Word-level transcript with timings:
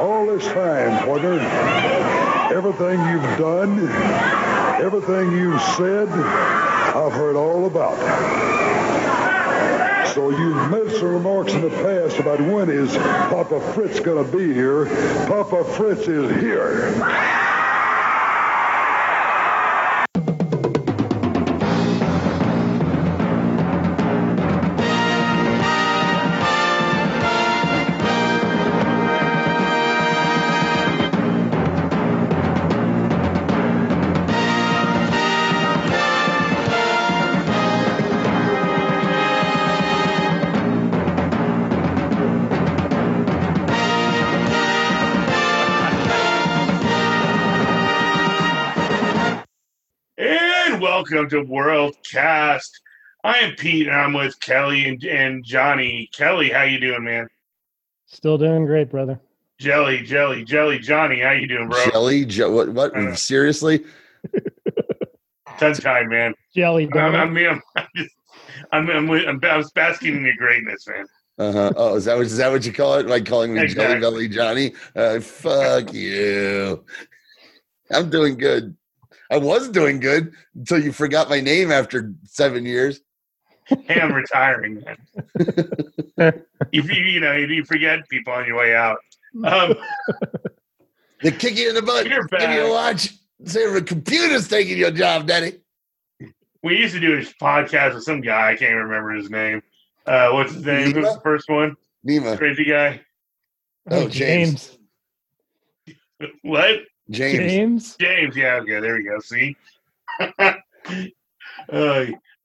all 0.00 0.26
this 0.26 0.44
time, 0.46 1.04
partner, 1.04 1.38
everything 2.54 2.98
you've 3.10 3.38
done, 3.38 3.88
everything 4.82 5.32
you've 5.32 5.60
said, 5.60 6.08
I've 6.08 7.12
heard 7.12 7.36
all 7.36 7.66
about. 7.66 7.98
So 10.14 10.30
you've 10.30 10.70
made 10.70 10.90
some 10.98 11.12
remarks 11.12 11.52
in 11.52 11.60
the 11.60 11.70
past 11.70 12.18
about 12.18 12.40
when 12.40 12.70
is 12.70 12.96
Papa 12.96 13.60
Fritz 13.74 14.00
going 14.00 14.24
to 14.24 14.36
be 14.36 14.52
here. 14.52 14.86
Papa 15.26 15.64
Fritz 15.64 16.08
is 16.08 16.40
here. 16.40 17.39
Welcome 51.10 51.28
to 51.28 51.42
World 51.42 51.96
Cast. 52.08 52.80
I 53.24 53.38
am 53.38 53.54
Pete, 53.56 53.86
and 53.88 53.96
I'm 53.96 54.12
with 54.12 54.38
Kelly 54.40 54.86
and, 54.86 55.02
and 55.04 55.44
Johnny. 55.44 56.08
Kelly, 56.12 56.50
how 56.50 56.62
you 56.62 56.78
doing, 56.78 57.04
man? 57.04 57.28
Still 58.06 58.38
doing 58.38 58.64
great, 58.64 58.90
brother. 58.90 59.20
Jelly, 59.58 60.02
Jelly, 60.02 60.44
Jelly, 60.44 60.78
Johnny, 60.78 61.20
how 61.20 61.32
you 61.32 61.46
doing, 61.46 61.68
bro? 61.68 61.84
Jelly? 61.90 62.24
Jo- 62.24 62.52
what? 62.52 62.68
What? 62.70 62.96
Uh. 62.96 63.14
Seriously? 63.14 63.84
Tongue 65.58 65.74
tied, 65.74 66.08
man. 66.08 66.34
Jelly 66.54 66.84
I'm, 66.84 66.90
donut. 66.90 67.20
I'm, 67.20 67.36
I'm, 67.36 67.62
I'm 67.76 67.86
just, 67.96 68.14
I'm, 68.72 68.90
I'm, 68.90 69.10
I'm, 69.10 69.40
I'm 69.42 69.64
basking 69.74 70.16
in 70.16 70.24
your 70.24 70.36
greatness, 70.36 70.86
man. 70.86 71.06
Uh 71.38 71.52
huh. 71.52 71.72
Oh, 71.76 71.96
is 71.96 72.04
that 72.04 72.16
what 72.16 72.26
is 72.26 72.36
that 72.36 72.52
what 72.52 72.64
you 72.64 72.72
call 72.72 72.94
it? 72.96 73.06
Like 73.06 73.26
calling 73.26 73.54
me 73.54 73.62
Exactly. 73.62 74.00
Jelly 74.00 74.00
Belly 74.00 74.28
Johnny? 74.28 74.74
Uh, 74.94 75.20
fuck 75.20 75.92
you. 75.92 76.84
I'm 77.90 78.10
doing 78.10 78.36
good. 78.36 78.76
I 79.30 79.38
was 79.38 79.68
doing 79.68 80.00
good 80.00 80.32
until 80.56 80.82
you 80.82 80.92
forgot 80.92 81.28
my 81.28 81.40
name 81.40 81.70
after 81.70 82.12
seven 82.24 82.64
years. 82.66 83.00
Hey, 83.66 84.00
I'm 84.00 84.12
retiring, 84.12 84.82
man. 84.84 84.96
you, 86.72 86.82
you, 86.82 87.04
you 87.04 87.20
know, 87.20 87.34
you 87.36 87.64
forget 87.64 88.08
people 88.08 88.32
on 88.32 88.46
your 88.46 88.56
way 88.58 88.74
out. 88.74 88.98
Um, 89.44 89.74
They 91.22 91.30
kick 91.30 91.58
you 91.58 91.68
in 91.68 91.74
the 91.74 91.82
butt. 91.82 92.06
You're 92.08 92.24
Give 92.24 92.50
you 92.50 92.60
a 92.60 92.64
back. 92.64 92.70
watch. 92.70 93.12
Say 93.44 93.70
the 93.72 93.82
computer's 93.82 94.48
taking 94.48 94.78
your 94.78 94.90
job, 94.90 95.26
Daddy. 95.26 95.60
we 96.62 96.78
used 96.78 96.94
to 96.94 97.00
do 97.00 97.18
a 97.18 97.20
podcast 97.42 97.94
with 97.94 98.04
some 98.04 98.20
guy. 98.22 98.52
I 98.52 98.56
can't 98.56 98.74
remember 98.74 99.10
his 99.10 99.28
name. 99.30 99.62
Uh, 100.06 100.30
what's 100.30 100.54
his 100.54 100.64
name? 100.64 100.92
Who's 100.92 101.04
the 101.14 101.20
first 101.22 101.48
one? 101.48 101.76
Nima. 102.08 102.38
Crazy 102.38 102.64
guy. 102.64 103.02
Oh, 103.90 104.08
James. 104.08 104.78
What? 106.42 106.80
James. 107.10 107.36
James. 107.36 107.96
James, 107.96 108.36
yeah, 108.36 108.54
okay, 108.62 108.80
there 108.80 108.94
we 108.96 109.04
go. 109.04 109.18
See, 109.20 109.56
uh, 110.38 110.54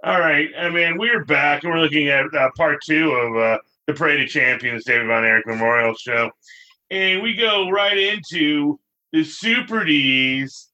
all 0.03 0.19
right. 0.19 0.49
I 0.57 0.69
mean, 0.69 0.97
we're 0.97 1.23
back 1.25 1.63
and 1.63 1.71
we're 1.73 1.79
looking 1.79 2.09
at 2.09 2.25
uh, 2.33 2.49
part 2.57 2.79
two 2.83 3.11
of 3.11 3.35
uh, 3.37 3.57
the 3.87 3.93
Parade 3.93 4.21
of 4.21 4.27
Champions, 4.29 4.83
David 4.85 5.07
Von 5.07 5.23
Erich 5.25 5.47
Memorial 5.47 5.93
Show, 5.95 6.31
and 6.89 7.21
we 7.21 7.35
go 7.35 7.69
right 7.69 7.97
into 7.97 8.79
the 9.13 9.23
Super 9.23 9.83
D's 9.83 10.69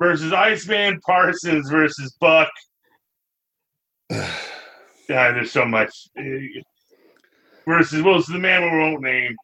versus 0.00 0.32
Iceman 0.32 1.00
Parsons 1.00 1.68
versus 1.70 2.14
Buck. 2.20 2.50
God, 4.10 4.34
there's 5.08 5.52
so 5.52 5.64
much. 5.64 6.08
uh, 6.18 6.22
Versus, 7.66 8.02
well, 8.02 8.18
it's 8.18 8.26
the 8.28 8.38
man 8.38 8.62
we 8.62 8.78
won't 8.78 9.02
name. 9.02 9.36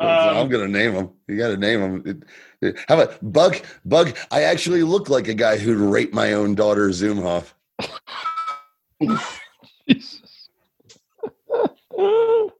I'm 0.00 0.36
Um, 0.38 0.48
gonna 0.48 0.68
name 0.68 0.92
him. 0.94 1.10
You 1.28 1.36
got 1.36 1.48
to 1.48 1.56
name 1.58 1.80
him. 1.80 2.02
It- 2.06 2.22
it- 2.68 2.78
How 2.88 2.98
about 3.00 3.18
Bug? 3.32 3.56
Bug. 3.84 4.16
I 4.30 4.42
actually 4.42 4.82
look 4.82 5.08
like 5.10 5.28
a 5.28 5.34
guy 5.34 5.58
who'd 5.58 5.78
rape 5.78 6.12
my 6.14 6.32
own 6.32 6.54
daughter, 6.54 6.88
Zumhoff. 6.88 7.52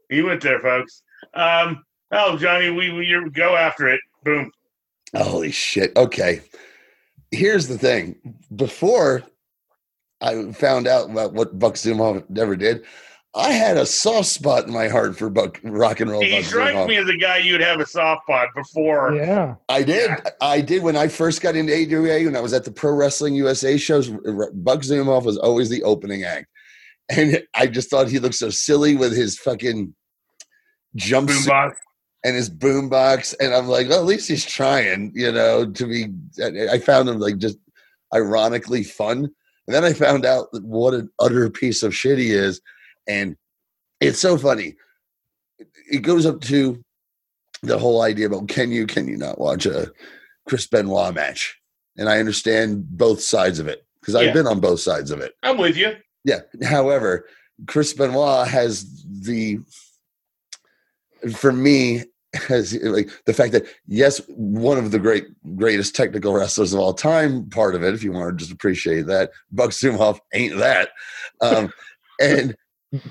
he 0.08 0.22
went 0.22 0.42
there, 0.42 0.60
folks. 0.60 1.02
Um, 1.34 1.84
oh, 2.12 2.36
Johnny, 2.36 2.70
we, 2.70 2.90
we 2.92 3.06
you 3.06 3.30
go 3.30 3.56
after 3.56 3.88
it. 3.88 4.00
Boom. 4.24 4.50
Holy 5.16 5.50
shit. 5.50 5.96
Okay. 5.96 6.40
Here's 7.30 7.68
the 7.68 7.78
thing. 7.78 8.16
Before 8.54 9.22
I 10.20 10.52
found 10.52 10.86
out 10.86 11.10
about 11.10 11.32
what 11.32 11.58
Buck 11.58 11.74
Zumhoff 11.74 12.28
never 12.28 12.56
did, 12.56 12.84
I 13.34 13.52
had 13.52 13.76
a 13.76 13.86
soft 13.86 14.26
spot 14.26 14.66
in 14.66 14.72
my 14.72 14.88
heart 14.88 15.16
for 15.16 15.30
Buck 15.30 15.60
rock 15.62 16.00
and 16.00 16.10
roll. 16.10 16.20
He 16.20 16.32
Buck 16.32 16.44
strikes 16.44 16.88
me 16.88 16.96
as 16.96 17.08
a 17.08 17.16
guy 17.16 17.36
you'd 17.36 17.60
have 17.60 17.78
a 17.78 17.86
soft 17.86 18.24
spot 18.24 18.48
before. 18.56 19.14
Yeah. 19.14 19.54
I 19.68 19.84
did. 19.84 20.10
Yeah. 20.10 20.30
I 20.40 20.60
did 20.60 20.82
when 20.82 20.96
I 20.96 21.06
first 21.06 21.40
got 21.40 21.54
into 21.54 21.72
AWA 21.72 22.24
when 22.24 22.34
I 22.34 22.40
was 22.40 22.52
at 22.52 22.64
the 22.64 22.72
Pro 22.72 22.92
Wrestling 22.92 23.34
USA 23.36 23.76
shows. 23.76 24.08
Buck 24.08 24.80
Zumhoff 24.80 25.24
was 25.24 25.38
always 25.38 25.68
the 25.68 25.84
opening 25.84 26.24
act, 26.24 26.46
and 27.08 27.40
I 27.54 27.68
just 27.68 27.88
thought 27.88 28.08
he 28.08 28.18
looked 28.18 28.34
so 28.34 28.50
silly 28.50 28.96
with 28.96 29.16
his 29.16 29.38
fucking 29.38 29.94
jumpsuit 30.96 31.46
Boombox. 31.46 31.74
and 32.24 32.34
his 32.34 32.50
boombox, 32.50 33.36
and 33.38 33.54
I'm 33.54 33.68
like, 33.68 33.88
well, 33.88 34.00
at 34.00 34.06
least 34.06 34.26
he's 34.26 34.44
trying, 34.44 35.12
you 35.14 35.30
know, 35.30 35.70
to 35.70 35.86
be. 35.86 36.08
I 36.68 36.78
found 36.78 37.08
him 37.08 37.20
like 37.20 37.38
just 37.38 37.58
ironically 38.12 38.82
fun, 38.82 39.18
and 39.18 39.74
then 39.74 39.84
I 39.84 39.92
found 39.92 40.26
out 40.26 40.48
what 40.52 40.94
an 40.94 41.10
utter 41.20 41.48
piece 41.48 41.84
of 41.84 41.94
shit 41.94 42.18
he 42.18 42.32
is, 42.32 42.60
and 43.10 43.36
it's 44.00 44.20
so 44.20 44.38
funny. 44.38 44.76
It 45.90 46.00
goes 46.00 46.24
up 46.24 46.40
to 46.42 46.82
the 47.62 47.78
whole 47.78 48.02
idea 48.02 48.26
about 48.26 48.48
can 48.48 48.70
you 48.70 48.86
can 48.86 49.08
you 49.08 49.16
not 49.16 49.38
watch 49.38 49.66
a 49.66 49.92
Chris 50.48 50.66
Benoit 50.66 51.14
match, 51.14 51.58
and 51.96 52.08
I 52.08 52.18
understand 52.18 52.88
both 52.88 53.20
sides 53.20 53.58
of 53.58 53.68
it 53.68 53.84
because 54.00 54.14
I've 54.14 54.32
been 54.32 54.46
on 54.46 54.60
both 54.60 54.80
sides 54.80 55.10
of 55.10 55.20
it. 55.20 55.34
I'm 55.42 55.58
with 55.58 55.76
you. 55.76 55.92
Yeah. 56.24 56.40
However, 56.62 57.26
Chris 57.66 57.92
Benoit 57.92 58.48
has 58.48 59.04
the, 59.04 59.58
for 61.34 61.52
me, 61.52 62.04
has 62.34 62.74
like 62.82 63.10
the 63.26 63.34
fact 63.34 63.52
that 63.52 63.66
yes, 63.86 64.20
one 64.28 64.78
of 64.78 64.92
the 64.92 64.98
great 64.98 65.26
greatest 65.56 65.96
technical 65.96 66.32
wrestlers 66.32 66.72
of 66.72 66.80
all 66.80 66.94
time. 66.94 67.48
Part 67.50 67.74
of 67.74 67.82
it, 67.82 67.92
if 67.92 68.04
you 68.04 68.12
want 68.12 68.30
to 68.30 68.36
just 68.36 68.52
appreciate 68.52 69.06
that, 69.06 69.30
Buck 69.50 69.70
Zumhoff 69.70 70.20
ain't 70.32 70.56
that, 70.58 70.90
um, 71.40 71.72
and 72.20 72.56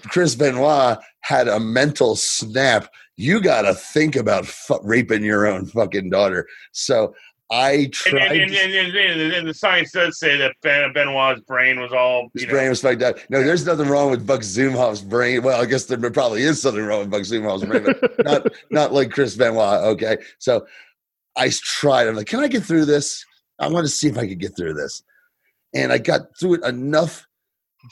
Chris 0.07 0.35
Benoit 0.35 0.97
had 1.21 1.47
a 1.47 1.59
mental 1.59 2.15
snap. 2.15 2.89
You 3.17 3.41
got 3.41 3.63
to 3.63 3.73
think 3.73 4.15
about 4.15 4.45
fu- 4.45 4.79
raping 4.83 5.23
your 5.23 5.47
own 5.47 5.65
fucking 5.65 6.09
daughter. 6.09 6.47
So 6.71 7.13
I 7.51 7.89
tried. 7.91 8.41
and, 8.41 8.51
and, 8.53 8.95
and, 8.95 9.33
and, 9.33 9.47
the 9.47 9.53
science 9.53 9.91
does 9.91 10.19
say 10.19 10.37
that 10.37 10.55
ben, 10.61 10.93
Benoit's 10.93 11.41
brain 11.41 11.79
was 11.79 11.91
all, 11.91 12.29
His 12.33 12.43
you 12.43 12.49
brain 12.49 12.69
was 12.69 12.81
fucked 12.81 13.01
up. 13.01 13.17
No, 13.29 13.43
there's 13.43 13.65
nothing 13.65 13.87
wrong 13.87 14.11
with 14.11 14.27
Buck 14.27 14.41
Zumhoff's 14.41 15.01
brain. 15.01 15.41
Well, 15.41 15.59
I 15.59 15.65
guess 15.65 15.85
there 15.85 15.97
probably 16.11 16.43
is 16.43 16.61
something 16.61 16.83
wrong 16.83 16.99
with 16.99 17.09
Buck 17.09 17.23
Zumhoff's 17.23 17.65
brain, 17.65 17.83
but 17.83 18.19
not 18.25 18.47
not 18.69 18.93
like 18.93 19.09
Chris 19.11 19.35
Benoit. 19.35 19.81
Okay, 19.83 20.17
so 20.37 20.67
I 21.35 21.49
tried. 21.49 22.07
I'm 22.07 22.15
like, 22.15 22.27
can 22.27 22.41
I 22.41 22.47
get 22.47 22.63
through 22.63 22.85
this? 22.85 23.25
I 23.57 23.67
want 23.67 23.85
to 23.85 23.91
see 23.91 24.07
if 24.07 24.17
I 24.17 24.27
could 24.27 24.39
get 24.39 24.55
through 24.55 24.75
this, 24.75 25.01
and 25.73 25.91
I 25.91 25.97
got 25.97 26.37
through 26.39 26.55
it 26.55 26.63
enough 26.63 27.25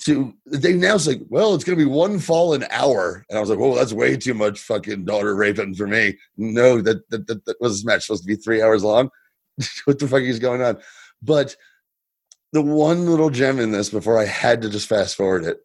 to. 0.06 0.34
They 0.46 0.74
now 0.74 0.98
like, 1.06 1.22
well, 1.30 1.56
it's 1.56 1.64
going 1.64 1.78
to 1.78 1.86
be 1.86 1.90
one 1.90 2.20
fall 2.20 2.54
an 2.54 2.66
hour, 2.72 3.26
and 3.30 3.38
I 3.38 3.42
was 3.42 3.50
like, 3.50 3.60
oh, 3.60 3.76
that's 3.76 3.94
way 3.94 4.18
too 4.18 4.34
much 4.34 4.60
fucking 4.60 5.06
daughter 5.06 5.36
raping 5.36 5.76
for 5.76 5.88
me. 5.88 6.18
No, 6.38 6.82
that 6.82 7.10
that, 7.10 7.28
that, 7.28 7.46
that 7.46 7.62
was 7.62 7.74
this 7.74 7.86
match 7.86 8.04
supposed 8.04 8.24
to 8.24 8.28
be 8.28 8.36
three 8.36 8.62
hours 8.62 8.84
long. 8.84 9.10
what 9.86 10.00
the 10.00 10.08
fuck 10.08 10.22
is 10.22 10.40
going 10.40 10.62
on? 10.62 10.78
But 11.22 11.56
the 12.54 12.62
one 12.62 13.06
little 13.06 13.30
gem 13.30 13.60
in 13.60 13.72
this 13.72 13.90
before 13.90 14.20
I 14.20 14.26
had 14.26 14.62
to 14.62 14.70
just 14.70 14.88
fast 14.88 15.16
forward 15.16 15.44
it 15.44 15.60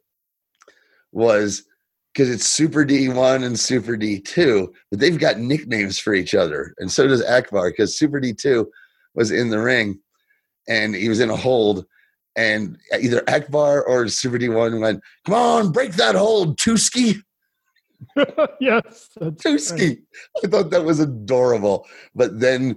was 1.12 1.64
because 2.12 2.28
it's 2.28 2.46
Super 2.46 2.84
D1 2.84 3.44
and 3.44 3.58
Super 3.58 3.96
D2, 3.96 4.68
but 4.90 5.00
they've 5.00 5.18
got 5.18 5.38
nicknames 5.38 5.98
for 5.98 6.14
each 6.14 6.34
other. 6.34 6.74
And 6.78 6.90
so 6.90 7.06
does 7.06 7.24
Akbar 7.24 7.70
because 7.70 7.96
Super 7.96 8.20
D2 8.20 8.66
was 9.14 9.30
in 9.30 9.50
the 9.50 9.60
ring 9.60 9.98
and 10.68 10.94
he 10.94 11.08
was 11.08 11.20
in 11.20 11.30
a 11.30 11.36
hold. 11.36 11.86
And 12.36 12.78
either 12.98 13.22
Akbar 13.28 13.82
or 13.84 14.08
Super 14.08 14.38
D1 14.38 14.80
went, 14.80 15.02
Come 15.26 15.34
on, 15.34 15.72
break 15.72 15.92
that 15.94 16.14
hold, 16.14 16.58
Tuski. 16.58 17.22
yes. 18.60 19.10
that's 19.20 19.70
right. 19.72 19.98
I 20.42 20.48
thought 20.48 20.70
that 20.70 20.84
was 20.84 20.98
adorable. 20.98 21.86
But 22.14 22.40
then 22.40 22.76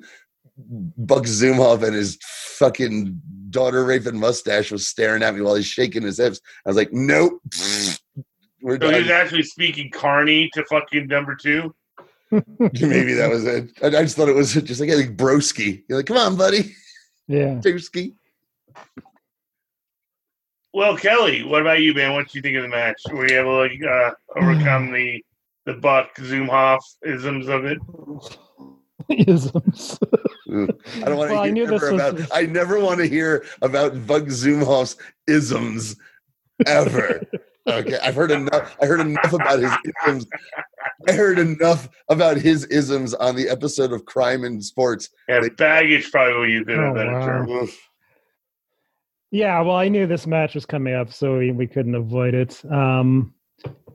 Buck 0.58 1.24
Zumhoff 1.24 1.84
and 1.84 1.96
his 1.96 2.18
fucking 2.22 3.22
daughter 3.50 3.84
raping 3.86 4.20
mustache 4.20 4.72
was 4.72 4.88
staring 4.88 5.24
at 5.24 5.36
me 5.36 5.42
while 5.42 5.56
he's 5.56 5.66
shaking 5.66 6.04
his 6.04 6.18
hips. 6.18 6.40
I 6.66 6.70
was 6.70 6.78
like, 6.78 6.92
nope. 6.92 7.42
We're 8.62 8.80
so 8.80 8.90
he 8.90 9.00
was 9.02 9.10
actually 9.12 9.44
speaking 9.44 9.92
Carney 9.92 10.50
to 10.54 10.66
fucking 10.66 11.08
number 11.08 11.36
two. 11.36 11.76
Maybe 12.32 13.14
that 13.14 13.30
was 13.30 13.46
it. 13.46 13.70
I, 13.84 13.88
I 13.88 14.02
just 14.04 14.16
thought 14.18 14.28
it 14.30 14.36
was 14.36 14.54
just 14.54 14.82
like, 14.82 14.90
like 14.90 15.16
broski. 15.16 15.84
You're 15.88 16.00
like, 16.00 16.08
come 16.08 16.18
on, 16.18 16.36
buddy, 16.36 16.74
Yeah. 17.28 17.60
broski. 17.64 18.16
Well, 20.76 20.98
Kelly, 20.98 21.42
what 21.44 21.62
about 21.62 21.82
you, 21.82 21.94
man? 21.94 22.12
What 22.12 22.28
do 22.28 22.38
you 22.38 22.42
think 22.42 22.58
of 22.58 22.64
the 22.64 22.68
match? 22.68 23.02
Were 23.10 23.26
you 23.32 23.40
able 23.40 23.66
to 23.70 23.90
uh, 23.90 24.12
overcome 24.36 24.92
the 24.92 25.24
the 25.66 25.74
Buck 25.76 26.14
Zumhoff 26.18 26.82
isms 27.02 27.48
of 27.48 27.64
it? 27.64 27.78
Isms. 29.10 29.98
I 30.50 30.52
don't 30.52 30.68
want 31.18 31.30
to 31.30 31.36
Well, 31.36 31.40
I 31.40 31.46
hear 31.46 31.54
knew 31.54 31.68
this 31.68 31.82
ever 31.82 31.94
was- 31.94 32.02
about. 32.20 32.30
I 32.34 32.42
never 32.48 32.80
want 32.82 33.00
to 33.00 33.08
hear 33.08 33.46
about 33.62 34.06
Bug 34.06 34.28
Zumhoff's 34.28 34.98
isms 35.28 35.96
ever. 36.68 37.22
okay, 37.70 37.98
I've 38.04 38.16
heard 38.16 38.32
enough. 38.32 38.76
I 38.82 38.86
heard 38.86 39.00
enough 39.00 39.32
about 39.32 39.60
his 39.60 39.72
isms. 40.06 40.28
I 41.08 41.14
heard 41.14 41.40
enough 41.40 41.88
about 42.10 42.36
his 42.36 42.66
isms 42.66 43.14
on 43.14 43.38
the 43.38 43.48
episode 43.48 43.94
of 43.94 44.04
Crime 44.06 44.44
and 44.44 44.62
Sports. 44.64 45.10
Yeah, 45.30 45.40
baggage 45.58 46.12
probably 46.12 46.38
would 46.38 46.50
use 46.50 46.66
it 46.68 46.78
a 46.78 46.86
Oh, 46.86 46.94
better 46.94 47.46
wow. 47.46 47.68
Term. 49.32 49.38
Oof. 49.38 49.40
Yeah, 49.40 49.62
well, 49.62 49.76
I 49.76 49.88
knew 49.88 50.08
this 50.08 50.28
match 50.28 50.56
was 50.56 50.66
coming 50.66 50.94
up, 50.94 51.12
so 51.12 51.38
we, 51.38 51.52
we 51.52 51.68
couldn't 51.68 51.96
avoid 51.96 52.34
it. 52.34 52.64
Um, 52.72 53.34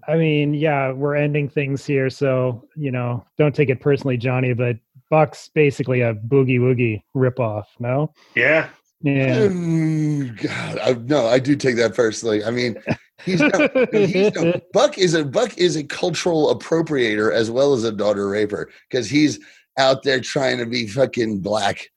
I 0.08 0.16
mean, 0.16 0.54
yeah, 0.54 0.92
we're 0.92 1.16
ending 1.16 1.48
things 1.48 1.86
here, 1.86 2.10
so 2.10 2.68
you 2.76 2.90
know, 2.90 3.24
don't 3.38 3.54
take 3.54 3.68
it 3.68 3.80
personally, 3.80 4.16
Johnny. 4.16 4.52
But 4.54 4.76
Buck's 5.10 5.48
basically 5.48 6.00
a 6.00 6.14
boogie 6.14 6.58
woogie 6.58 7.02
ripoff. 7.14 7.64
No, 7.78 8.12
Yeah, 8.34 8.68
yeah, 9.02 9.48
Mm, 9.48 10.36
God, 10.42 10.78
I, 10.78 10.92
no, 10.92 11.26
I 11.26 11.38
do 11.38 11.56
take 11.56 11.76
that 11.76 11.94
personally. 11.94 12.44
I 12.44 12.50
mean, 12.50 12.76
he's, 13.24 13.40
no, 13.40 13.68
he's 13.92 14.34
no, 14.34 14.60
Buck 14.72 14.98
is 14.98 15.14
a 15.14 15.24
Buck 15.24 15.56
is 15.56 15.76
a 15.76 15.84
cultural 15.84 16.54
appropriator 16.54 17.32
as 17.32 17.50
well 17.50 17.72
as 17.72 17.84
a 17.84 17.92
daughter 17.92 18.28
raper 18.28 18.70
because 18.88 19.08
he's 19.08 19.38
out 19.78 20.02
there 20.02 20.20
trying 20.20 20.58
to 20.58 20.66
be 20.66 20.86
fucking 20.86 21.40
black. 21.40 21.90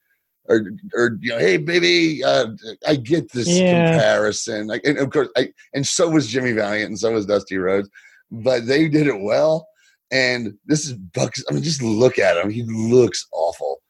Or, 0.49 0.61
or 0.93 1.17
you 1.21 1.29
know, 1.29 1.39
hey 1.39 1.57
baby, 1.57 2.23
uh, 2.23 2.47
I 2.85 2.95
get 2.95 3.31
this 3.31 3.47
Yeah. 3.47 3.91
comparison. 3.91 4.67
Like, 4.67 4.81
and 4.83 4.97
of 4.97 5.09
course, 5.09 5.29
I 5.37 5.53
and 5.73 5.87
so 5.87 6.09
was 6.09 6.27
Jimmy 6.27 6.51
Valiant 6.51 6.89
and 6.89 6.99
so 6.99 7.13
was 7.13 7.25
Dusty 7.25 7.57
Rhodes, 7.57 7.89
but 8.29 8.65
they 8.65 8.89
did 8.89 9.07
it 9.07 9.21
well. 9.21 9.67
And 10.11 10.53
this 10.65 10.85
is 10.85 10.93
Buck's. 10.93 11.43
I 11.49 11.53
mean, 11.53 11.63
just 11.63 11.81
look 11.81 12.19
at 12.19 12.37
him; 12.37 12.49
he 12.49 12.63
looks 12.63 13.25
awful. 13.31 13.81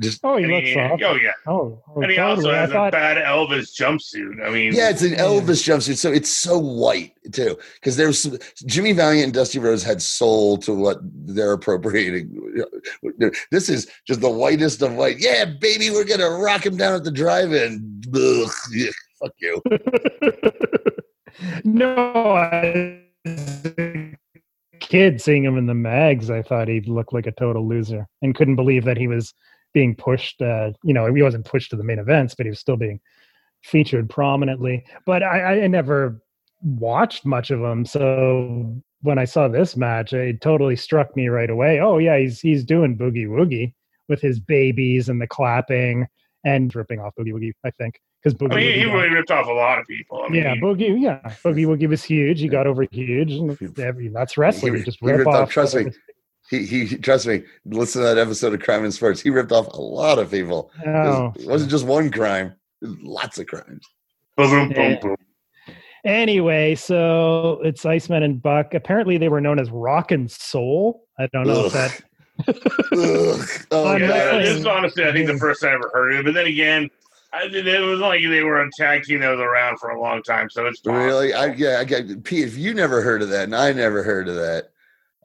Just 0.00 0.20
oh, 0.22 0.36
he 0.36 0.44
And 0.44 0.52
looks 0.52 0.68
he- 0.68 0.78
off. 0.78 1.00
oh 1.02 1.14
yeah, 1.14 1.30
Oh, 1.46 1.82
oh 1.96 2.00
and 2.02 2.10
he 2.10 2.18
also 2.18 2.42
totally. 2.42 2.54
I 2.56 2.60
has 2.60 2.70
a 2.70 2.72
thought, 2.74 2.92
bad 2.92 3.16
Elvis 3.16 3.74
jumpsuit. 3.74 4.46
I 4.46 4.50
mean, 4.50 4.74
Yeah, 4.74 4.90
it's 4.90 5.00
an 5.02 5.12
Yeah. 5.12 5.20
Elvis 5.20 5.64
jumpsuit, 5.66 5.96
so 5.96 6.12
it's 6.12 6.30
so 6.30 6.58
white 6.58 7.14
too. 7.32 7.56
Because 7.74 7.96
there's 7.96 8.18
some- 8.18 8.38
Jimmy 8.66 8.92
Valiant 8.92 9.24
and 9.24 9.32
Dusty 9.32 9.58
Rhodes 9.58 9.82
had 9.82 10.02
soul 10.02 10.58
to 10.58 10.74
what 10.74 10.98
they're 11.02 11.52
appropriating. 11.52 12.30
This 13.50 13.68
is 13.68 13.88
just 14.06 14.20
the 14.20 14.30
whitest 14.30 14.82
of 14.82 14.94
white. 14.94 15.18
Yeah, 15.18 15.44
baby, 15.46 15.90
we're 15.90 16.04
gonna 16.04 16.30
rock 16.30 16.64
him 16.66 16.76
down 16.76 16.94
at 16.94 17.04
the 17.04 17.10
drive-in. 17.10 18.02
Ugh, 18.14 18.50
yeah, 18.72 18.90
fuck 19.20 19.32
you. 19.38 19.62
no, 21.64 22.32
I, 22.34 23.00
kid 24.80 25.20
seeing 25.20 25.44
him 25.44 25.58
in 25.58 25.66
the 25.66 25.74
mags, 25.74 26.30
I 26.30 26.42
thought 26.42 26.68
he 26.68 26.80
looked 26.80 27.12
like 27.12 27.26
a 27.26 27.32
total 27.32 27.66
loser 27.66 28.06
and 28.22 28.34
couldn't 28.34 28.56
believe 28.56 28.84
that 28.84 28.96
he 28.96 29.08
was 29.08 29.34
being 29.78 29.94
pushed. 29.94 30.42
Uh, 30.42 30.72
you 30.82 30.92
know, 30.94 31.04
he 31.14 31.22
wasn't 31.22 31.44
pushed 31.44 31.70
to 31.70 31.76
the 31.76 31.84
main 31.84 32.00
events, 32.00 32.34
but 32.34 32.46
he 32.46 32.50
was 32.50 32.58
still 32.58 32.76
being 32.76 32.98
featured 33.62 34.10
prominently. 34.10 34.84
But 35.06 35.22
I, 35.22 35.62
I 35.62 35.66
never 35.68 36.20
watched 36.62 37.24
much 37.24 37.50
of 37.52 37.60
him, 37.60 37.84
so 37.84 38.82
when 39.02 39.18
I 39.18 39.24
saw 39.24 39.46
this 39.46 39.76
match, 39.76 40.12
it 40.12 40.40
totally 40.40 40.74
struck 40.74 41.14
me 41.16 41.28
right 41.28 41.50
away. 41.50 41.78
Oh 41.80 41.98
yeah, 41.98 42.18
he's 42.18 42.40
he's 42.40 42.64
doing 42.64 42.98
boogie 42.98 43.28
woogie 43.28 43.72
with 44.08 44.20
his 44.20 44.40
babies 44.40 45.08
and 45.08 45.20
the 45.20 45.26
clapping 45.28 46.06
and 46.44 46.74
ripping 46.74 46.98
off 47.00 47.14
boogie 47.16 47.32
woogie. 47.32 47.52
I 47.64 47.70
think 47.70 48.00
because 48.20 48.34
boogie. 48.34 48.54
I 48.54 48.56
mean, 48.56 48.74
he 48.74 48.80
Woogie 48.80 48.86
got- 48.86 48.94
really 48.94 49.10
ripped 49.14 49.30
off 49.30 49.46
a 49.46 49.52
lot 49.52 49.78
of 49.78 49.86
people. 49.86 50.22
I 50.24 50.28
mean, 50.28 50.42
yeah, 50.42 50.56
Boogie. 50.56 51.00
Yeah, 51.00 51.20
Boogie 51.44 51.66
Woogie 51.66 51.88
was 51.88 52.02
huge. 52.02 52.40
He 52.40 52.48
got 52.48 52.66
over 52.66 52.84
huge, 52.90 53.30
and 53.32 53.56
that's 54.12 54.36
wrestling. 54.36 54.72
He- 54.74 54.80
You 54.80 54.84
just 54.84 55.00
rip 55.00 55.18
ripped 55.18 55.28
off- 55.28 55.42
off. 55.44 55.50
trust 55.50 55.76
me. 55.76 55.86
Whatever- 56.50 56.66
He, 56.66 56.86
he, 56.86 56.96
trust 56.98 57.26
me. 57.26 57.42
Listen 57.66 58.02
to 58.02 58.06
that 58.08 58.18
episode 58.18 58.54
of 58.54 58.60
Crime 58.60 58.84
and 58.84 58.92
Sports. 58.94 59.20
He 59.20 59.30
ripped 59.30 59.52
off 59.52 59.66
a 59.68 59.80
lot 59.80 60.18
of 60.18 60.30
people. 60.30 60.70
It 60.84 60.88
Oh. 60.88 61.32
was- 61.34 61.44
it 61.44 61.48
wasn't 61.48 61.70
oh. 61.70 61.72
just 61.72 61.86
one 61.86 62.10
crime. 62.10 62.54
Lots 62.82 63.38
of 63.38 63.46
crimes. 63.46 63.86
boom, 64.36 64.68
boom, 64.68 64.72
Yeah. 64.76 64.98
boom. 65.00 65.16
Anyway, 66.04 66.74
so 66.76 67.60
it's 67.64 67.84
Iceman 67.84 68.22
and 68.22 68.40
Buck. 68.40 68.72
Apparently, 68.72 69.18
they 69.18 69.28
were 69.28 69.40
known 69.40 69.58
as 69.58 69.68
Rock 69.70 70.12
and 70.12 70.30
Soul. 70.30 71.04
I 71.18 71.26
don't 71.32 71.46
know 71.46 71.66
if 71.66 71.74
Ugh. 71.74 71.90
that. 71.90 72.02
Oh, 73.72 73.96
Yeah, 73.96 74.06
wrestling. 74.08 74.42
this 74.44 74.58
is 74.60 74.66
honestly, 74.66 75.04
I 75.04 75.12
think 75.12 75.26
the 75.26 75.36
first 75.38 75.64
I 75.64 75.72
ever 75.72 75.90
heard 75.92 76.12
of 76.14 76.20
it. 76.20 76.24
But 76.24 76.34
then 76.34 76.46
again, 76.46 76.88
I, 77.32 77.44
it 77.52 77.80
was 77.84 77.98
like 77.98 78.20
they 78.22 78.42
were 78.44 78.62
a 78.62 78.70
tag 78.78 79.02
team 79.02 79.20
that 79.20 79.30
was 79.30 79.40
around 79.40 79.78
for 79.80 79.90
a 79.90 80.00
long 80.00 80.22
time, 80.22 80.48
so 80.48 80.66
it's 80.66 80.80
possible. 80.80 81.04
Really? 81.04 81.34
I 81.34 81.46
yeah, 81.54 81.78
I 81.80 81.84
got 81.84 82.04
Pete. 82.24 82.44
If 82.46 82.56
you 82.56 82.74
never 82.74 83.02
heard 83.02 83.20
of 83.22 83.28
that, 83.30 83.44
and 83.44 83.56
I 83.56 83.72
never 83.72 84.02
heard 84.04 84.28
of 84.28 84.36
that, 84.36 84.70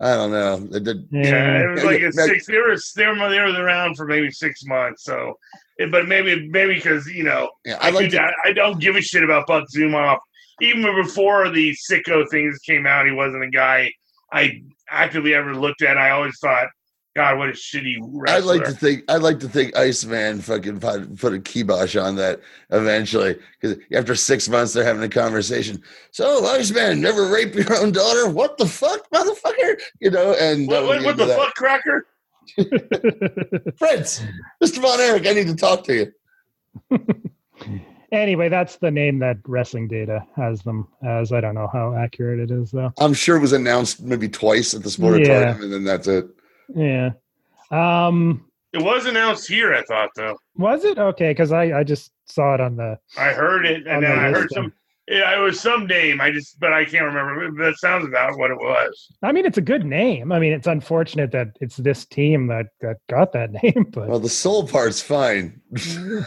I 0.01 0.15
don't 0.15 0.31
know. 0.31 0.57
The- 0.57 0.79
the- 0.79 1.07
Yeah, 1.11 1.21
Yeah. 1.21 1.63
it 1.63 1.67
was 1.71 1.83
like 1.83 2.01
a 2.01 2.11
six. 2.11 2.45
They 2.47 2.57
were 2.57 2.75
they 2.95 3.05
were 3.07 3.29
they 3.29 3.39
were 3.39 3.63
around 3.63 3.95
for 3.95 4.05
maybe 4.05 4.31
six 4.31 4.63
months. 4.65 5.03
So, 5.03 5.37
it- 5.77 5.91
but 5.91 6.07
maybe 6.07 6.47
maybe 6.49 6.75
because 6.75 7.07
you 7.07 7.23
know 7.23 7.49
yeah, 7.65 7.77
I, 7.79 7.87
I 7.87 7.91
like 7.91 8.09
do- 8.09 8.17
to, 8.17 8.23
I, 8.23 8.31
I 8.45 8.53
don't 8.53 8.79
give 8.79 8.95
a 8.95 9.01
shit 9.01 9.23
about 9.23 9.47
Buck 9.47 9.65
Zumhoff. 9.75 10.19
Even 10.61 10.83
before 10.95 11.49
the 11.49 11.75
sicko 11.89 12.29
things 12.29 12.59
came 12.59 12.85
out, 12.85 13.05
he 13.05 13.11
wasn't 13.11 13.43
a 13.43 13.49
guy 13.49 13.91
I 14.31 14.61
actively 14.89 15.33
ever 15.33 15.55
looked 15.55 15.81
at. 15.81 15.97
I 15.97 16.11
always 16.11 16.37
thought, 16.39 16.67
God, 17.15 17.37
what 17.37 17.49
a 17.49 17.51
shitty 17.51 17.97
wrestler. 18.01 18.29
I 18.29 18.33
wrestler. 18.37 18.55
like 18.55 18.63
to 18.65 18.71
think 18.71 19.03
I'd 19.11 19.21
like 19.21 19.39
to 19.41 19.47
think 19.47 19.75
Iceman 19.77 20.41
fucking 20.41 20.79
put, 20.79 21.19
put 21.19 21.33
a 21.33 21.39
kibosh 21.39 21.95
on 21.95 22.15
that 22.15 22.41
eventually 22.71 23.37
because 23.61 23.77
after 23.93 24.15
six 24.15 24.49
months 24.49 24.73
they're 24.73 24.83
having 24.83 25.03
a 25.03 25.09
conversation. 25.09 25.81
So 26.11 26.45
Iceman, 26.47 27.01
never 27.01 27.27
rape 27.27 27.53
your 27.53 27.75
own 27.77 27.91
daughter? 27.91 28.27
What 28.29 28.57
the 28.57 28.65
fuck, 28.65 29.07
motherfucker? 29.11 29.79
You 29.99 30.09
know, 30.09 30.33
and 30.39 30.67
what, 30.67 30.83
what, 30.85 31.03
what 31.03 31.17
the 31.17 31.23
into 31.23 31.35
fuck, 31.35 31.53
Cracker? 31.53 32.07
that. 32.57 33.73
Prince, 33.77 34.23
Mr. 34.63 34.81
Von 34.81 34.99
Erich, 34.99 35.27
I 35.27 35.33
need 35.33 35.47
to 35.47 35.55
talk 35.55 35.83
to 35.85 36.11
you. 36.91 36.99
anyway, 38.11 38.49
that's 38.49 38.77
the 38.77 38.91
name 38.91 39.19
that 39.19 39.37
Wrestling 39.45 39.87
Data 39.87 40.25
has 40.35 40.61
them 40.63 40.87
as. 41.05 41.31
I 41.31 41.41
don't 41.41 41.55
know 41.55 41.69
how 41.71 41.95
accurate 41.95 42.39
it 42.39 42.51
is, 42.51 42.71
though. 42.71 42.91
I'm 42.99 43.13
sure 43.13 43.37
it 43.37 43.41
was 43.41 43.53
announced 43.53 44.01
maybe 44.01 44.27
twice 44.27 44.73
at 44.73 44.83
the 44.83 44.89
Sportatorium, 44.89 45.27
Yeah. 45.27 45.61
and 45.61 45.71
then 45.71 45.83
that's 45.83 46.07
it. 46.07 46.27
Yeah. 46.69 47.11
Um. 47.71 48.45
It 48.73 48.81
was 48.81 49.05
announced 49.05 49.47
here, 49.47 49.73
I 49.75 49.83
thought, 49.83 50.09
though. 50.15 50.37
Was 50.57 50.83
it 50.83 50.97
okay? 50.97 51.29
Because 51.31 51.51
I 51.51 51.79
I 51.79 51.83
just 51.83 52.11
saw 52.25 52.55
it 52.55 52.61
on 52.61 52.75
the. 52.75 52.97
I 53.17 53.31
heard 53.33 53.65
it, 53.65 53.87
On 53.87 53.93
and 53.95 54.03
the 54.03 54.07
then 54.07 54.19
I 54.19 54.23
heard 54.29 54.33
listing. 54.43 54.63
some. 54.63 54.73
Yeah, 55.07 55.35
it 55.37 55.39
was 55.41 55.59
some 55.59 55.85
name. 55.85 56.21
I 56.21 56.31
just, 56.31 56.59
but 56.61 56.71
I 56.71 56.85
can't 56.85 57.03
remember. 57.03 57.51
But 57.51 57.61
That 57.63 57.75
sounds 57.77 58.05
about 58.07 58.37
what 58.37 58.51
it 58.51 58.57
was. 58.57 59.07
I 59.21 59.33
mean, 59.33 59.45
it's 59.45 59.57
a 59.57 59.61
good 59.61 59.85
name. 59.85 60.31
I 60.31 60.39
mean, 60.39 60.53
it's 60.53 60.65
unfortunate 60.65 61.31
that 61.33 61.49
it's 61.59 61.75
this 61.75 62.05
team 62.05 62.47
that 62.47 62.67
that 62.79 62.97
got 63.09 63.33
that 63.33 63.51
name, 63.63 63.87
but 63.91 64.07
Well, 64.07 64.19
the 64.19 64.29
soul 64.29 64.65
part's 64.67 65.01
fine. 65.01 65.59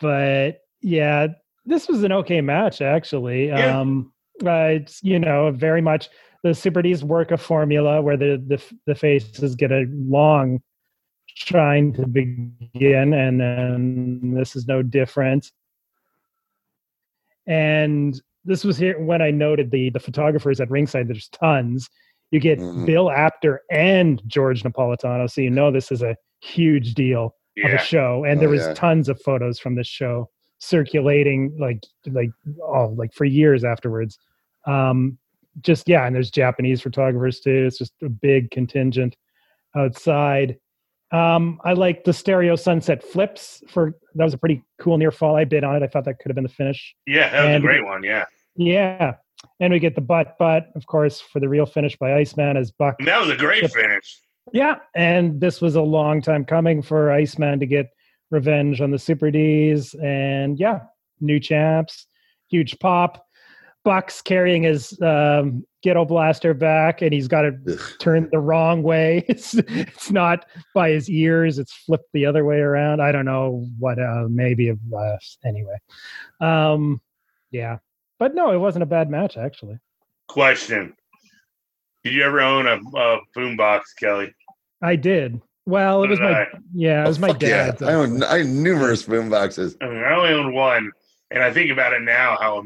but 0.00 0.60
yeah, 0.82 1.28
this 1.64 1.88
was 1.88 2.02
an 2.02 2.12
okay 2.12 2.40
match 2.40 2.80
actually. 2.80 3.48
Yeah. 3.48 3.80
Um, 3.80 4.12
uh, 4.44 4.68
it's 4.80 5.02
you 5.02 5.18
know 5.18 5.50
very 5.50 5.80
much 5.82 6.08
the 6.42 6.54
Super 6.54 6.82
D's 6.82 7.04
work 7.04 7.30
a 7.30 7.36
formula 7.36 8.00
where 8.00 8.16
the 8.16 8.42
the 8.46 8.62
the 8.86 8.94
faces 8.94 9.54
get 9.54 9.70
a 9.72 9.86
long 9.90 10.60
shine 11.26 11.92
to 11.94 12.06
begin, 12.06 13.12
and 13.14 13.40
then 13.40 14.34
this 14.34 14.56
is 14.56 14.66
no 14.66 14.82
different. 14.82 15.52
And 17.46 18.20
this 18.44 18.64
was 18.64 18.76
here 18.78 18.98
when 18.98 19.22
I 19.22 19.30
noted 19.30 19.70
the 19.70 19.90
the 19.90 20.00
photographers 20.00 20.60
at 20.60 20.70
ringside. 20.70 21.08
There's 21.08 21.28
tons. 21.28 21.88
You 22.30 22.40
get 22.40 22.58
Mhm. 22.58 22.86
Bill 22.86 23.10
Apter 23.10 23.62
and 23.70 24.22
George 24.26 24.62
Napolitano, 24.62 25.28
so 25.30 25.40
you 25.40 25.50
know 25.50 25.70
this 25.70 25.90
is 25.90 26.02
a 26.02 26.16
huge 26.40 26.94
deal 26.94 27.34
of 27.64 27.72
a 27.72 27.78
show 27.78 28.24
and 28.24 28.38
Oh, 28.38 28.40
there 28.40 28.48
was 28.48 28.62
yeah. 28.62 28.72
tons 28.74 29.08
of 29.10 29.20
photos 29.20 29.58
from 29.58 29.74
this 29.74 29.86
show 29.88 30.30
circulating 30.58 31.54
like 31.58 31.82
like 32.06 32.30
oh 32.62 32.94
like 32.96 33.12
for 33.12 33.24
years 33.26 33.64
afterwards 33.64 34.18
um 34.66 35.18
just 35.60 35.88
yeah 35.88 36.06
and 36.06 36.14
there's 36.14 36.30
japanese 36.30 36.80
photographers 36.80 37.40
too 37.40 37.64
it's 37.66 37.78
just 37.78 37.92
a 38.02 38.08
big 38.08 38.50
contingent 38.50 39.16
outside 39.76 40.56
um 41.12 41.58
i 41.64 41.72
like 41.72 42.04
the 42.04 42.12
stereo 42.12 42.54
sunset 42.56 43.02
flips 43.02 43.62
for 43.68 43.94
that 44.14 44.24
was 44.24 44.34
a 44.34 44.38
pretty 44.38 44.62
cool 44.80 44.96
near 44.98 45.10
fall 45.10 45.36
i 45.36 45.44
bid 45.44 45.64
on 45.64 45.76
it 45.76 45.82
i 45.82 45.86
thought 45.86 46.04
that 46.04 46.18
could 46.18 46.30
have 46.30 46.34
been 46.36 46.44
the 46.44 46.48
finish 46.48 46.94
yeah, 47.06 47.28
that 47.30 47.40
was 47.40 47.54
And- 47.56 47.64
a 47.64 47.66
great 47.66 47.84
one. 47.84 48.02
Yeah, 48.04 48.24
yeah 48.56 49.14
and 49.58 49.72
we 49.72 49.78
get 49.80 49.94
the 49.94 50.00
butt 50.00 50.36
butt 50.38 50.68
of 50.76 50.86
course 50.86 51.20
for 51.20 51.40
the 51.40 51.48
real 51.48 51.66
finish 51.66 51.96
by 51.96 52.14
iceman 52.14 52.56
as 52.56 52.70
buck 52.70 52.96
and 52.98 53.08
that 53.08 53.20
was 53.20 53.30
a 53.30 53.36
great 53.36 53.70
finish. 53.72 54.20
yeah, 54.52 54.76
and 54.94 55.40
this 55.40 55.60
was 55.60 55.76
a 55.76 55.82
long 55.82 56.20
time 56.22 56.44
coming 56.44 56.82
for 56.82 57.10
Iceman 57.12 57.60
to 57.60 57.66
get 57.66 57.86
revenge 58.30 58.80
on 58.80 58.90
the 58.90 58.98
Super 58.98 59.30
Ds, 59.30 59.94
and 59.94 60.58
yeah, 60.58 60.80
new 61.20 61.38
champs, 61.40 62.06
huge 62.48 62.78
pop. 62.80 63.24
Buck's 63.84 64.20
carrying 64.20 64.62
his 64.62 65.00
um, 65.00 65.64
ghetto 65.82 66.04
blaster 66.04 66.52
back, 66.52 67.00
and 67.02 67.12
he's 67.12 67.28
got 67.28 67.44
it 67.46 67.54
Ugh. 67.68 67.78
turned 67.98 68.28
the 68.30 68.38
wrong 68.38 68.82
way. 68.82 69.24
It's 69.28 69.54
it's 69.54 70.10
not 70.10 70.44
by 70.74 70.90
his 70.90 71.08
ears; 71.08 71.58
it's 71.58 71.72
flipped 71.72 72.12
the 72.12 72.26
other 72.26 72.44
way 72.44 72.58
around. 72.58 73.00
I 73.00 73.10
don't 73.12 73.24
know 73.24 73.66
what. 73.78 73.98
Uh, 73.98 74.26
maybe 74.28 74.68
of 74.68 74.78
uh, 74.96 75.16
anyway. 75.44 75.76
Um, 76.40 77.00
yeah, 77.50 77.78
but 78.18 78.34
no, 78.34 78.52
it 78.52 78.58
wasn't 78.58 78.82
a 78.82 78.86
bad 78.86 79.08
match 79.10 79.36
actually. 79.36 79.78
Question: 80.28 80.94
Did 82.04 82.12
you 82.12 82.22
ever 82.24 82.40
own 82.40 82.66
a, 82.66 82.76
a 82.98 83.20
boombox, 83.36 83.80
Kelly? 83.98 84.34
I 84.82 84.96
did. 84.96 85.40
Well, 85.66 86.02
it 86.04 86.10
was 86.10 86.20
my 86.20 86.42
I. 86.42 86.46
yeah, 86.74 87.04
it 87.04 87.08
was 87.08 87.18
Oh, 87.18 87.20
my 87.22 87.28
fuck 87.28 87.42
yeah. 87.42 87.66
dad's. 87.66 87.82
I 87.82 87.94
own 87.94 88.22
I 88.24 88.40
own 88.40 88.62
numerous 88.62 89.04
boom 89.04 89.30
boxes. 89.30 89.76
I, 89.80 89.86
mean, 89.86 89.98
I 90.04 90.12
only 90.14 90.30
own 90.32 90.52
one, 90.52 90.90
and 91.30 91.42
I 91.42 91.52
think 91.52 91.70
about 91.70 91.92
it 91.92 92.02
now 92.02 92.36
how 92.40 92.64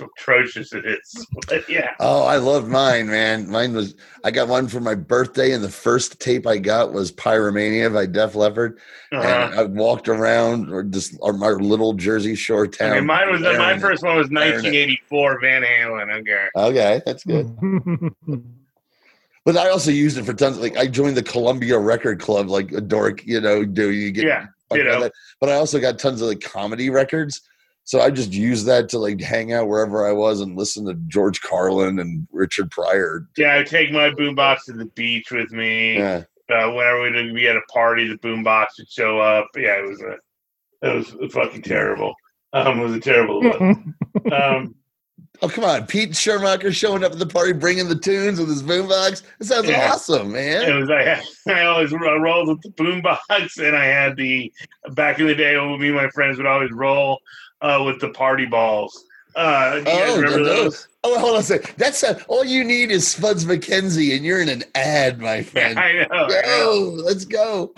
atrocious 0.00 0.72
it 0.72 0.84
is. 0.86 1.26
But 1.48 1.68
yeah, 1.68 1.94
Oh, 2.00 2.24
I 2.24 2.36
loved 2.36 2.68
mine, 2.68 3.08
man. 3.08 3.48
Mine 3.50 3.72
was 3.74 3.94
I 4.24 4.30
got 4.30 4.48
one 4.48 4.68
for 4.68 4.80
my 4.80 4.94
birthday, 4.94 5.52
and 5.52 5.62
the 5.64 5.68
first 5.70 6.20
tape 6.20 6.46
I 6.46 6.58
got 6.58 6.92
was 6.92 7.10
Pyromania 7.12 7.92
by 7.92 8.06
Def 8.06 8.34
Leppard. 8.34 8.78
uh-huh. 9.12 9.26
And 9.50 9.60
I 9.60 9.62
walked 9.64 10.08
around 10.08 10.70
or 10.72 10.82
just 10.82 11.16
or 11.20 11.32
my 11.32 11.48
little 11.48 11.92
Jersey 11.94 12.34
Shore 12.34 12.66
town. 12.66 12.92
Okay, 12.92 13.00
mine 13.00 13.30
was 13.30 13.40
my 13.42 13.78
first 13.78 14.02
one 14.02 14.16
was 14.16 14.28
1984 14.30 15.40
Van 15.40 15.62
Halen. 15.62 16.20
Okay, 16.20 16.46
Okay, 16.56 17.02
that's 17.06 17.24
good. 17.24 17.56
But 19.46 19.56
I 19.56 19.70
also 19.70 19.90
used 19.90 20.18
it 20.18 20.24
for 20.24 20.34
tons. 20.34 20.58
Like 20.58 20.76
I 20.76 20.86
joined 20.86 21.16
the 21.16 21.22
Columbia 21.22 21.78
Record 21.78 22.20
Club, 22.20 22.48
like 22.50 22.72
a 22.72 22.80
dork, 22.80 23.24
you 23.24 23.40
know. 23.40 23.64
Do 23.64 23.90
you 23.90 24.10
get? 24.12 24.24
yeah, 24.24 24.46
ditto. 24.70 25.00
that. 25.00 25.12
But 25.40 25.48
I 25.48 25.54
also 25.54 25.80
got 25.80 25.98
tons 25.98 26.20
of 26.20 26.28
like 26.28 26.40
comedy 26.42 26.90
records, 26.90 27.40
so 27.84 28.00
I 28.00 28.10
just 28.10 28.32
used 28.32 28.66
that 28.66 28.88
to 28.90 28.98
like 28.98 29.20
hang 29.20 29.52
out 29.52 29.68
wherever 29.68 30.06
I 30.06 30.12
was 30.12 30.40
and 30.40 30.56
listen 30.56 30.84
to 30.86 30.94
George 31.08 31.40
Carlin 31.40 31.98
and 31.98 32.26
Richard 32.30 32.70
Pryor. 32.70 33.26
yeah. 33.36 33.56
I 33.58 33.62
take 33.64 33.90
my 33.92 34.10
boombox 34.10 34.64
to 34.66 34.72
the 34.74 34.86
beach 34.86 35.30
with 35.30 35.50
me. 35.50 35.96
Yeah, 35.98 36.22
Uh, 36.48 36.70
whenever 36.72 37.02
we'd 37.02 37.34
be 37.34 37.48
at 37.48 37.56
a 37.56 37.62
party, 37.72 38.06
the 38.08 38.18
boombox 38.18 38.66
would 38.78 38.88
show 38.90 39.18
up. 39.18 39.48
Yeah, 39.56 39.78
it 39.78 39.88
was 39.88 40.00
a, 40.02 40.16
it 40.82 40.94
was 41.22 41.32
fucking 41.32 41.62
terrible. 41.62 42.14
Um, 42.52 42.80
it 42.80 42.84
was 42.84 42.94
a 42.94 43.00
terrible 43.00 43.40
look. 43.42 43.60
Um, 44.32 44.74
Oh 45.42 45.48
come 45.48 45.64
on, 45.64 45.86
Pete 45.86 46.10
Schermacher 46.10 46.70
showing 46.74 47.02
up 47.02 47.12
at 47.12 47.18
the 47.18 47.24
party, 47.26 47.54
bringing 47.54 47.88
the 47.88 47.94
tunes 47.98 48.38
with 48.38 48.48
his 48.50 48.62
boombox. 48.62 49.22
That 49.38 49.44
sounds 49.46 49.68
Yeah. 49.70 49.90
awesome, 49.92 50.32
man. 50.32 50.68
it 50.68 50.74
was 50.78 50.90
I, 50.90 51.02
had, 51.02 51.22
I 51.48 51.62
always 51.64 51.92
ro- 51.92 52.18
rolled 52.18 52.48
with 52.48 52.60
the 52.60 52.68
boombox, 52.70 53.56
and 53.66 53.74
I 53.74 53.86
had 53.86 54.16
the 54.18 54.52
back 54.90 55.18
in 55.18 55.26
the 55.26 55.34
day. 55.34 55.56
when 55.56 55.80
Me 55.80 55.86
and 55.86 55.96
my 55.96 56.10
friends 56.10 56.36
would 56.36 56.46
always 56.46 56.70
roll 56.72 57.20
uh, 57.62 57.82
with 57.84 58.00
the 58.00 58.10
party 58.10 58.46
balls. 58.46 59.04
Uh, 59.36 59.74
do 59.74 59.78
you 59.78 59.84
guys 59.84 60.10
Oh, 60.10 60.20
remember 60.20 60.44
those? 60.44 60.88
Oh, 61.04 61.18
hold 61.18 61.34
on 61.34 61.40
a 61.40 61.42
second. 61.44 61.74
That's 61.76 62.02
a, 62.02 62.20
all 62.24 62.44
you 62.44 62.64
need 62.64 62.90
is 62.90 63.06
Spuds 63.06 63.44
MacKenzie, 63.44 64.16
and 64.16 64.24
you're 64.24 64.40
in 64.42 64.48
an 64.48 64.64
ad, 64.74 65.20
my 65.20 65.36
Yeah, 65.36 65.42
friend. 65.44 65.78
I 65.78 65.92
know. 65.92 66.06
I 66.10 66.42
know. 66.58 66.72
Let's 67.04 67.24
go. 67.24 67.72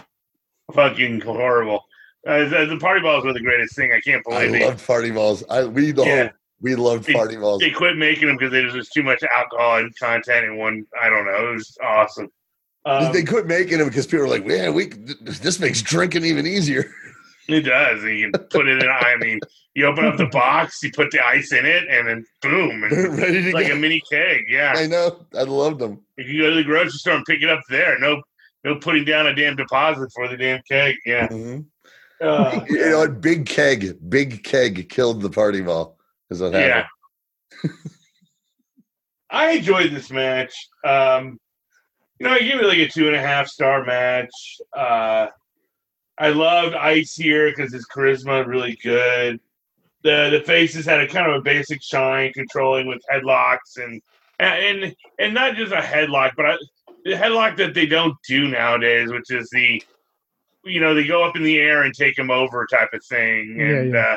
Fucking 0.75 1.21
horrible. 1.21 1.85
Uh, 2.27 2.45
the, 2.49 2.67
the 2.67 2.79
party 2.79 3.01
balls 3.03 3.25
were 3.25 3.33
the 3.33 3.41
greatest 3.41 3.77
thing. 3.77 3.93
I 3.93 4.01
can't 4.01 4.23
I 4.29 4.47
believe 4.47 4.53
they, 4.53 4.65
love 4.67 4.87
party 4.87 5.11
balls. 5.11 5.45
I 5.51 5.65
we 5.65 5.91
the 5.93 6.05
Yeah. 6.05 6.23
whole 6.23 6.31
we 6.61 6.75
loved 6.77 7.05
They- 7.05 7.13
party 7.13 7.37
balls. 7.37 7.61
they 7.61 7.71
quit 7.71 7.97
making 7.97 8.29
them 8.29 8.37
because 8.37 8.53
there 8.53 8.65
was 8.73 8.89
too 8.89 9.03
much 9.03 9.23
alcohol 9.25 9.79
and 9.79 9.95
content 9.99 10.47
in 10.47 10.57
one. 10.57 10.87
I 11.01 11.11
don't 11.11 11.27
know. 11.27 11.51
It 11.51 11.55
was 11.55 11.77
awesome. 11.83 12.29
Um, 12.85 13.13
they 13.13 13.25
quit 13.25 13.47
making 13.47 13.79
them 13.79 13.89
because 13.89 14.07
people 14.07 14.21
were 14.21 14.29
like, 14.29 14.47
"Yeah, 14.47 14.71
we 14.71 14.87
this 15.21 15.59
makes 15.61 15.83
drinking 15.83 16.25
even 16.25 16.47
easier." 16.47 16.91
It 17.53 17.63
does. 17.63 18.03
And 18.03 18.19
you 18.19 18.31
can 18.31 18.45
put 18.45 18.69
it 18.69 18.83
in. 18.83 18.89
I 18.89 19.17
mean, 19.19 19.39
you 19.75 19.87
open 19.87 20.05
up 20.05 20.17
the 20.17 20.27
box, 20.33 20.83
you 20.83 20.91
put 20.93 21.11
the 21.11 21.25
ice 21.25 21.53
in 21.53 21.65
it, 21.67 21.85
and 21.89 22.09
then 22.09 22.25
boom, 22.41 22.85
and 22.85 22.93
Ready 23.19 23.33
to 23.33 23.39
it's 23.47 23.55
like 23.55 23.69
go. 23.69 23.75
a 23.75 23.77
mini 23.77 24.01
keg. 24.11 24.45
Yeah, 24.49 24.75
I 24.77 24.87
know. 24.87 25.25
I 25.37 25.43
loved 25.43 25.79
them. 25.81 26.01
you 26.17 26.25
can 26.25 26.39
go 26.39 26.51
to 26.51 26.57
the 26.57 26.65
grocery 26.65 26.91
store 26.99 27.15
and 27.15 27.25
pick 27.25 27.43
it 27.43 27.49
up 27.49 27.61
there. 27.69 27.99
No, 27.99 28.23
no 28.65 28.77
putting 28.77 29.05
down 29.05 29.27
a 29.27 29.35
damn 29.35 29.57
deposit 29.57 30.11
for 30.15 30.29
the 30.29 30.37
damn 30.37 30.61
keg. 30.71 30.97
Yeah. 31.07 31.29
Mhm. 31.29 31.67
Uh, 32.21 32.61
You 32.69 32.91
know? 32.91 33.09
Big 33.09 33.47
keg, 33.47 33.99
big 34.09 34.45
keg 34.45 34.89
killed 34.89 35.21
the 35.23 35.31
party 35.31 35.61
ball. 35.61 35.97
Is 36.31 36.41
what 36.41 36.53
yeah. 36.53 36.87
happened. 37.63 37.79
I 39.31 39.53
enjoyed 39.53 39.91
this 39.93 40.11
match. 40.11 40.55
Um, 40.85 41.39
you 42.19 42.27
know, 42.27 42.35
I 42.35 42.39
give 42.41 42.61
it 42.61 42.67
like 42.67 42.79
a 42.79 42.89
two 42.89 43.07
and 43.07 43.17
a 43.17 43.21
half 43.21 43.49
star 43.49 43.85
match. 43.85 44.31
Uh, 44.77 45.27
I 46.23 46.29
loved 46.29 46.77
Ice 46.77 47.17
here 47.17 47.51
because 47.51 47.73
his 47.73 47.85
charisma 47.89 48.47
really 48.47 48.79
good. 48.81 49.41
The 50.05 50.29
the 50.31 50.45
faces 50.47 50.87
had 50.87 51.01
a 51.01 51.09
kind 51.09 51.29
of 51.29 51.41
a 51.41 51.43
basic 51.43 51.83
shine, 51.83 52.33
controlling 52.33 52.87
with 52.87 53.03
headlocks 53.13 53.77
and 53.77 54.01
and 54.39 54.95
and 55.19 55.35
not 55.35 55.57
just 55.57 55.73
a 55.73 55.79
headlock, 55.79 56.33
but 56.37 56.47
I, 56.47 56.57
the 57.05 57.15
headlock 57.15 57.57
that 57.57 57.75
they 57.75 57.87
don't 57.87 58.15
do 58.29 58.47
nowadays, 58.47 59.11
which 59.11 59.33
is 59.33 59.51
the 59.51 59.83
you 60.65 60.79
know 60.79 60.95
they 60.95 61.05
go 61.05 61.25
up 61.25 61.35
in 61.35 61.43
the 61.43 61.59
air 61.59 61.83
and 61.83 61.93
take 61.93 62.17
him 62.17 62.31
over 62.31 62.69
type 62.71 62.91
of 62.93 63.05
thing. 63.05 63.61
And 63.61 63.93
yeah. 63.93 64.01
Uh, 64.13 64.17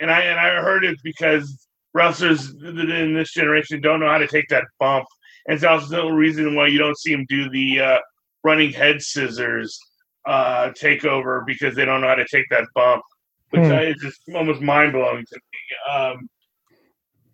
and 0.00 0.10
I 0.10 0.20
and 0.20 0.38
I 0.38 0.60
heard 0.60 0.84
it 0.84 0.98
because 1.02 1.66
wrestlers 1.94 2.50
in 2.62 3.14
this 3.14 3.32
generation 3.32 3.80
don't 3.80 4.00
know 4.00 4.10
how 4.10 4.18
to 4.18 4.28
take 4.28 4.48
that 4.48 4.64
bump. 4.78 5.06
And 5.46 5.54
it's 5.54 5.64
also 5.64 6.08
the 6.08 6.12
reason 6.12 6.54
why 6.54 6.66
you 6.66 6.78
don't 6.78 6.98
see 6.98 7.12
them 7.12 7.24
do 7.26 7.48
the 7.48 7.80
uh, 7.80 7.98
running 8.44 8.70
head 8.70 9.00
scissors 9.00 9.80
uh, 10.28 10.70
takeover 10.80 11.44
because 11.46 11.74
they 11.74 11.84
don't 11.84 12.00
know 12.02 12.08
how 12.08 12.14
to 12.14 12.26
take 12.30 12.44
that 12.50 12.64
bump, 12.74 13.02
which 13.50 13.62
Hmm. 13.62 13.72
I, 13.72 13.82
is 13.86 13.96
just 14.02 14.20
almost 14.34 14.60
mind 14.60 14.92
blowing 14.92 15.24
to 15.26 15.36
me. 15.36 15.92
Um, 15.94 16.28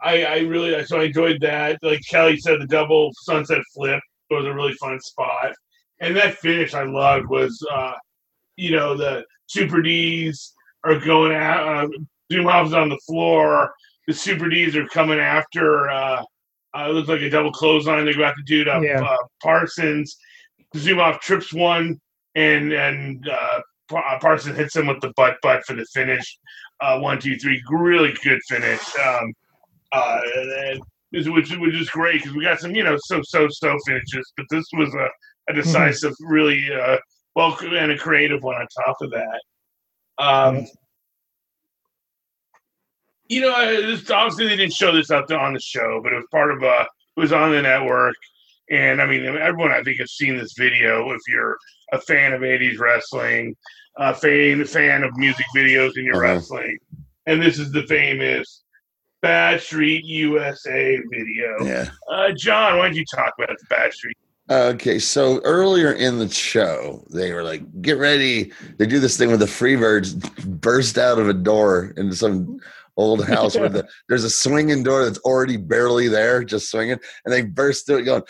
I, 0.00 0.24
I 0.24 0.38
really 0.40 0.84
so 0.84 1.00
I 1.00 1.04
enjoyed 1.04 1.40
that. 1.40 1.78
Like 1.82 2.00
Kelly 2.08 2.36
said, 2.38 2.60
the 2.60 2.66
double 2.66 3.10
sunset 3.22 3.62
flip 3.74 4.00
was 4.30 4.44
a 4.46 4.52
really 4.54 4.74
fun 4.74 5.00
spot, 5.00 5.52
and 6.00 6.14
that 6.16 6.36
finish 6.38 6.74
I 6.74 6.84
loved 6.84 7.26
was 7.28 7.52
uh, 7.72 7.92
you 8.56 8.70
know 8.76 8.96
the 8.96 9.24
Super 9.46 9.82
D's 9.82 10.52
are 10.84 10.98
going 11.00 11.34
out. 11.34 11.84
Uh, 11.84 11.88
Zumhoff's 12.32 12.74
on 12.74 12.88
the 12.90 12.98
floor. 13.08 13.72
The 14.06 14.14
Super 14.14 14.48
D's 14.48 14.76
are 14.76 14.86
coming 14.88 15.18
after. 15.18 15.88
Uh, 15.90 16.22
uh, 16.76 16.86
it 16.90 16.92
looks 16.92 17.08
like 17.08 17.22
a 17.22 17.30
double 17.30 17.52
clothesline. 17.52 18.04
They 18.04 18.12
go 18.14 18.24
after 18.24 18.42
dude 18.46 18.68
up 18.68 18.82
Yeah. 18.82 19.02
uh, 19.02 19.16
Parsons. 19.42 20.16
Zumhoff 20.76 21.20
trips 21.20 21.52
one, 21.54 22.00
and 22.34 22.72
and 22.72 23.28
uh, 23.28 23.60
uh, 23.94 24.18
Parsons 24.20 24.56
hits 24.56 24.76
him 24.76 24.86
with 24.86 25.00
the 25.00 25.12
butt 25.16 25.36
butt 25.42 25.64
for 25.66 25.74
the 25.74 25.84
finish. 25.92 26.38
Uh, 26.80 26.98
one, 26.98 27.20
two, 27.20 27.36
three. 27.36 27.62
Really 27.70 28.14
good 28.22 28.40
finish. 28.48 28.80
Um, 28.96 29.32
uh, 29.92 30.20
which 31.12 31.56
which 31.56 31.74
is 31.74 31.90
great 31.90 32.22
because 32.22 32.34
we 32.34 32.42
got 32.42 32.60
some 32.60 32.74
you 32.74 32.82
know 32.82 32.96
so 33.04 33.20
so 33.22 33.46
so 33.50 33.76
finishes, 33.86 34.32
but 34.36 34.46
this 34.50 34.64
was 34.72 34.92
a, 34.94 35.08
a 35.50 35.54
decisive, 35.54 36.14
really 36.20 36.68
uh, 36.72 36.96
well 37.36 37.56
and 37.60 37.92
a 37.92 37.98
creative 37.98 38.42
one 38.42 38.56
on 38.56 38.66
top 38.84 38.96
of 39.00 39.10
that. 39.10 39.40
Um, 40.18 40.66
you 43.28 43.40
know, 43.40 43.82
this, 43.82 44.10
obviously 44.10 44.48
they 44.48 44.56
didn't 44.56 44.74
show 44.74 44.92
this 44.92 45.10
up 45.10 45.30
on 45.30 45.54
the 45.54 45.60
show, 45.60 46.00
but 46.02 46.12
it 46.12 46.16
was 46.16 46.26
part 46.30 46.50
of 46.52 46.62
a. 46.62 46.86
It 47.16 47.20
was 47.20 47.32
on 47.32 47.52
the 47.52 47.62
network, 47.62 48.16
and 48.70 49.00
I 49.02 49.06
mean, 49.06 49.24
everyone 49.24 49.72
I 49.72 49.82
think 49.82 49.98
has 50.00 50.12
seen 50.12 50.36
this 50.36 50.54
video. 50.56 51.10
If 51.12 51.20
you're 51.28 51.56
a 51.92 52.00
fan 52.00 52.32
of 52.32 52.40
'80s 52.42 52.78
wrestling, 52.78 53.54
a 53.96 54.14
fan 54.14 54.64
fan 54.64 55.02
of 55.04 55.16
music 55.16 55.46
videos 55.56 55.96
in 55.96 56.04
your 56.04 56.16
Uh-huh. 56.24 56.34
wrestling, 56.34 56.78
and 57.26 57.40
this 57.42 57.58
is 57.58 57.70
the 57.72 57.86
famous 57.86 58.62
Bad 59.22 59.60
Street 59.60 60.04
USA 60.04 61.00
video. 61.10 61.64
Yeah. 61.64 61.88
Uh, 62.10 62.32
John, 62.32 62.78
why 62.78 62.86
don't 62.86 62.96
you 62.96 63.04
talk 63.14 63.32
about 63.38 63.56
the 63.58 63.66
Bad 63.70 63.92
Street? 63.92 64.16
Okay, 64.50 64.98
so 64.98 65.40
earlier 65.44 65.92
in 65.92 66.18
the 66.18 66.28
show, 66.28 67.02
they 67.10 67.32
were 67.32 67.42
like, 67.42 67.62
"Get 67.80 67.96
ready!" 67.96 68.52
They 68.76 68.86
do 68.86 68.98
this 69.00 69.16
thing 69.16 69.28
where 69.28 69.38
the 69.38 69.46
Freebirds 69.46 70.14
burst 70.60 70.98
out 70.98 71.18
of 71.18 71.28
a 71.30 71.32
door 71.34 71.94
into 71.96 72.14
some 72.14 72.58
old 72.98 73.24
house 73.24 73.56
where 73.58 73.70
the 73.70 73.88
there's 74.10 74.24
a 74.24 74.28
swinging 74.30 74.82
door 74.82 75.02
that's 75.04 75.18
already 75.20 75.56
barely 75.56 76.08
there, 76.08 76.44
just 76.44 76.70
swinging, 76.70 76.98
and 77.24 77.32
they 77.32 77.40
burst 77.40 77.86
through 77.86 77.98
it, 77.98 78.02
going, 78.02 78.22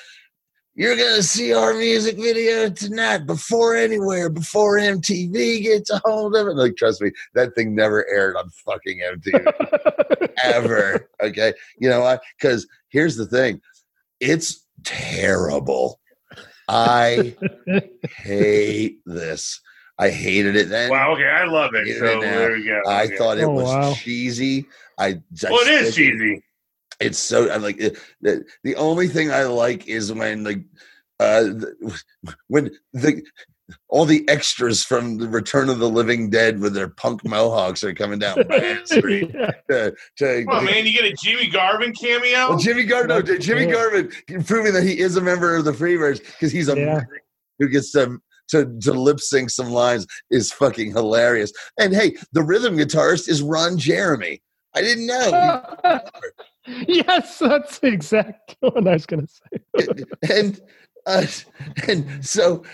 "You're 0.74 0.96
gonna 0.96 1.22
see 1.22 1.52
our 1.54 1.74
music 1.74 2.16
video 2.16 2.68
tonight 2.70 3.18
before 3.26 3.76
anywhere, 3.76 4.28
before 4.28 4.78
MTV 4.78 5.62
gets 5.62 5.90
a 5.90 6.00
hold 6.04 6.34
of 6.36 6.46
it." 6.48 6.56
Like, 6.56 6.76
trust 6.76 7.00
me, 7.00 7.10
that 7.34 7.54
thing 7.54 7.74
never 7.74 8.06
aired 8.10 8.36
on 8.36 8.48
fucking 8.64 9.00
MTV 9.00 10.28
ever. 10.44 11.08
Okay. 11.22 11.52
You 11.78 11.88
know 11.90 12.00
why? 12.00 12.18
Because 12.38 12.66
here's 12.88 13.16
the 13.16 13.26
thing 13.26 13.60
it's 14.20 14.64
terrible. 14.84 16.00
I 16.68 17.34
hate 18.16 18.98
this. 19.06 19.60
I 19.98 20.10
hated 20.10 20.56
it 20.56 20.70
then. 20.70 20.90
Wow, 20.90 21.12
okay, 21.12 21.24
I 21.28 21.44
love 21.44 21.72
it. 21.74 21.84
Get 21.86 21.96
it 21.96 21.98
So 22.00 22.14
now. 22.14 22.20
there 22.20 22.52
we 22.52 22.64
go. 22.64 22.82
I 22.88 23.04
Okay. 23.04 23.16
thought 23.16 23.38
it 23.38 23.44
Oh, 23.44 23.50
was 23.50 23.64
wow. 23.68 23.94
cheesy. 23.94 24.66
I, 24.98 25.06
I 25.06 25.20
Well, 25.50 25.60
it 25.60 25.68
is 25.68 25.92
still- 25.92 26.04
cheesy. 26.06 26.42
It's 27.00 27.18
so 27.18 27.50
I 27.50 27.56
like 27.56 27.80
it, 27.80 27.98
the, 28.20 28.44
the 28.62 28.76
only 28.76 29.08
thing 29.08 29.30
I 29.30 29.44
like 29.44 29.86
is 29.88 30.12
when 30.12 30.44
like 30.44 30.60
uh 31.20 31.44
when 32.48 32.70
the 32.92 33.22
all 33.88 34.04
the 34.04 34.28
extras 34.28 34.84
from 34.84 35.16
the 35.16 35.26
Return 35.28 35.70
of 35.70 35.78
the 35.78 35.88
Living 35.88 36.28
Dead 36.28 36.60
with 36.60 36.74
their 36.74 36.88
punk 36.88 37.24
mohawks 37.24 37.82
are 37.82 37.94
coming 37.94 38.18
down 38.18 38.42
Bryant 38.46 38.86
Street 38.88 39.30
Yeah. 39.34 39.50
to, 39.70 39.94
to 40.18 40.44
Oh 40.50 40.60
man, 40.60 40.84
you 40.86 40.92
get 40.92 41.04
a 41.04 41.14
Jimmy 41.22 41.48
Garvin 41.48 41.92
cameo. 41.94 42.50
well, 42.50 42.58
Jimmy 42.58 42.84
Garvin, 42.84 43.08
no, 43.08 43.22
Jimmy 43.38 43.64
Yeah. 43.64 43.72
Garvin 43.72 44.10
proving 44.44 44.72
that 44.74 44.82
he 44.84 44.98
is 44.98 45.16
a 45.16 45.20
member 45.22 45.56
of 45.56 45.64
the 45.64 45.72
Freebirds 45.72 46.18
because 46.24 46.52
he's 46.52 46.68
a 46.68 46.76
Yeah. 46.76 47.00
who 47.58 47.68
gets 47.68 47.90
to 47.92 48.18
to, 48.48 48.78
to 48.82 48.92
lip 48.92 49.20
sync 49.20 49.48
some 49.48 49.70
lines 49.70 50.06
is 50.30 50.52
fucking 50.52 50.90
hilarious. 50.92 51.50
And 51.78 51.94
hey, 51.94 52.14
the 52.32 52.42
rhythm 52.42 52.76
guitarist 52.76 53.26
is 53.26 53.40
Ron 53.40 53.78
Jeremy. 53.78 54.42
I 54.76 54.82
didn't 54.82 55.06
know. 55.06 55.60
yes, 56.88 57.38
that's 57.38 57.78
the 57.78 57.88
exact 57.88 58.56
one 58.61 58.88
I 58.88 58.92
was 58.92 59.06
going 59.06 59.26
to 59.26 59.33
say. 59.33 60.04
and 60.30 60.61
uh, 61.06 61.26
and 61.88 62.25
so 62.25 62.64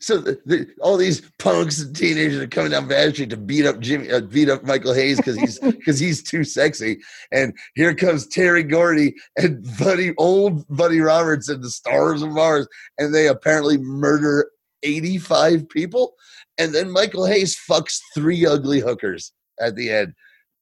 so 0.00 0.18
the, 0.18 0.38
the, 0.44 0.68
all 0.82 0.96
these 0.96 1.22
punks 1.38 1.80
and 1.80 1.96
teenagers 1.96 2.42
are 2.42 2.46
coming 2.46 2.72
down 2.72 2.88
Bad 2.88 3.14
Street 3.14 3.30
to 3.30 3.36
beat 3.36 3.64
up 3.64 3.80
Jimmy, 3.80 4.10
uh, 4.10 4.20
beat 4.20 4.50
up 4.50 4.64
Michael 4.64 4.92
Hayes 4.92 5.16
because 5.16 5.36
he's 5.36 5.58
because 5.60 5.98
he's 5.98 6.22
too 6.22 6.44
sexy. 6.44 7.00
And 7.30 7.56
here 7.74 7.94
comes 7.94 8.26
Terry 8.26 8.62
Gordy 8.62 9.14
and 9.36 9.66
Buddy, 9.78 10.14
old 10.18 10.66
Buddy 10.68 11.00
Roberts 11.00 11.48
and 11.48 11.62
the 11.62 11.70
Stars 11.70 12.22
of 12.22 12.30
Mars, 12.30 12.68
and 12.98 13.14
they 13.14 13.28
apparently 13.28 13.78
murder 13.78 14.50
eighty 14.82 15.18
five 15.18 15.68
people. 15.68 16.14
And 16.58 16.74
then 16.74 16.90
Michael 16.90 17.24
Hayes 17.24 17.56
fucks 17.56 17.98
three 18.14 18.46
ugly 18.46 18.80
hookers 18.80 19.32
at 19.60 19.74
the 19.74 19.90
end. 19.90 20.14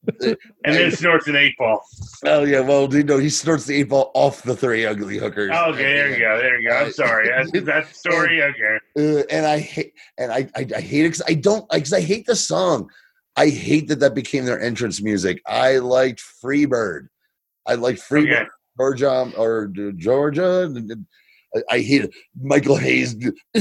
and 0.20 0.36
then 0.64 0.90
snorts 0.92 1.28
an 1.28 1.36
eight 1.36 1.54
ball. 1.58 1.82
Oh 2.24 2.44
yeah, 2.44 2.60
well, 2.60 2.92
you 2.94 3.02
know, 3.02 3.18
he 3.18 3.28
snorts 3.28 3.66
the 3.66 3.76
eight 3.76 3.88
ball 3.90 4.10
off 4.14 4.42
the 4.42 4.56
three 4.56 4.86
ugly 4.86 5.18
hookers. 5.18 5.50
Oh, 5.52 5.72
okay, 5.72 5.82
there 5.82 6.10
you 6.10 6.18
go, 6.18 6.38
there 6.38 6.58
you 6.58 6.68
go. 6.68 6.74
I'm 6.76 6.92
sorry. 6.92 7.28
That's 7.28 7.50
that's 7.66 7.88
the 7.88 7.94
story. 8.10 8.42
Okay. 8.42 8.78
uh, 8.98 9.22
and 9.30 9.46
I 9.46 9.58
hate 9.58 9.92
and 10.18 10.32
I 10.32 10.48
I, 10.56 10.66
I 10.76 10.80
hate 10.80 11.04
it 11.04 11.08
because 11.10 11.22
I 11.28 11.34
don't 11.34 11.68
because 11.70 11.92
I 11.92 12.00
hate 12.00 12.26
the 12.26 12.36
song. 12.36 12.88
I 13.36 13.48
hate 13.48 13.88
that 13.88 14.00
that 14.00 14.14
became 14.14 14.44
their 14.46 14.60
entrance 14.60 15.02
music. 15.02 15.40
I 15.46 15.78
liked 15.78 16.22
Freebird. 16.42 17.08
I 17.66 17.74
liked 17.74 18.00
Freebird, 18.00 18.32
Okay. 18.42 18.46
Georgia 18.78 19.32
or 19.36 19.66
Georgia. 19.96 20.62
and- 20.62 20.90
and 20.90 21.06
I, 21.54 21.62
I 21.76 21.80
hate 21.80 22.04
it. 22.04 22.14
Michael 22.40 22.76
Hayes. 22.76 23.14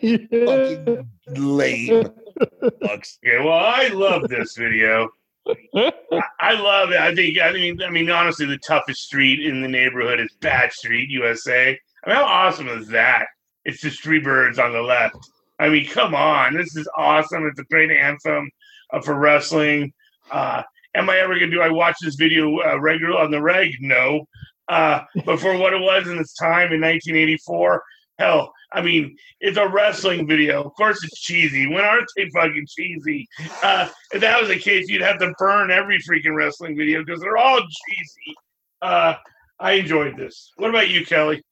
fucking 0.00 1.08
lame. 1.28 2.10
Fucks. 2.40 3.18
Okay, 3.24 3.44
well, 3.44 3.58
I 3.58 3.88
love 3.88 4.28
this 4.28 4.56
video. 4.56 5.08
I, 5.74 5.92
I 6.40 6.60
love 6.60 6.90
it. 6.90 6.98
I 6.98 7.14
think. 7.14 7.38
I 7.40 7.52
mean, 7.52 7.80
I 7.82 7.90
mean, 7.90 8.10
honestly, 8.10 8.46
the 8.46 8.58
toughest 8.58 9.02
street 9.02 9.44
in 9.44 9.62
the 9.62 9.68
neighborhood 9.68 10.20
is 10.20 10.32
Bad 10.40 10.72
Street, 10.72 11.08
USA. 11.10 11.70
I 11.70 12.08
mean, 12.08 12.16
how 12.16 12.24
awesome 12.24 12.68
is 12.68 12.88
that? 12.88 13.26
It's 13.64 13.80
the 13.80 13.90
Street 13.90 14.24
Birds 14.24 14.58
on 14.58 14.72
the 14.72 14.82
left. 14.82 15.16
I 15.58 15.68
mean, 15.68 15.86
come 15.86 16.14
on, 16.14 16.54
this 16.54 16.76
is 16.76 16.88
awesome. 16.96 17.46
It's 17.46 17.60
a 17.60 17.64
great 17.64 17.90
anthem 17.90 18.50
uh, 18.92 19.00
for 19.00 19.14
wrestling. 19.14 19.92
Uh, 20.30 20.62
am 20.94 21.08
I 21.08 21.18
ever 21.18 21.34
gonna 21.34 21.50
do? 21.50 21.62
I 21.62 21.70
watch 21.70 21.96
this 22.02 22.16
video 22.16 22.60
uh, 22.60 22.78
regular 22.78 23.18
on 23.18 23.30
the 23.30 23.40
reg? 23.40 23.76
No. 23.80 24.26
Uh, 24.68 25.02
but 25.24 25.38
for 25.38 25.56
what 25.56 25.72
it 25.72 25.80
was 25.80 26.08
in 26.08 26.18
its 26.18 26.34
time 26.34 26.72
in 26.72 26.80
1984, 26.80 27.82
hell, 28.18 28.52
I 28.72 28.82
mean, 28.82 29.16
it's 29.40 29.56
a 29.58 29.68
wrestling 29.68 30.26
video. 30.26 30.62
Of 30.64 30.74
course, 30.74 31.02
it's 31.04 31.20
cheesy. 31.20 31.66
When 31.66 31.84
aren't 31.84 32.06
they 32.16 32.28
fucking 32.30 32.66
cheesy? 32.76 33.28
Uh, 33.62 33.88
if 34.12 34.20
that 34.20 34.40
was 34.40 34.48
the 34.48 34.58
case, 34.58 34.88
you'd 34.88 35.02
have 35.02 35.18
to 35.18 35.32
burn 35.38 35.70
every 35.70 35.98
freaking 35.98 36.34
wrestling 36.34 36.76
video 36.76 37.04
because 37.04 37.20
they're 37.20 37.36
all 37.36 37.60
cheesy. 37.60 38.34
Uh, 38.82 39.14
I 39.60 39.72
enjoyed 39.72 40.16
this. 40.16 40.52
What 40.56 40.70
about 40.70 40.88
you, 40.90 41.04
Kelly? 41.06 41.42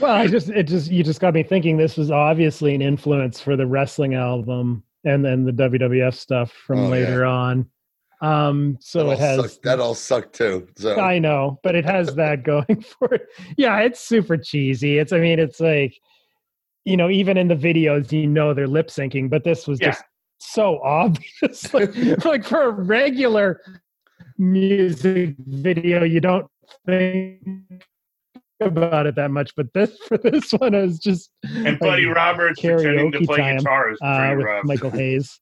well, 0.00 0.14
I 0.14 0.26
just 0.26 0.48
it 0.50 0.64
just 0.64 0.90
you 0.90 1.02
just 1.02 1.20
got 1.20 1.34
me 1.34 1.42
thinking. 1.42 1.76
This 1.76 1.96
was 1.96 2.10
obviously 2.10 2.74
an 2.74 2.82
influence 2.82 3.40
for 3.40 3.56
the 3.56 3.66
wrestling 3.66 4.14
album 4.14 4.82
and 5.04 5.24
then 5.24 5.44
the 5.44 5.52
WWF 5.52 6.14
stuff 6.14 6.52
from 6.52 6.78
Oh, 6.78 6.82
yeah. 6.84 6.88
later 6.90 7.24
on. 7.24 7.68
Um, 8.20 8.76
so 8.80 9.04
that 9.04 9.04
it 9.04 9.10
all 9.12 9.18
has 9.18 9.36
sucked, 9.52 9.62
that 9.62 9.80
all 9.80 9.94
sucked 9.94 10.34
too. 10.34 10.66
So 10.76 10.98
I 10.98 11.18
know, 11.20 11.60
but 11.62 11.74
it 11.76 11.84
has 11.84 12.14
that 12.16 12.42
going 12.42 12.82
for 12.98 13.14
it. 13.14 13.26
Yeah, 13.56 13.78
it's 13.80 14.00
super 14.00 14.36
cheesy. 14.36 14.98
It's 14.98 15.12
I 15.12 15.18
mean, 15.20 15.38
it's 15.38 15.60
like 15.60 15.96
you 16.84 16.96
know, 16.96 17.10
even 17.10 17.36
in 17.36 17.48
the 17.48 17.54
videos, 17.54 18.10
you 18.12 18.26
know 18.26 18.54
they're 18.54 18.66
lip 18.66 18.88
syncing, 18.88 19.28
but 19.28 19.44
this 19.44 19.66
was 19.66 19.78
Yeah. 19.80 19.88
just 19.90 20.02
so 20.38 20.80
obvious. 20.82 21.72
like, 21.74 21.94
like 22.24 22.44
for 22.44 22.62
a 22.62 22.70
regular 22.70 23.60
music 24.38 25.34
video, 25.46 26.02
you 26.04 26.20
don't 26.20 26.46
think 26.86 27.42
about 28.60 29.06
it 29.06 29.14
that 29.16 29.30
much, 29.30 29.54
but 29.54 29.66
this 29.74 29.96
for 30.08 30.16
this 30.18 30.50
one 30.52 30.74
is 30.74 30.98
just 30.98 31.30
And 31.44 31.78
Buddy 31.78 32.06
like, 32.06 32.16
Roberts 32.16 32.60
pretending 32.60 33.12
to 33.12 33.18
karaoke 33.18 33.26
play 33.26 33.36
time, 33.38 33.56
guitar 33.58 33.90
is 33.92 33.98
uh, 34.00 34.34
with 34.36 34.46
rough. 34.46 34.64
Michael 34.64 34.90
Hayes. 34.90 35.38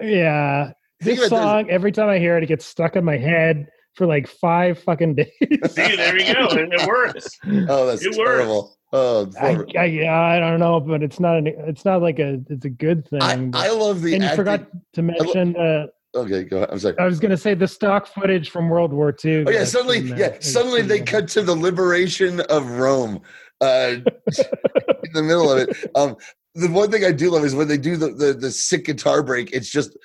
Yeah, 0.00 0.66
Think 0.66 0.76
this 1.00 1.18
about 1.18 1.20
this- 1.22 1.28
song 1.30 1.70
every 1.70 1.92
time 1.92 2.08
I 2.08 2.18
hear 2.18 2.36
it, 2.36 2.42
it 2.42 2.46
gets 2.46 2.64
stuck 2.66 2.96
in 2.96 3.04
my 3.04 3.16
head 3.16 3.68
for 3.94 4.06
like 4.06 4.26
five 4.28 4.78
fucking 4.78 5.14
days. 5.16 5.26
See, 5.40 5.96
there 5.96 6.18
you 6.18 6.32
go. 6.34 6.46
It, 6.50 6.72
it 6.72 6.86
works. 6.86 7.38
oh, 7.68 7.86
that's 7.86 8.02
It 8.04 8.16
works. 8.16 8.30
terrible. 8.30 8.76
Oh, 8.92 9.30
I. 9.40 9.56
I, 9.78 9.84
yeah, 9.84 10.20
I 10.20 10.40
don't 10.40 10.58
know, 10.58 10.80
but 10.80 11.02
it's 11.02 11.20
not. 11.20 11.36
An, 11.38 11.46
it's 11.46 11.84
not 11.84 12.02
like 12.02 12.18
a. 12.18 12.40
It's 12.48 12.64
a 12.64 12.70
good 12.70 13.06
thing. 13.08 13.22
I, 13.22 13.36
but- 13.36 13.58
I 13.58 13.70
love 13.70 14.02
the 14.02 14.14
and 14.14 14.24
you 14.24 14.34
forgot 14.34 14.66
to 14.94 15.02
mention. 15.02 15.56
Uh, 15.56 15.86
okay, 16.16 16.42
go 16.44 16.56
ahead. 16.58 16.70
I'm 16.72 16.78
sorry. 16.80 16.98
I 16.98 17.04
was 17.04 17.20
going 17.20 17.30
to 17.30 17.36
say 17.36 17.54
the 17.54 17.68
stock 17.68 18.08
footage 18.08 18.50
from 18.50 18.68
World 18.68 18.92
War 18.92 19.14
II. 19.24 19.44
Oh 19.46 19.50
yeah, 19.50 19.62
suddenly, 19.64 20.00
yeah, 20.00 20.36
suddenly 20.40 20.82
they 20.82 21.00
cut 21.00 21.28
to 21.28 21.42
the 21.42 21.54
liberation 21.54 22.40
of 22.42 22.68
Rome, 22.68 23.20
uh, 23.60 23.94
in 23.94 25.12
the 25.14 25.22
middle 25.22 25.52
of 25.52 25.58
it. 25.68 25.90
Um, 25.94 26.16
the 26.56 26.66
one 26.68 26.90
thing 26.90 27.04
I 27.04 27.12
do 27.12 27.30
love 27.30 27.44
is 27.44 27.54
when 27.54 27.68
they 27.68 27.78
do 27.78 27.96
the, 27.96 28.08
the 28.10 28.32
the 28.32 28.50
sick 28.50 28.86
guitar 28.86 29.22
break. 29.22 29.52
It's 29.52 29.70
just 29.70 29.96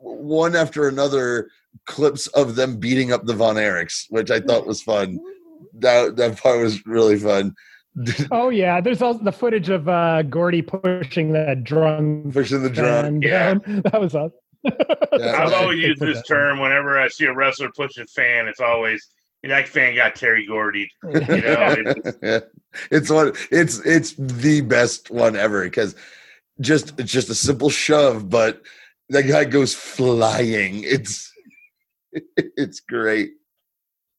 one 0.00 0.54
after 0.56 0.88
another 0.88 1.48
clips 1.86 2.26
of 2.28 2.56
them 2.56 2.76
beating 2.78 3.12
up 3.12 3.24
the 3.26 3.34
Von 3.34 3.56
Erichs, 3.56 4.04
which 4.10 4.30
I 4.30 4.40
thought 4.40 4.66
was 4.66 4.82
fun. 4.82 5.18
That 5.78 6.16
that 6.16 6.38
part 6.40 6.60
was 6.60 6.84
really 6.86 7.18
fun. 7.18 7.54
Oh 8.30 8.50
yeah, 8.50 8.82
there's 8.82 9.00
also 9.00 9.24
the 9.24 9.32
footage 9.32 9.70
of 9.70 9.88
uh, 9.88 10.20
Gordy 10.22 10.60
pushing 10.60 11.32
that 11.32 11.64
drum 11.64 12.30
Pushing 12.30 12.62
the 12.62 12.68
drum. 12.68 13.04
fan 13.04 13.22
Yeah. 13.22 13.54
down. 13.54 13.82
That 13.90 14.00
was 14.00 14.14
awesome. 14.14 14.32
Yeah. 14.64 14.72
I've 15.12 15.50
They 15.50 15.54
always 15.56 15.80
They 15.80 15.86
used 15.88 16.00
this 16.02 16.22
term 16.26 16.58
whenever 16.60 16.98
I 17.00 17.08
see 17.08 17.24
a 17.24 17.32
wrestler 17.34 17.70
push 17.74 17.96
a 17.96 18.04
fan. 18.06 18.48
It's 18.48 18.60
always 18.60 19.06
that 19.44 19.66
fan 19.68 19.94
got 19.94 20.14
Terry 20.16 20.44
Gordy. 20.46 20.90
You 21.04 21.10
know, 21.20 21.74
it's, 21.78 22.18
yeah. 22.22 22.40
It's 22.90 23.08
one 23.08 23.32
it's 23.50 23.78
it's 23.78 24.12
the 24.18 24.60
best 24.60 25.10
one 25.10 25.34
ever 25.36 25.64
because 25.64 25.94
just 26.60 26.98
it's 27.00 27.10
just 27.12 27.30
a 27.30 27.34
simple 27.34 27.70
shove, 27.70 28.28
but 28.28 28.60
that 29.10 29.22
guy 29.22 29.44
goes 29.44 29.74
flying. 29.74 30.82
It's 30.84 31.32
it's 32.36 32.80
great. 32.80 33.32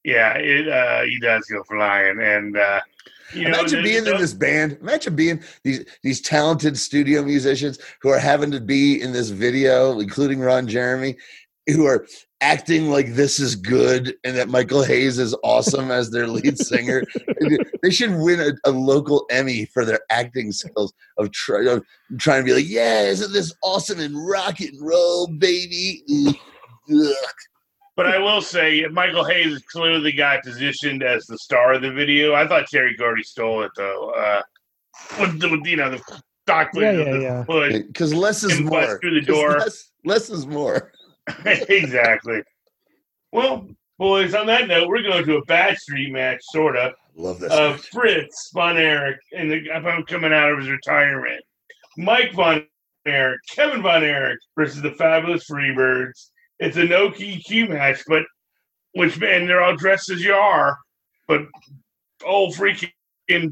yeah, 0.03 0.33
it 0.37 0.67
uh, 0.67 1.01
he 1.03 1.19
does 1.19 1.45
go 1.45 1.63
flying, 1.63 2.19
and 2.21 2.57
uh, 2.57 2.81
you 3.33 3.43
know, 3.43 3.59
Imagine 3.59 3.83
being 3.83 4.05
in 4.05 4.17
this 4.17 4.33
band. 4.33 4.77
Imagine 4.81 5.15
being 5.15 5.43
these 5.63 5.85
these 6.03 6.21
talented 6.21 6.77
studio 6.77 7.21
musicians 7.23 7.79
who 8.01 8.09
are 8.09 8.19
having 8.19 8.51
to 8.51 8.61
be 8.61 9.01
in 9.01 9.11
this 9.11 9.29
video, 9.29 9.99
including 9.99 10.39
Ron 10.39 10.67
Jeremy, 10.67 11.17
who 11.67 11.85
are 11.85 12.05
acting 12.41 12.89
like 12.89 13.13
this 13.13 13.39
is 13.39 13.55
good 13.55 14.15
and 14.23 14.37
that 14.37 14.47
Michael 14.47 14.83
Hayes 14.83 15.17
is 15.17 15.35
awesome 15.43 15.91
as 15.91 16.09
their 16.09 16.27
lead 16.27 16.57
singer. 16.67 17.03
they 17.81 17.89
should 17.91 18.15
win 18.15 18.39
a, 18.39 18.69
a 18.69 18.71
local 18.71 19.25
Emmy 19.29 19.65
for 19.65 19.83
their 19.85 19.99
acting 20.09 20.51
skills 20.51 20.93
of, 21.17 21.31
try, 21.31 21.65
of 21.65 21.83
trying 22.19 22.41
to 22.43 22.45
be 22.45 22.53
like, 22.53 22.69
yeah, 22.69 23.01
isn't 23.03 23.33
this 23.33 23.53
awesome 23.63 23.99
and 23.99 24.15
rock 24.27 24.59
and 24.61 24.79
roll, 24.79 25.27
baby? 25.27 26.03
Ugh. 26.91 27.13
But 27.95 28.05
I 28.05 28.19
will 28.19 28.41
say, 28.41 28.85
Michael 28.91 29.25
Hayes 29.25 29.53
is 29.53 29.63
clearly 29.63 30.03
the 30.11 30.15
guy 30.15 30.39
positioned 30.43 31.01
as 31.01 31.25
the 31.25 31.37
star 31.39 31.73
of 31.73 31.81
the 31.81 31.91
video. 31.91 32.35
I 32.35 32.47
thought 32.47 32.67
Terry 32.67 32.95
Gordy 32.95 33.23
stole 33.23 33.63
it 33.63 33.71
though. 33.75 34.11
Uh, 34.11 34.41
with, 35.19 35.39
the, 35.39 35.49
with 35.49 35.65
you 35.65 35.77
know 35.77 35.89
the 35.89 35.97
stock 36.45 36.69
Yeah, 36.75 36.89
of 36.91 37.07
yeah, 37.07 37.13
the 37.13 37.19
yeah. 37.21 37.43
foot. 37.45 37.71
Because 37.87 38.13
less 38.13 38.43
is 38.43 38.61
more. 38.61 38.99
through 38.99 39.19
the 39.19 39.25
'Cause 39.25 39.35
door. 39.35 39.57
Less, 39.57 39.91
less 40.05 40.29
is 40.29 40.45
more. 40.45 40.93
exactly. 41.45 42.43
Well, 43.31 43.67
boys, 43.97 44.33
on 44.33 44.47
that 44.47 44.67
note, 44.67 44.87
we're 44.87 45.03
going 45.03 45.25
to 45.25 45.37
a 45.37 45.45
bad 45.45 45.77
street 45.77 46.11
match, 46.11 46.39
sort 46.51 46.77
of, 46.77 46.93
Love 47.15 47.39
this. 47.39 47.51
of 47.51 47.83
Fritz 47.85 48.51
Von 48.53 48.77
Erich 48.77 49.19
and 49.35 49.51
the 49.51 49.61
guy 49.61 50.01
coming 50.07 50.33
out 50.33 50.51
of 50.51 50.59
his 50.59 50.69
retirement. 50.69 51.41
Mike 51.97 52.33
Von 52.33 52.65
Erich, 53.05 53.41
Kevin 53.49 53.81
Von 53.81 54.03
Erich 54.03 54.39
versus 54.55 54.81
the 54.81 54.91
Fabulous 54.91 55.49
Freebirds. 55.49 56.29
It's 56.59 56.77
a 56.77 56.83
no 56.83 57.09
DQ 57.09 57.69
match, 57.69 58.03
but 58.07 58.23
which 58.93 59.19
man 59.19 59.47
they're 59.47 59.63
all 59.63 59.75
dressed 59.75 60.09
as 60.09 60.23
you 60.23 60.33
are, 60.33 60.77
but 61.27 61.41
old 62.25 62.55
freaking 62.55 62.91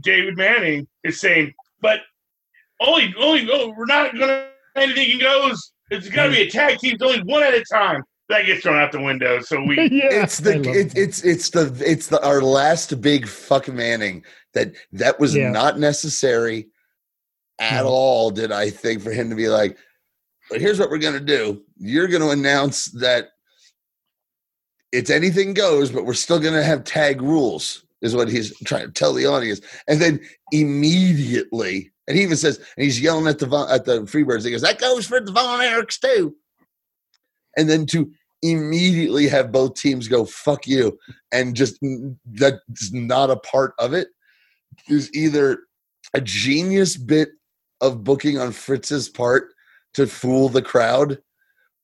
David 0.01 0.37
Manning 0.37 0.87
is 1.03 1.19
saying, 1.19 1.53
but 1.81 1.99
only 2.79 3.13
only 3.19 3.47
oh, 3.51 3.73
we're 3.75 3.85
not 3.85 4.17
gonna 4.17 4.47
anything 4.75 5.19
goes. 5.19 5.71
It's 5.91 6.09
gotta 6.09 6.31
be 6.31 6.41
a 6.41 6.49
tag 6.49 6.79
team, 6.79 6.93
it's 6.95 7.03
only 7.03 7.21
one 7.23 7.43
at 7.43 7.53
a 7.53 7.63
time. 7.71 8.03
That 8.27 8.47
gets 8.47 8.63
thrown 8.63 8.77
out 8.77 8.91
the 8.91 8.99
window. 9.01 9.39
So 9.41 9.61
we 9.61 9.75
yeah, 9.91 10.23
it's 10.23 10.39
the 10.39 10.59
it, 10.61 10.97
it's 10.97 11.23
it's 11.23 11.51
the 11.51 11.71
it's 11.85 12.07
the 12.07 12.23
our 12.25 12.41
last 12.41 12.99
big 12.99 13.27
fuck 13.27 13.67
Manning 13.67 14.23
that 14.55 14.73
that 14.93 15.19
was 15.19 15.35
Yeah. 15.35 15.51
not 15.51 15.77
necessary 15.79 16.67
at 17.59 17.83
No. 17.83 17.89
all. 17.89 18.31
Did 18.31 18.51
I 18.51 18.71
think 18.71 19.03
for 19.03 19.11
him 19.11 19.29
to 19.29 19.35
be 19.35 19.47
like, 19.47 19.77
but 20.49 20.59
here's 20.59 20.79
what 20.79 20.89
we're 20.89 20.97
gonna 20.97 21.19
do. 21.19 21.61
You're 21.77 22.07
gonna 22.07 22.29
announce 22.29 22.85
that 22.93 23.29
it's 24.91 25.11
anything 25.11 25.53
goes, 25.53 25.91
but 25.91 26.05
we're 26.05 26.13
still 26.13 26.39
gonna 26.39 26.63
have 26.63 26.83
tag 26.83 27.21
rules, 27.21 27.85
is 28.01 28.15
what 28.15 28.27
he's 28.27 28.57
trying 28.61 28.87
to 28.87 28.91
tell 28.91 29.13
the 29.13 29.27
audience. 29.27 29.61
And 29.87 30.01
then 30.01 30.19
immediately, 30.51 31.91
and 32.07 32.15
he 32.17 32.23
even 32.23 32.37
says, 32.37 32.57
and 32.57 32.83
he's 32.83 33.01
yelling 33.01 33.27
at 33.27 33.39
the 33.39 33.47
at 33.69 33.85
the 33.85 34.01
Freebirds. 34.01 34.45
He 34.45 34.51
goes, 34.51 34.61
"That 34.61 34.79
goes 34.79 35.05
for 35.07 35.19
the 35.19 35.31
Von 35.31 35.59
Erichs 35.59 35.99
too." 35.99 36.35
And 37.57 37.69
then 37.69 37.85
to 37.87 38.11
immediately 38.43 39.27
have 39.27 39.51
both 39.51 39.75
teams 39.75 40.07
go 40.07 40.25
"fuck 40.25 40.67
you," 40.67 40.97
and 41.31 41.55
just 41.55 41.77
that's 42.25 42.91
not 42.91 43.29
a 43.31 43.37
part 43.37 43.73
of 43.79 43.93
it 43.93 44.09
is 44.89 45.09
either 45.13 45.59
a 46.13 46.21
genius 46.21 46.97
bit 46.97 47.29
of 47.81 48.03
booking 48.03 48.37
on 48.37 48.51
Fritz's 48.51 49.09
part 49.09 49.49
to 49.93 50.05
fool 50.05 50.49
the 50.49 50.61
crowd, 50.61 51.17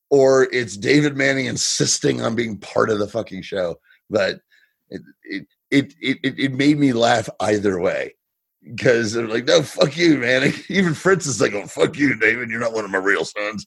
or 0.09 0.43
it's 0.51 0.77
David 0.77 1.15
Manning 1.17 1.45
insisting 1.45 2.21
on 2.21 2.35
being 2.35 2.57
part 2.57 2.89
of 2.89 2.99
the 2.99 3.07
fucking 3.07 3.41
show. 3.41 3.79
But 4.09 4.41
it 4.89 5.01
it 5.31 5.47
it, 5.71 5.93
it- 6.23 6.39
it 6.39 6.53
made 6.53 6.77
me 6.77 6.93
laugh 6.93 7.29
either 7.39 7.79
way. 7.79 8.13
Because 8.63 9.13
they're 9.13 9.27
like, 9.27 9.45
no, 9.45 9.63
fuck 9.63 9.97
you, 9.97 10.17
man. 10.17 10.53
Even 10.69 10.93
Fritz 10.93 11.25
is 11.25 11.41
like, 11.41 11.53
oh, 11.53 11.65
fuck 11.65 11.97
you, 11.97 12.15
David. 12.17 12.49
You're 12.49 12.59
not 12.59 12.73
one 12.73 12.85
of 12.85 12.91
my 12.91 12.99
real 12.99 13.25
sons. 13.25 13.65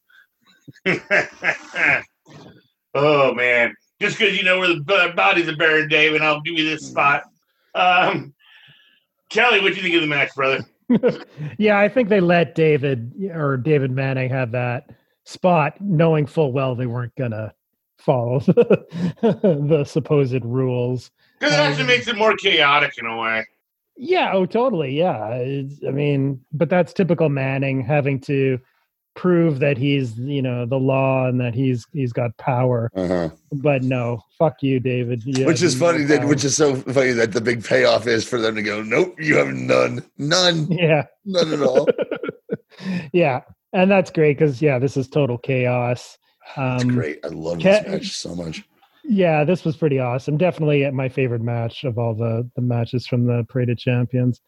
oh 2.94 3.34
man, 3.34 3.74
just 4.00 4.18
because 4.18 4.36
you 4.36 4.44
know 4.44 4.58
where 4.58 4.68
the 4.68 5.12
bodies 5.14 5.48
are 5.48 5.56
buried, 5.56 5.90
David, 5.90 6.22
I'll 6.22 6.40
give 6.40 6.58
you 6.58 6.64
this 6.64 6.86
spot. 6.86 7.22
Um, 7.74 8.34
Kelly, 9.30 9.60
what 9.60 9.70
do 9.70 9.76
you 9.76 9.82
think 9.82 9.94
of 9.96 10.00
the 10.00 10.06
match, 10.06 10.34
brother? 10.34 10.64
yeah, 11.58 11.78
I 11.78 11.88
think 11.88 12.08
they 12.08 12.20
let 12.20 12.54
David 12.54 13.12
or 13.34 13.56
David 13.56 13.90
Manning 13.90 14.30
have 14.30 14.52
that 14.52 14.90
spot, 15.24 15.80
knowing 15.80 16.26
full 16.26 16.52
well 16.52 16.74
they 16.74 16.86
weren't 16.86 17.14
gonna 17.16 17.52
follow 17.98 18.40
the, 18.40 19.66
the 19.68 19.84
supposed 19.84 20.44
rules. 20.44 21.10
Because 21.40 21.54
it 21.54 21.60
actually 21.60 21.82
Um, 21.82 21.88
makes 21.88 22.08
it 22.08 22.16
more 22.16 22.36
chaotic 22.36 22.92
in 22.98 23.06
a 23.06 23.16
way. 23.18 23.44
Yeah, 23.96 24.32
oh, 24.32 24.46
totally. 24.46 24.96
Yeah, 24.98 25.36
It's- 25.36 25.80
I 25.86 25.90
mean, 25.90 26.40
but 26.52 26.68
that's 26.68 26.92
typical 26.92 27.28
Manning 27.28 27.80
having 27.82 28.20
to 28.22 28.58
prove 29.16 29.60
that 29.60 29.78
he's 29.78 30.18
you 30.18 30.42
know 30.42 30.66
the 30.66 30.76
law 30.76 31.28
and 31.28 31.40
that 31.40 31.54
he's 31.54 31.86
he's 31.92 32.12
got 32.12 32.36
power. 32.36 32.90
Uh-huh. 32.96 33.30
But 33.52 33.84
no, 33.84 34.20
fuck 34.36 34.60
you, 34.62 34.80
David. 34.80 35.22
You 35.24 35.46
which 35.46 35.62
is 35.62 35.78
funny 35.78 36.02
that 36.04 36.20
power. 36.22 36.28
which 36.28 36.44
is 36.44 36.56
so 36.56 36.74
funny 36.74 37.12
that 37.12 37.30
the 37.32 37.40
big 37.40 37.62
payoff 37.64 38.08
is 38.08 38.24
for 38.26 38.40
them 38.40 38.56
to 38.56 38.62
go 38.62 38.82
nope 38.82 39.14
you 39.20 39.36
have 39.36 39.54
none 39.54 40.02
none 40.18 40.66
yeah. 40.72 41.04
none 41.24 41.52
at 41.52 41.62
all 41.62 41.86
yeah, 43.12 43.42
and 43.72 43.88
that's 43.90 44.10
great 44.10 44.36
because 44.38 44.60
yeah, 44.60 44.78
this 44.80 44.96
is 44.96 45.08
total 45.08 45.38
chaos. 45.38 46.18
it's 46.56 46.82
Um, 46.84 46.88
great 46.88 47.20
i 47.24 47.28
love 47.28 47.58
Ke- 47.58 47.62
this 47.62 47.86
match 47.86 48.10
so 48.16 48.34
much 48.34 48.64
Yeah, 49.04 49.44
this 49.44 49.64
was 49.64 49.76
pretty 49.76 49.98
awesome. 49.98 50.36
Definitely 50.36 50.90
my 50.90 51.08
favorite 51.08 51.42
match 51.42 51.84
of 51.84 51.98
all 51.98 52.14
the 52.14 52.48
the 52.56 52.62
matches 52.62 53.06
from 53.06 53.26
the 53.26 53.44
Parade 53.48 53.70
of 53.70 53.78
Champions. 53.78 54.40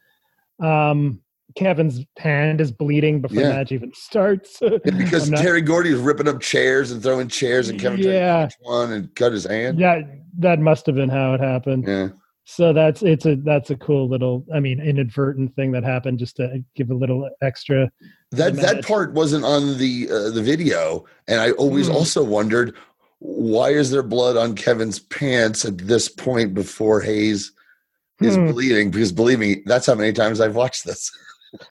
Um, 0.60 1.20
Kevin's 1.54 2.04
hand 2.18 2.60
is 2.60 2.72
bleeding 2.72 3.20
before 3.20 3.40
Yeah. 3.40 3.48
the 3.48 3.54
match 3.54 3.72
even 3.72 3.92
starts. 3.94 4.58
Yeah, 4.62 4.78
because 4.96 5.30
not- 5.30 5.40
Terry 5.40 5.60
Gordy 5.62 5.92
was 5.92 6.00
ripping 6.00 6.28
up 6.28 6.40
chairs 6.40 6.90
and 6.90 7.02
throwing 7.02 7.28
chairs 7.28 7.68
and 7.68 7.80
Kevin 7.80 8.00
Yeah. 8.00 8.48
one 8.60 8.92
and 8.92 9.14
cut 9.14 9.32
his 9.32 9.44
hand 9.44 9.78
Yeah, 9.78 10.00
that 10.38 10.58
must 10.58 10.86
have 10.86 10.94
been 10.96 11.08
how 11.10 11.34
it 11.34 11.40
happened. 11.40 11.84
yeah 11.86 12.08
So 12.44 12.72
that's 12.72 13.02
it's 13.02 13.26
a 13.26 13.36
that's 13.36 13.70
a 13.70 13.76
cool 13.76 14.08
little 14.08 14.44
I 14.54 14.60
mean 14.60 14.80
inadvertent 14.80 15.54
thing 15.54 15.70
that 15.72 15.84
happened 15.84 16.18
just 16.18 16.36
to 16.36 16.64
give 16.74 16.90
a 16.90 16.94
little 16.94 17.28
extra. 17.42 17.90
that 18.32 18.54
that 18.56 18.84
part 18.84 19.12
wasn't 19.12 19.44
on 19.44 19.78
the 19.78 20.08
uh, 20.10 20.30
the 20.30 20.42
video 20.42 21.04
and 21.28 21.40
i 21.40 21.52
always 21.52 21.86
Hmm. 21.88 21.94
also 21.94 22.24
wondered 22.24 22.74
why 23.28 23.70
is 23.70 23.90
there 23.90 24.02
blood 24.02 24.36
on 24.36 24.54
kevin's 24.54 24.98
pants 25.00 25.64
at 25.64 25.76
this 25.78 26.08
point 26.08 26.54
before 26.54 27.00
hayes 27.00 27.52
is 28.20 28.36
Hmm. 28.36 28.46
bleeding 28.52 28.90
because 28.90 29.10
believe 29.12 29.38
me 29.40 29.62
that's 29.66 29.86
how 29.86 29.94
many 29.94 30.12
times 30.12 30.40
i've 30.40 30.54
watched 30.56 30.84
this 30.84 31.10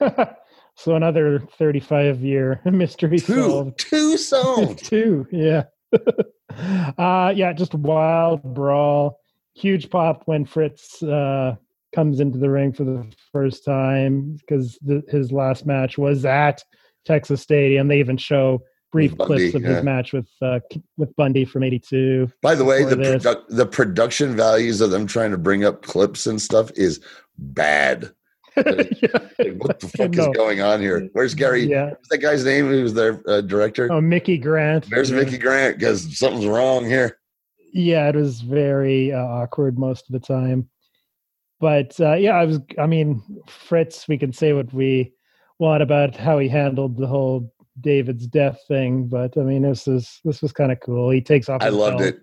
so 0.76 0.94
another 0.94 1.40
35 1.58 2.20
year 2.20 2.60
mystery 2.66 3.18
two 3.18 3.42
solved. 3.42 3.78
two 3.78 4.16
solved 4.16 4.84
Two, 4.84 5.26
yeah. 5.32 5.64
uh 6.98 7.32
yeah, 7.34 7.52
just 7.52 7.74
wild 7.74 8.42
brawl. 8.42 9.18
Huge 9.54 9.88
pop 9.90 10.22
when 10.26 10.44
Fritz 10.44 11.02
uh 11.02 11.56
comes 11.94 12.20
into 12.20 12.38
the 12.38 12.50
ring 12.50 12.72
for 12.72 12.84
the 12.84 13.10
first 13.32 13.64
time 13.64 14.36
because 14.40 14.78
his 15.08 15.32
last 15.32 15.64
match 15.66 15.96
was 15.96 16.24
at 16.24 16.62
Texas 17.04 17.40
Stadium. 17.42 17.88
They 17.88 17.98
even 18.00 18.16
show 18.18 18.62
brief 18.92 19.16
Bundy, 19.16 19.50
clips 19.50 19.54
of 19.54 19.62
yeah. 19.62 19.76
his 19.76 19.84
match 19.84 20.12
with 20.12 20.28
uh 20.42 20.60
with 20.96 21.14
Bundy 21.16 21.44
from 21.44 21.62
82. 21.62 22.30
By 22.42 22.54
the 22.54 22.64
way, 22.64 22.84
the 22.84 22.96
produ- 22.96 23.44
the 23.48 23.66
production 23.66 24.36
values 24.36 24.80
of 24.80 24.90
them 24.90 25.06
trying 25.06 25.30
to 25.32 25.38
bring 25.38 25.64
up 25.64 25.82
clips 25.82 26.26
and 26.26 26.40
stuff 26.40 26.70
is 26.74 27.00
bad. 27.38 28.12
Like, 29.38 29.56
what 29.58 29.80
the 29.80 29.88
fuck 29.94 30.12
No. 30.12 30.30
is 30.30 30.34
going 30.34 30.62
on 30.62 30.80
here? 30.80 31.10
Where's 31.12 31.34
Gary? 31.34 31.64
Yeah. 31.64 31.90
What's 31.90 32.08
that 32.08 32.18
guy's 32.18 32.42
name? 32.42 32.66
Who 32.68 32.82
was 32.84 32.94
their 32.94 33.20
uh, 33.28 33.42
director? 33.42 33.92
Oh, 33.92 34.00
Mickey 34.00 34.38
Grant. 34.38 34.88
There's 34.88 35.10
yeah. 35.10 35.16
Mickey 35.16 35.36
Grant 35.36 35.78
because 35.78 36.18
something's 36.18 36.46
wrong 36.46 36.86
here. 36.86 37.18
yeah 37.74 38.08
it 38.08 38.16
was 38.16 38.40
very 38.40 39.12
uh, 39.12 39.18
awkward 39.18 39.78
most 39.78 40.08
of 40.08 40.12
the 40.14 40.26
time 40.26 40.66
but 41.60 41.98
uh, 42.00 42.14
yeah 42.14 42.32
i 42.36 42.44
was 42.46 42.58
i 42.78 42.86
mean 42.86 43.22
fritz 43.46 44.08
we 44.08 44.16
can 44.16 44.32
say 44.32 44.54
what 44.54 44.72
we 44.72 45.12
want 45.58 45.82
about 45.82 46.16
how 46.16 46.38
he 46.38 46.48
handled 46.48 46.96
the 46.96 47.06
whole 47.06 47.52
david's 47.80 48.26
death 48.26 48.58
thing 48.68 49.06
but 49.06 49.36
i 49.36 49.40
mean 49.40 49.62
this 49.62 49.86
is 49.86 50.20
this 50.24 50.40
was 50.42 50.52
kind 50.52 50.72
of 50.72 50.78
cool 50.80 51.10
he 51.10 51.20
takes 51.20 51.48
off 51.48 51.62
I 51.62 51.68
loved 51.68 51.98
belt. 51.98 52.14
it. 52.14 52.20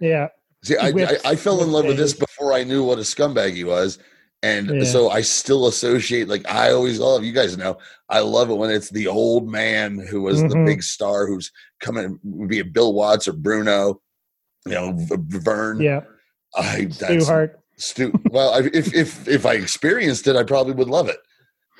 yeah 0.00 0.28
See, 0.62 0.76
I, 0.76 0.88
I, 0.88 0.90
Whips- 0.90 1.24
I 1.24 1.36
fell 1.36 1.62
in 1.62 1.72
love 1.72 1.86
with 1.86 1.96
this 1.96 2.12
before 2.12 2.52
I 2.52 2.64
knew 2.64 2.84
what 2.84 2.98
a 2.98 3.00
scumbag 3.00 3.54
he 3.54 3.64
was. 3.64 3.98
And 4.42 4.68
Yeah. 4.68 4.84
so 4.84 5.08
I 5.08 5.22
still 5.22 5.66
associate, 5.68 6.28
like, 6.28 6.46
I 6.46 6.70
always 6.72 6.98
love, 6.98 7.24
you 7.24 7.32
guys 7.32 7.56
know, 7.56 7.78
I 8.10 8.20
love 8.20 8.50
it 8.50 8.56
when 8.56 8.68
it's 8.70 8.90
the 8.90 9.06
old 9.06 9.48
man 9.50 9.98
who 9.98 10.20
was 10.20 10.42
the 10.42 10.48
Mhm. 10.56 10.66
big 10.66 10.82
star 10.82 11.26
who's 11.26 11.50
coming, 11.80 12.18
would 12.24 12.50
be 12.50 12.58
a 12.58 12.64
Bill 12.66 12.92
Watts 12.92 13.26
or 13.26 13.32
Bruno, 13.32 14.02
you 14.66 14.72
know, 14.72 14.92
Vern. 14.98 15.80
yeah 15.80 16.02
I, 16.54 16.88
stu 16.90 17.06
that's 17.06 17.26
hart 17.26 17.58
Stu. 17.78 18.12
Well, 18.30 18.52
I, 18.52 18.58
if 18.74 18.92
if 18.94 19.26
if 19.26 19.46
I 19.46 19.54
experienced 19.54 20.26
it, 20.26 20.36
I 20.36 20.42
probably 20.42 20.74
would 20.74 20.88
love 20.88 21.08
it. 21.08 21.16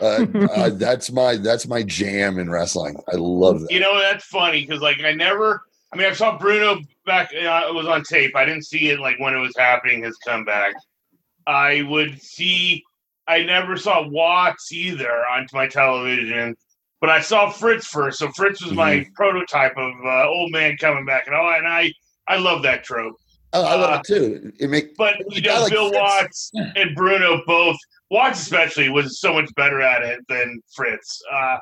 Uh, 0.00 0.26
uh, 0.56 0.70
that's 0.70 1.10
my 1.12 1.36
that's 1.36 1.66
my 1.66 1.82
jam 1.82 2.38
in 2.38 2.50
wrestling. 2.50 2.96
I 3.12 3.16
love 3.16 3.60
that. 3.62 3.70
You 3.70 3.80
know, 3.80 3.98
that's 4.00 4.24
funny 4.26 4.64
because 4.64 4.80
like 4.80 5.00
I 5.02 5.12
never. 5.12 5.62
I 5.92 5.96
mean, 5.96 6.06
I 6.06 6.12
saw 6.12 6.38
Bruno 6.38 6.80
back. 7.04 7.30
Uh, 7.34 7.66
it 7.68 7.74
was 7.74 7.86
on 7.88 8.04
tape. 8.04 8.36
I 8.36 8.44
didn't 8.44 8.64
see 8.64 8.90
it 8.90 9.00
like 9.00 9.18
when 9.18 9.34
it 9.34 9.38
was 9.40 9.52
happening. 9.58 10.04
His 10.04 10.16
comeback. 10.18 10.74
I 11.46 11.82
would 11.82 12.20
see. 12.22 12.82
I 13.26 13.42
never 13.42 13.76
saw 13.76 14.06
Watts 14.08 14.72
either 14.72 15.10
on 15.28 15.46
my 15.52 15.66
television, 15.68 16.56
but 17.00 17.10
I 17.10 17.20
saw 17.20 17.50
Fritz 17.50 17.86
first. 17.86 18.18
So 18.18 18.30
Fritz 18.32 18.62
was 18.64 18.72
my 18.72 19.06
prototype 19.14 19.76
of 19.76 19.92
uh, 20.04 20.28
old 20.28 20.50
man 20.52 20.76
coming 20.76 21.04
back, 21.04 21.26
and 21.26 21.34
oh, 21.34 21.48
and 21.56 21.66
I 21.66 21.92
I 22.28 22.36
love 22.36 22.62
that 22.62 22.84
trope. 22.84 23.16
Oh, 23.52 23.64
I 23.64 23.74
love 23.74 23.90
Uh, 23.90 23.98
it 23.98 24.04
too. 24.06 24.52
It 24.60 24.70
make 24.70 24.96
But 24.96 25.16
But 25.26 25.34
you 25.36 25.42
know, 25.42 25.62
like 25.62 25.72
Bill 25.72 25.88
Fritz- 25.88 26.00
Watts 26.00 26.50
and 26.76 26.94
Bruno 26.94 27.42
both. 27.46 27.76
Watts 28.10 28.40
especially 28.42 28.88
was 28.88 29.20
so 29.20 29.32
much 29.34 29.52
better 29.54 29.80
at 29.80 30.02
it 30.02 30.20
than 30.28 30.60
Fritz. 30.74 31.20
Uh, 31.32 31.58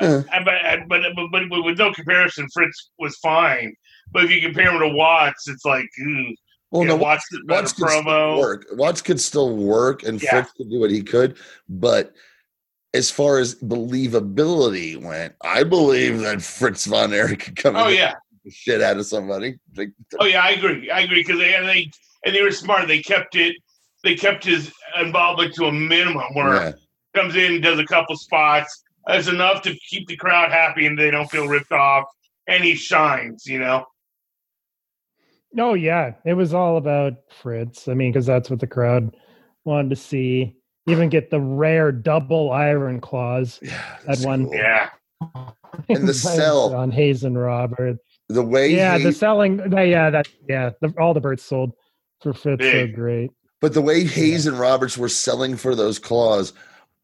but, 0.00 0.88
but, 0.88 1.02
but 1.14 1.42
but 1.50 1.62
with 1.64 1.78
no 1.78 1.92
comparison, 1.92 2.48
Fritz 2.52 2.90
was 2.98 3.16
fine. 3.18 3.74
But 4.12 4.24
if 4.24 4.30
you 4.30 4.40
compare 4.40 4.72
him 4.72 4.80
to 4.80 4.88
Watts, 4.88 5.48
it's 5.48 5.64
like, 5.64 5.86
ooh, 6.00 6.34
well, 6.70 6.82
yeah, 6.82 6.88
no, 6.88 6.96
Watts 6.96 7.24
Watts 7.46 7.72
could 7.72 7.88
still 7.88 8.02
promo. 8.02 8.38
work. 8.38 8.66
Watts 8.72 9.02
could 9.02 9.20
still 9.20 9.56
work, 9.56 10.02
and 10.02 10.22
Yeah. 10.22 10.30
Fritz 10.30 10.52
could 10.52 10.70
do 10.70 10.80
what 10.80 10.90
he 10.90 11.02
could. 11.02 11.36
But 11.68 12.12
as 12.94 13.10
far 13.10 13.38
as 13.38 13.54
believability 13.56 14.96
went, 15.00 15.34
I 15.42 15.62
believe 15.62 16.20
that 16.20 16.42
Fritz 16.42 16.86
von 16.86 17.12
Erich 17.12 17.40
could 17.40 17.56
come 17.56 17.76
Oh 17.76 17.88
yeah, 17.88 18.14
the 18.44 18.50
shit 18.50 18.80
out 18.82 18.96
of 18.96 19.06
somebody. 19.06 19.58
Like, 19.76 19.92
oh 20.18 20.24
yeah, 20.26 20.42
I 20.42 20.50
agree. 20.50 20.90
I 20.90 21.00
agree 21.00 21.22
because 21.22 21.38
they 21.38 21.54
and 21.54 21.68
they 21.68 21.90
and 22.24 22.34
they 22.34 22.42
were 22.42 22.50
smart. 22.50 22.88
They 22.88 23.00
kept 23.00 23.36
it. 23.36 23.56
They 24.04 24.14
kept 24.14 24.44
his 24.44 24.72
involvement 25.00 25.54
to 25.54 25.66
a 25.66 25.72
minimum. 25.72 26.22
Where 26.34 26.54
yeah. 26.54 26.72
comes 27.14 27.36
in, 27.36 27.60
does 27.60 27.78
a 27.78 27.84
couple 27.86 28.16
spots. 28.16 28.82
That's 29.06 29.28
enough 29.28 29.62
to 29.62 29.74
keep 29.88 30.06
the 30.08 30.16
crowd 30.16 30.50
happy 30.52 30.86
and 30.86 30.98
they 30.98 31.10
don't 31.10 31.30
feel 31.30 31.48
ripped 31.48 31.72
off. 31.72 32.04
And 32.46 32.62
he 32.64 32.74
shines, 32.74 33.44
you 33.46 33.58
know. 33.58 33.84
oh 35.58 35.74
yeah 35.74 36.12
it 36.26 36.34
was 36.34 36.52
all 36.52 36.76
about 36.76 37.14
fritz 37.30 37.88
i 37.88 37.94
mean 37.94 38.12
because 38.12 38.26
that's 38.26 38.50
what 38.50 38.60
the 38.60 38.66
crowd 38.66 39.16
wanted 39.64 39.88
to 39.88 39.96
see 39.96 40.54
even 40.86 41.08
get 41.08 41.30
the 41.30 41.40
rare 41.40 41.90
double 41.90 42.52
iron 42.52 43.00
claws 43.00 43.58
Yeah, 43.62 43.96
That 44.06 44.18
one- 44.20 44.44
cool. 44.44 44.54
Yeah. 44.54 44.90
And 45.90 46.08
the 46.08 46.14
cell. 46.14 46.74
on 46.74 46.90
Hayes 46.90 47.24
and 47.24 47.38
Robert. 47.38 47.98
The 48.28 48.42
way 48.42 48.74
Yeah, 48.74 48.96
he, 48.98 49.04
the 49.04 49.12
selling. 49.12 49.58
Yeah, 49.72 50.10
that. 50.10 50.26
Yeah, 50.48 50.70
the, 50.80 50.92
all 50.98 51.12
the 51.14 51.20
birds 51.20 51.42
sold 51.42 51.72
for 52.22 52.32
Fritz. 52.32 52.64
So 52.64 52.86
great. 52.88 53.30
But 53.60 53.74
the 53.74 53.82
way 53.82 54.04
Hayes 54.04 54.46
and 54.46 54.58
Roberts 54.58 54.96
were 54.96 55.08
selling 55.08 55.56
for 55.56 55.74
those 55.74 55.98
claws 55.98 56.52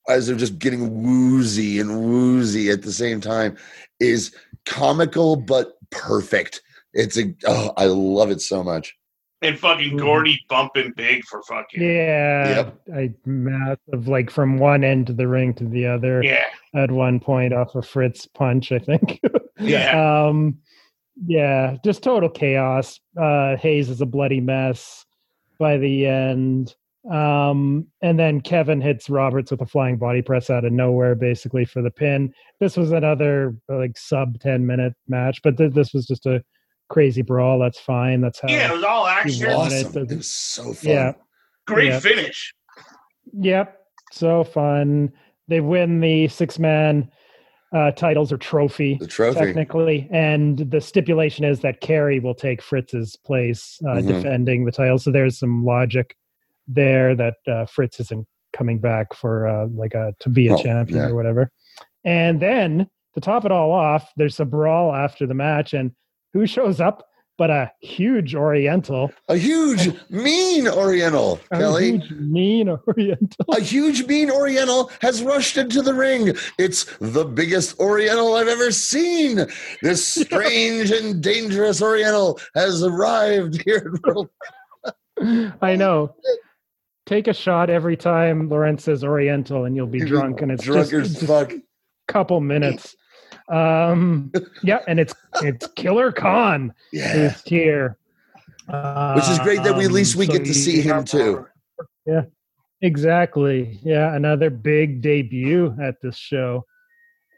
as 0.08 0.26
they're 0.26 0.36
just 0.36 0.58
getting 0.58 1.02
woozy 1.02 1.80
and 1.80 2.00
woozy 2.00 2.70
at 2.70 2.82
the 2.82 2.92
same 2.92 3.20
time 3.20 3.56
is 4.00 4.34
comical 4.66 5.36
but 5.36 5.72
perfect. 5.90 6.62
It's 6.92 7.18
a 7.18 7.34
oh, 7.46 7.72
I 7.76 7.86
love 7.86 8.30
it 8.30 8.40
so 8.40 8.62
much. 8.62 8.94
And 9.42 9.58
fucking 9.58 9.92
Mhm. 9.94 10.00
Gordy 10.00 10.40
bumping 10.48 10.92
big 10.96 11.24
for 11.24 11.42
fucking 11.42 11.82
Yeah, 11.82 12.48
Yep. 12.56 12.80
I 12.94 13.14
massive 13.26 14.08
like 14.08 14.30
from 14.30 14.58
one 14.58 14.84
end 14.84 15.10
of 15.10 15.16
the 15.16 15.26
ring 15.28 15.52
to 15.54 15.64
the 15.64 15.86
other 15.86 16.22
yeah. 16.22 16.44
at 16.74 16.90
one 16.90 17.18
point 17.20 17.52
off 17.52 17.74
a 17.74 17.82
Fritz 17.82 18.26
punch, 18.26 18.72
I 18.72 18.78
think. 18.78 19.20
Yeah. 19.60 20.26
um, 20.26 20.58
yeah, 21.26 21.76
just 21.84 22.02
total 22.02 22.28
chaos. 22.28 22.98
Uh, 23.16 23.56
Hayes 23.56 23.88
is 23.88 24.00
a 24.00 24.06
bloody 24.06 24.40
mess 24.40 25.06
by 25.58 25.76
the 25.76 26.06
end. 26.06 26.74
Um, 27.10 27.86
and 28.00 28.18
then 28.18 28.40
Kevin 28.40 28.80
hits 28.80 29.10
Roberts 29.10 29.50
with 29.50 29.60
a 29.60 29.66
flying 29.66 29.98
body 29.98 30.22
press 30.22 30.48
out 30.48 30.64
of 30.64 30.72
nowhere, 30.72 31.14
basically 31.14 31.64
for 31.66 31.82
the 31.82 31.90
pin. 31.90 32.32
This 32.60 32.76
was 32.76 32.92
another 32.92 33.54
like 33.68 33.98
sub 33.98 34.40
10 34.40 34.66
minute 34.66 34.94
match, 35.06 35.40
but 35.42 35.58
th- 35.58 35.74
this 35.74 35.92
was 35.92 36.06
just 36.06 36.24
a 36.24 36.42
crazy 36.88 37.20
brawl. 37.22 37.58
That's 37.58 37.78
fine. 37.78 38.22
That's 38.22 38.40
how. 38.40 38.48
Yeah, 38.48 38.70
it 38.70 38.74
was 38.74 38.84
all 38.84 39.06
action. 39.06 39.50
Awesome. 39.50 40.02
it 40.04 40.12
It 40.12 40.16
was 40.16 40.30
so 40.30 40.72
fun. 40.72 40.90
Yeah. 40.90 41.12
Great 41.66 41.88
Yeah. 41.88 42.00
finish. 42.00 42.54
Yep. 43.34 43.78
So 44.12 44.44
fun. 44.44 45.12
They 45.48 45.60
win 45.60 46.00
the 46.00 46.28
six 46.28 46.58
man 46.58 47.10
uh, 47.74 47.90
titles 47.90 48.30
or 48.32 48.38
trophy. 48.38 48.96
The 49.00 49.06
trophy. 49.06 49.38
technically. 49.40 50.08
And 50.12 50.58
the 50.70 50.80
stipulation 50.80 51.44
is 51.44 51.60
that 51.60 51.80
Kerry 51.80 52.20
will 52.20 52.34
take 52.34 52.62
Fritz's 52.62 53.16
place 53.16 53.78
uh, 53.84 53.96
Mhm. 53.96 54.06
defending 54.06 54.64
the 54.64 54.72
title. 54.72 54.98
So 54.98 55.10
there's 55.10 55.38
some 55.38 55.64
logic 55.64 56.16
there 56.68 57.14
that 57.16 57.34
uh, 57.46 57.66
Fritz 57.66 58.00
isn't 58.00 58.26
coming 58.52 58.78
back 58.78 59.12
for 59.14 59.46
uh, 59.48 59.66
like 59.66 59.94
a 59.94 60.14
to 60.20 60.28
be 60.28 60.46
a 60.48 60.54
Oh, 60.54 60.62
champion 60.62 61.00
yeah. 61.00 61.08
or 61.08 61.14
whatever. 61.16 61.50
And 62.04 62.40
then 62.40 62.88
to 63.14 63.20
top 63.20 63.44
it 63.44 63.50
all 63.52 63.72
off, 63.72 64.12
there's 64.16 64.38
a 64.40 64.44
brawl 64.44 64.94
after 64.94 65.26
the 65.26 65.34
match, 65.34 65.74
and 65.74 65.90
who 66.32 66.46
shows 66.46 66.80
up 66.80 67.04
but 67.36 67.50
a 67.50 67.70
huge 67.80 68.34
Oriental, 68.34 69.10
A 69.28 69.36
huge, 69.36 69.90
mean 70.10 70.68
Oriental, 70.68 71.40
a 71.50 71.58
Kelly. 71.58 71.98
huge 71.98 72.10
mean 72.12 72.68
Oriental. 72.68 73.46
A 73.48 73.60
huge, 73.60 74.06
mean 74.06 74.30
Oriental 74.30 74.90
has 75.00 75.22
rushed 75.22 75.56
into 75.56 75.82
the 75.82 75.94
ring. 75.94 76.34
It's 76.58 76.84
the 77.00 77.24
biggest 77.24 77.78
Oriental 77.80 78.34
I've 78.34 78.48
ever 78.48 78.70
seen. 78.70 79.46
This 79.82 80.06
strange 80.22 80.90
and 80.90 81.22
dangerous 81.22 81.82
Oriental 81.82 82.38
has 82.54 82.82
arrived 82.82 83.62
here 83.64 83.92
World. 84.04 84.30
I 85.62 85.76
know. 85.76 86.14
Take 87.06 87.28
a 87.28 87.34
shot 87.34 87.68
every 87.68 87.96
time 87.96 88.48
Lowrance 88.48 88.80
says 88.82 89.04
Oriental, 89.04 89.64
and 89.64 89.76
you'll 89.76 89.86
be 89.86 90.00
drunk, 90.00 90.40
and 90.40 90.50
it's 90.50 90.64
drunk 90.64 90.90
just, 90.90 91.22
as 91.22 91.28
fuck. 91.28 91.52
a 91.52 91.60
couple 92.08 92.40
minutes. 92.40 92.96
Um, 93.48 94.33
yeah, 94.62 94.80
and 94.88 94.98
it's 94.98 95.14
it's 95.42 95.66
Killer 95.76 96.11
Khan 96.12 96.72
Yeah. 96.92 97.12
who's 97.12 97.42
here, 97.42 97.98
Which 98.66 99.28
is 99.28 99.38
great 99.40 99.62
that 99.64 99.76
we 99.76 99.85
at 99.85 99.92
least 99.92 100.16
we 100.16 100.26
Um, 100.26 100.33
get 100.33 100.44
to 100.46 100.54
see 100.54 100.80
him 100.80 101.04
too. 101.04 101.46
Exactly. 102.80 103.78
Yeah, 103.83 104.14
another 104.14 104.50
big 104.50 105.00
debut 105.00 105.74
at 105.83 106.00
this 106.02 106.16
show, 106.16 106.64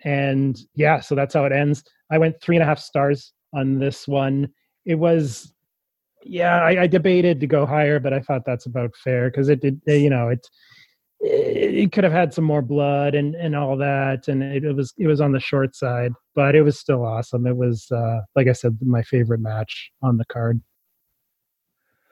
and 0.05 0.59
yeah, 0.75 1.01
so 1.01 1.15
that's 1.15 1.35
how 1.35 1.45
it 1.45 1.53
ends. 1.53 1.85
I 2.11 2.19
went 2.19 2.41
three 2.41 2.57
and 2.57 2.63
a 2.63 2.67
half 2.67 2.79
stars 2.81 3.33
on 3.55 3.79
this 3.79 4.09
one. 4.09 4.49
It 4.85 4.97
was, 4.97 5.53
yeah, 6.25 6.63
I, 6.63 6.83
I 6.83 6.87
debated 6.87 7.41
to 7.41 7.47
go 7.47 7.65
higher, 7.67 8.01
but 8.01 8.13
I 8.13 8.21
thought 8.21 8.43
that's 8.45 8.67
about 8.67 8.95
fair 8.97 9.31
because 9.31 9.49
it 9.49 9.61
did, 9.61 9.81
you 9.87 10.11
know, 10.11 10.29
it 10.29 10.49
it 11.21 11.93
could 11.93 12.05
have 12.05 12.13
had 12.13 12.33
some 12.33 12.45
more 12.45 12.63
blood 12.63 13.15
and 13.15 13.35
and 13.35 13.57
all 13.57 13.77
that, 13.79 14.29
and 14.29 14.43
it, 14.43 14.65
it 14.65 14.73
was 14.73 14.93
it 14.99 15.07
was 15.07 15.21
on 15.21 15.33
the 15.33 15.41
short 15.41 15.75
side, 15.75 16.13
but 16.35 16.55
it 16.55 16.63
was 16.63 16.79
still 16.79 17.05
awesome. 17.05 17.47
It 17.47 17.57
was, 17.57 17.91
uh, 17.91 18.21
like 18.35 18.49
I 18.49 18.53
said, 18.53 18.79
my 18.83 19.03
favorite 19.03 19.41
match 19.41 19.91
on 20.03 20.19
the 20.19 20.25
card. 20.27 20.61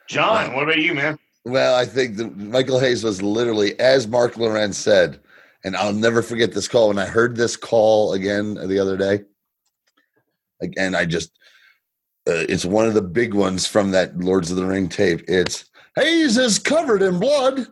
John, 0.09 0.55
what 0.55 0.65
about 0.65 0.79
you, 0.79 0.95
man? 0.95 1.19
Well, 1.45 1.75
I 1.75 1.85
think 1.85 2.17
that 2.17 2.37
Michael 2.37 2.79
Hayes 2.79 3.05
was 3.05 3.21
literally, 3.21 3.79
as 3.79 4.07
Mark 4.07 4.35
Lowrance 4.35 4.75
said, 4.75 5.21
and 5.65 5.77
I'll 5.77 5.93
never 5.93 6.23
forget 6.23 6.53
this 6.53 6.69
call. 6.69 6.89
When 6.89 6.99
I 6.99 7.07
heard 7.07 7.37
this 7.37 7.57
call 7.57 8.15
again 8.15 8.55
the 8.55 8.79
other 8.79 8.97
day, 8.97 9.21
again, 10.63 10.95
I 10.95 11.05
just, 11.05 11.31
uh, 12.27 12.45
it's 12.49 12.65
one 12.65 12.87
of 12.87 12.95
the 12.95 13.03
big 13.03 13.35
ones 13.35 13.67
from 13.67 13.91
that 13.91 14.19
Lords 14.19 14.51
of 14.51 14.57
the 14.57 14.67
Ring 14.67 14.89
tape. 14.89 15.25
It's 15.29 15.67
Hayes 15.97 16.39
is 16.39 16.59
covered 16.59 17.03
in 17.03 17.19
blood. 17.19 17.67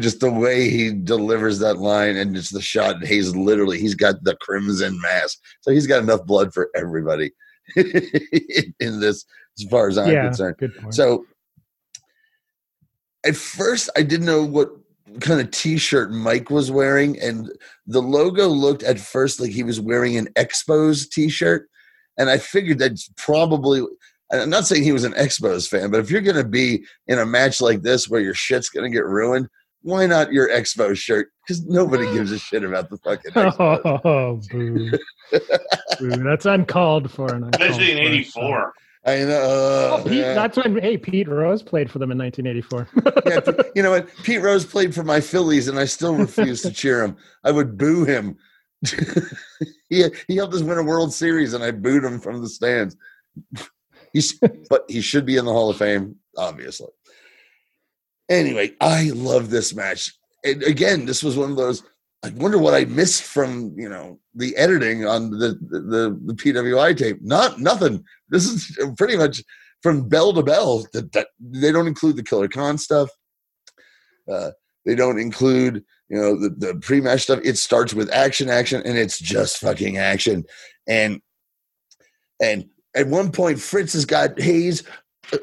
Just 0.00 0.20
the 0.20 0.32
way 0.32 0.68
he 0.68 0.92
delivers 0.92 1.60
that 1.60 1.78
line 1.78 2.16
and 2.16 2.34
just 2.34 2.52
the 2.52 2.60
shot. 2.60 3.04
He's 3.04 3.36
literally, 3.36 3.78
he's 3.78 3.94
got 3.94 4.22
the 4.24 4.36
crimson 4.36 5.00
mask. 5.00 5.38
So 5.60 5.70
he's 5.70 5.86
got 5.86 6.02
enough 6.02 6.26
blood 6.26 6.52
for 6.52 6.70
everybody 6.74 7.30
in 7.76 9.00
this, 9.00 9.24
as 9.58 9.68
far 9.70 9.88
as 9.88 9.96
I'm 9.96 10.10
yeah, 10.10 10.24
concerned. 10.24 10.56
So 10.90 11.24
at 13.24 13.36
first, 13.36 13.90
I 13.96 14.02
didn't 14.02 14.26
know 14.26 14.44
what 14.44 14.70
kind 15.20 15.40
of 15.40 15.50
T-shirt 15.50 16.10
Mike 16.10 16.50
was 16.50 16.70
wearing, 16.70 17.20
and 17.20 17.50
the 17.86 18.02
logo 18.02 18.46
looked 18.46 18.82
at 18.82 19.00
first 19.00 19.40
like 19.40 19.50
he 19.50 19.62
was 19.62 19.80
wearing 19.80 20.16
an 20.16 20.28
Expos 20.34 21.10
T-shirt, 21.10 21.68
and 22.18 22.30
I 22.30 22.38
figured 22.38 22.78
that's 22.78 23.10
probably. 23.16 23.82
I'm 24.32 24.50
not 24.50 24.66
saying 24.66 24.82
he 24.82 24.90
was 24.90 25.04
an 25.04 25.12
Expos 25.12 25.68
fan, 25.68 25.90
but 25.92 26.00
if 26.00 26.10
you're 26.10 26.20
going 26.20 26.36
to 26.36 26.44
be 26.44 26.84
in 27.06 27.20
a 27.20 27.26
match 27.26 27.60
like 27.60 27.82
this 27.82 28.08
where 28.08 28.20
your 28.20 28.34
shit's 28.34 28.68
going 28.68 28.82
to 28.82 28.94
get 28.94 29.04
ruined, 29.04 29.48
why 29.86 30.04
not 30.04 30.32
your 30.32 30.48
Expo 30.48 30.96
shirt? 30.96 31.30
Because 31.46 31.64
nobody 31.64 32.12
gives 32.12 32.32
a 32.32 32.40
shit 32.40 32.64
about 32.64 32.90
the 32.90 32.98
fucking 32.98 33.30
Expo. 33.30 34.00
Oh, 34.04 34.40
boo. 34.50 34.90
boo. 36.00 36.24
That's 36.24 36.44
uncalled 36.44 37.08
for. 37.08 37.32
And 37.32 37.44
uncalled 37.44 37.62
Especially 37.62 37.92
in 37.92 37.98
for, 38.24 38.42
'84. 38.42 38.74
I 39.06 39.18
know. 39.20 39.40
Oh, 39.98 40.02
Pete, 40.02 40.12
yeah. 40.14 40.34
That's 40.34 40.56
when 40.56 40.76
hey 40.80 40.98
Pete 40.98 41.28
Rose 41.28 41.62
played 41.62 41.88
for 41.88 42.00
them 42.00 42.10
in 42.10 42.18
1984. 42.18 42.88
yeah, 43.26 43.64
you 43.76 43.82
know 43.84 43.92
what? 43.92 44.08
Pete 44.24 44.42
Rose 44.42 44.66
played 44.66 44.92
for 44.92 45.04
my 45.04 45.20
Phillies, 45.20 45.68
and 45.68 45.78
I 45.78 45.84
still 45.84 46.16
refuse 46.16 46.62
to 46.62 46.72
cheer 46.72 47.04
him. 47.04 47.16
I 47.44 47.52
would 47.52 47.78
boo 47.78 48.04
him. 48.04 48.36
he 49.88 50.04
he 50.26 50.34
helped 50.34 50.54
us 50.54 50.62
win 50.62 50.78
a 50.78 50.82
World 50.82 51.14
Series, 51.14 51.54
and 51.54 51.62
I 51.62 51.70
booed 51.70 52.02
him 52.02 52.18
from 52.18 52.42
the 52.42 52.48
stands. 52.48 52.96
He's 54.12 54.36
but 54.68 54.84
he 54.88 55.00
should 55.00 55.24
be 55.24 55.36
in 55.36 55.44
the 55.44 55.52
Hall 55.52 55.70
of 55.70 55.76
Fame, 55.76 56.16
obviously. 56.36 56.88
Anyway, 58.28 58.72
I 58.80 59.10
love 59.10 59.50
this 59.50 59.74
match. 59.74 60.12
And 60.44 60.62
again, 60.62 61.06
this 61.06 61.22
was 61.22 61.36
one 61.36 61.50
of 61.50 61.56
those. 61.56 61.82
I 62.24 62.30
wonder 62.30 62.58
what 62.58 62.74
I 62.74 62.84
missed 62.86 63.22
from 63.22 63.74
you 63.76 63.88
know 63.88 64.18
the 64.34 64.56
editing 64.56 65.06
on 65.06 65.30
the 65.30 65.58
the, 65.60 66.18
the 66.24 66.34
PWI 66.34 66.96
tape. 66.96 67.18
Not 67.22 67.60
nothing. 67.60 68.04
This 68.28 68.46
is 68.46 68.78
pretty 68.96 69.16
much 69.16 69.42
from 69.82 70.08
bell 70.08 70.32
to 70.32 70.42
bell. 70.42 70.86
That, 70.92 71.12
that 71.12 71.28
they 71.38 71.70
don't 71.70 71.86
include 71.86 72.16
the 72.16 72.22
Killer 72.22 72.48
Khan 72.48 72.78
stuff. 72.78 73.10
Uh, 74.30 74.50
they 74.84 74.94
don't 74.94 75.20
include 75.20 75.84
you 76.08 76.16
know 76.20 76.38
the, 76.38 76.50
the 76.50 76.74
pre-match 76.80 77.22
stuff. 77.22 77.40
It 77.44 77.58
starts 77.58 77.94
with 77.94 78.10
action, 78.12 78.48
action, 78.48 78.82
and 78.84 78.98
it's 78.98 79.18
just 79.18 79.58
fucking 79.58 79.98
action. 79.98 80.44
And 80.88 81.20
and 82.42 82.68
at 82.94 83.06
one 83.06 83.30
point, 83.30 83.60
Fritz 83.60 83.92
has 83.92 84.04
got 84.04 84.40
Hayes 84.40 84.82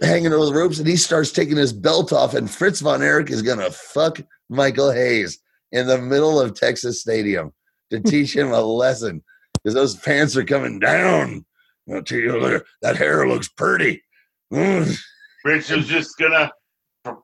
hanging 0.02 0.34
over 0.34 0.46
the 0.46 0.54
ropes, 0.54 0.80
and 0.80 0.88
he 0.88 0.96
starts 0.96 1.32
taking 1.32 1.58
his 1.58 1.74
belt 1.74 2.14
off, 2.14 2.34
and 2.34 2.50
Fritz 2.50 2.80
von 2.80 3.02
Erich 3.02 3.30
is 3.30 3.42
gonna 3.42 3.72
fuck 3.72 4.20
Michael 4.50 4.92
Hayes 4.92 5.40
in 5.72 5.88
the 5.88 5.98
middle 5.98 6.40
of 6.40 6.54
Texas 6.54 7.02
Stadium 7.02 7.52
to 7.90 8.00
teach 8.06 8.36
him 8.36 8.52
a 8.52 8.62
lesson 8.62 9.24
because 9.56 9.74
those 9.74 9.96
pants 9.96 10.36
are 10.36 10.46
coming 10.46 10.80
down. 10.80 11.46
I'll 11.92 12.02
tell 12.04 12.20
you 12.20 12.40
later, 12.40 12.66
that 12.82 12.96
hair 12.96 13.28
looks 13.28 13.50
pretty. 13.50 14.02
Mm, 14.54 14.98
Rich 15.44 15.70
was 15.72 15.88
just 15.88 16.18
gonna 16.18 16.48
p- 16.48 16.52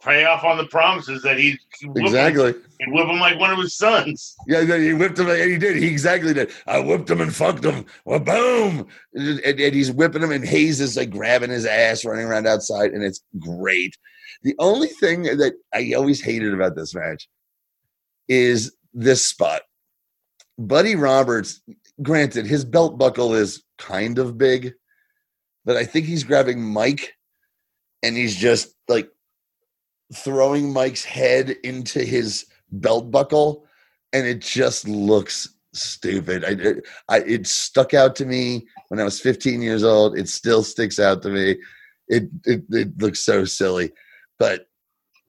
pay 0.01 0.25
off 0.25 0.43
on 0.43 0.57
the 0.57 0.65
promises 0.65 1.21
that 1.23 1.37
he 1.37 1.57
he'd 1.79 1.91
exactly. 1.95 2.49
him, 2.51 2.63
he'd 2.79 2.91
whip 2.93 3.07
him 3.07 3.19
like 3.19 3.39
one 3.39 3.51
of 3.51 3.57
his 3.59 3.75
sons. 3.75 4.35
Yeah, 4.47 4.63
he 4.77 4.93
whipped 4.93 5.17
him. 5.17 5.29
And 5.29 5.49
he 5.51 5.57
did. 5.57 5.77
He 5.77 5.87
exactly 5.87 6.33
did. 6.33 6.51
I 6.67 6.79
whipped 6.79 7.09
him 7.09 7.21
and 7.21 7.33
fucked 7.33 7.63
him. 7.63 7.85
Well, 8.05 8.19
boom. 8.19 8.87
And- 9.13 9.39
and 9.39 9.75
he's 9.75 9.91
whipping 9.91 10.21
him, 10.21 10.31
and 10.31 10.45
Hayes 10.45 10.81
is 10.81 10.97
like 10.97 11.09
grabbing 11.09 11.49
his 11.49 11.65
ass, 11.65 12.03
running 12.05 12.25
around 12.25 12.47
outside, 12.47 12.91
and 12.91 13.03
it's 13.03 13.21
great. 13.39 13.97
The 14.43 14.55
only 14.59 14.87
thing 14.87 15.23
that 15.23 15.53
I 15.73 15.93
always 15.93 16.21
hated 16.21 16.53
about 16.53 16.75
this 16.75 16.93
match 16.93 17.27
is 18.27 18.75
this 18.93 19.25
spot. 19.25 19.61
Buddy 20.57 20.95
Roberts, 20.95 21.61
granted, 22.01 22.45
his 22.45 22.65
belt 22.65 22.97
buckle 22.97 23.33
is 23.33 23.63
kind 23.77 24.19
of 24.19 24.37
big, 24.37 24.73
but 25.65 25.77
I 25.77 25.85
think 25.85 26.05
he's 26.05 26.23
grabbing 26.23 26.61
Mike 26.61 27.13
and 28.03 28.15
he's 28.15 28.35
just 28.35 28.73
like 28.87 29.09
throwing 30.13 30.73
Mike's 30.73 31.05
head 31.05 31.51
into 31.63 32.03
his 32.03 32.45
belt 32.71 33.11
buckle, 33.11 33.65
and 34.13 34.25
it 34.25 34.39
just 34.41 34.87
looks 34.87 35.49
stupid. 35.73 36.43
I, 36.43 36.49
it, 36.49 36.87
I 37.09 37.19
it 37.19 37.47
stuck 37.47 37.93
out 37.93 38.15
to 38.17 38.25
me 38.25 38.67
when 38.87 38.99
I 38.99 39.03
was 39.03 39.19
15 39.21 39.61
years 39.61 39.83
old. 39.83 40.17
It 40.17 40.27
still 40.27 40.63
sticks 40.63 40.99
out 40.99 41.21
to 41.23 41.29
me. 41.29 41.57
It 42.07 42.29
it, 42.45 42.63
it 42.71 42.97
looks 43.01 43.21
so 43.21 43.45
silly, 43.45 43.91
but 44.39 44.67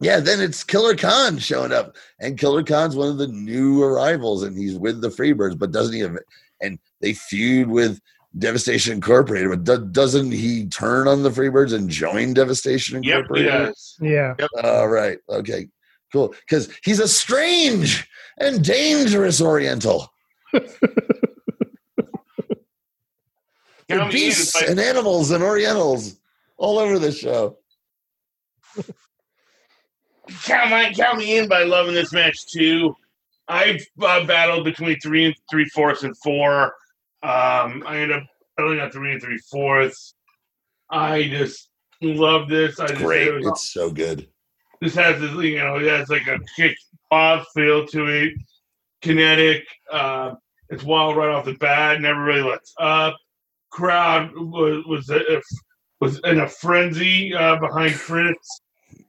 Yeah, 0.01 0.21
then 0.21 0.40
it's 0.40 0.64
Killer 0.64 0.97
Khan 0.97 1.38
showing 1.38 1.73
up, 1.73 1.97
and 2.21 2.38
Killer 2.38 2.62
Khan's 2.62 2.97
one 2.97 3.09
of 3.09 3.19
the 3.19 3.29
new 3.29 3.83
arrivals, 3.83 4.43
and 4.43 4.57
he's 4.57 4.79
with 4.79 5.03
the 5.03 5.11
Freebirds, 5.11 5.59
but 5.59 5.73
doesn't 5.73 5.95
he? 5.95 6.01
Have, 6.01 6.16
and 6.62 6.79
they 7.01 7.12
feud 7.12 7.69
with 7.69 8.01
Devastation 8.38 8.95
Incorporated, 8.95 9.51
but 9.51 9.64
do, 9.64 9.85
doesn't 9.87 10.31
he 10.31 10.66
turn 10.66 11.09
on 11.09 11.23
the 11.23 11.31
Freebirds 11.31 11.73
and 11.73 11.88
join 11.90 12.33
Devastation 12.33 13.03
Yep, 13.03 13.05
he 13.05 13.19
Incorporated? 13.19 13.51
does. 13.51 13.97
Yeah. 14.01 14.35
All 14.62 14.88
right, 14.88 15.19
okay, 15.29 15.66
cool. 16.12 16.35
Because 16.40 16.69
he's 16.85 17.01
a 17.01 17.09
strange 17.09 18.09
and 18.38 18.64
dangerous 18.64 19.40
Oriental. 19.40 20.09
There 23.88 23.99
are 23.99 24.03
Count 24.03 24.14
in 24.14 24.21
beasts 24.21 24.62
and 24.62 24.79
animals 24.79 25.33
and 25.33 25.43
Orientals 25.43 26.16
all 26.57 26.79
over 26.79 27.01
the 27.01 27.11
show. 27.11 27.59
count, 30.45 30.71
my, 30.71 30.93
count 30.95 31.19
me 31.19 31.38
in 31.38 31.49
by 31.49 31.64
loving 31.64 31.95
this 31.95 32.12
match 32.12 32.47
too. 32.47 32.95
I've 33.49 33.85
uh, 34.01 34.25
battled 34.27 34.64
between 34.64 35.01
three 35.01 35.27
and 35.27 35.35
three 35.51 35.64
fourths 35.75 36.05
and 36.05 36.16
four. 36.19 36.73
Um, 37.23 37.83
I 37.87 37.99
ended 37.99 38.17
up 38.19 38.25
battling 38.57 38.81
on 38.81 38.91
three 38.91 39.13
and 39.13 39.23
three 39.23 39.39
fourths. 39.51 40.15
I 40.91 41.25
just 41.29 41.69
love 42.03 42.49
this. 42.49 42.81
I 42.81 42.89
just 42.89 43.01
Great, 43.01 43.29
it 43.29 43.35
was- 43.35 43.47
it's 43.47 43.71
so 43.73 43.91
good. 43.91 44.29
this 44.81 44.95
has 44.95 45.21
this, 45.21 45.31
you 45.45 45.59
know, 45.59 45.77
it 45.77 45.87
has 45.87 46.09
like 46.09 46.27
a 46.27 46.39
kick 46.57 46.77
off 47.11 47.47
feel 47.55 47.87
to 47.89 48.07
it, 48.07 48.33
kinetic. 49.03 49.65
Uh, 49.91 50.35
it's 50.71 50.83
wild 50.85 51.17
right 51.17 51.29
off 51.29 51.45
the 51.45 51.55
bat. 51.55 52.01
Never 52.01 52.23
really 52.23 52.43
lets 52.49 52.73
up. 52.79 53.17
Crowd 53.71 54.33
was 54.35 54.85
was 54.87 55.11
a, 55.11 55.41
was 56.01 56.19
in 56.25 56.41
a 56.41 56.49
frenzy 56.49 57.35
uh, 57.35 57.57
behind 57.57 57.93
Fritz. 57.95 58.61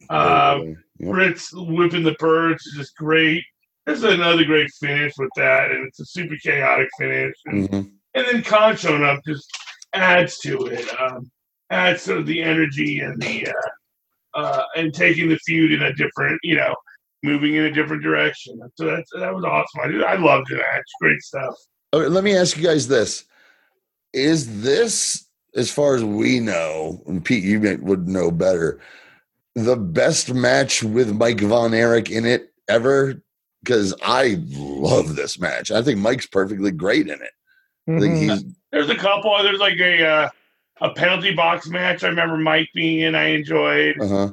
Uh, 0.10 0.60
Yep. 1.00 1.14
Fritz 1.16 1.52
whipping 1.54 2.04
the 2.04 2.16
birds 2.20 2.64
is 2.68 2.76
just 2.78 2.96
great. 2.96 3.44
There's 3.88 4.04
another 4.04 4.44
great 4.44 4.70
finish 4.80 5.14
with 5.18 5.32
that, 5.36 5.72
and 5.72 5.88
it's 5.88 6.00
a 6.00 6.06
super 6.06 6.36
chaotic 6.36 6.90
finish. 7.00 7.34
And, 7.48 7.70
Mhm. 7.70 7.92
And 8.14 8.26
then 8.28 8.44
Khan 8.44 8.76
showing 8.76 9.04
up 9.04 9.20
just 9.26 9.50
adds 9.94 10.38
to 10.40 10.66
it. 10.68 10.88
Um, 11.00 11.30
adds 11.72 12.04
to 12.06 12.22
the 12.22 12.42
energy 12.42 13.00
and 13.00 13.20
the 13.22 13.48
uh, 13.48 14.38
uh, 14.40 14.64
and 14.76 14.94
taking 14.94 15.30
the 15.30 15.38
feud 15.40 15.72
in 15.72 15.82
a 15.82 15.94
different, 15.94 16.40
you 16.44 16.56
know, 16.56 16.76
moving 17.24 17.56
in 17.56 17.66
a 17.66 17.72
different 17.72 18.04
direction. 18.04 18.60
So 18.76 18.86
that 18.86 19.34
was 19.34 19.44
awesome. 19.44 20.04
I, 20.04 20.14
I 20.14 20.16
loved 20.16 20.52
match. 20.52 20.86
Great 21.02 21.22
stuff. 21.22 21.56
Okay, 21.94 22.08
let 22.08 22.24
me 22.24 22.36
ask 22.36 22.58
you 22.58 22.64
guys 22.64 22.88
this: 22.88 23.26
Is 24.14 24.62
this, 24.62 25.26
as 25.56 25.72
far 25.72 25.96
as 25.96 26.04
we 26.04 26.40
know, 26.40 27.02
and 27.08 27.24
Pete, 27.24 27.44
you 27.44 27.80
would 27.82 28.08
know 28.08 28.32
better, 28.32 28.80
the 29.56 29.78
best 29.78 30.34
match 30.34 30.84
with 30.84 31.14
Mike 31.14 31.42
Von 31.42 31.74
Erich 31.74 32.12
in 32.12 32.26
it 32.26 32.54
ever? 32.70 33.22
Because 33.64 33.94
I 34.02 34.42
love 34.48 35.16
this 35.16 35.40
match. 35.40 35.70
I 35.70 35.84
think 35.84 36.00
Mike's 36.00 36.26
perfectly 36.26 36.72
great 36.72 37.08
in 37.08 37.22
it. 37.22 37.30
I 37.90 38.00
think 38.00 38.14
Mhm. 38.16 38.20
he's 38.30 38.46
There's 38.72 38.90
a 38.90 38.96
couple. 38.96 39.36
There's 39.44 39.60
like 39.60 39.80
a 39.80 40.06
uh, 40.06 40.30
a 40.82 40.90
penalty 40.94 41.34
box 41.34 41.68
match. 41.68 42.04
I 42.04 42.08
remember 42.08 42.38
Mike 42.38 42.70
being 42.74 43.02
in. 43.02 43.16
I 43.16 43.26
enjoyed. 43.32 43.96
uh-huh. 44.00 44.32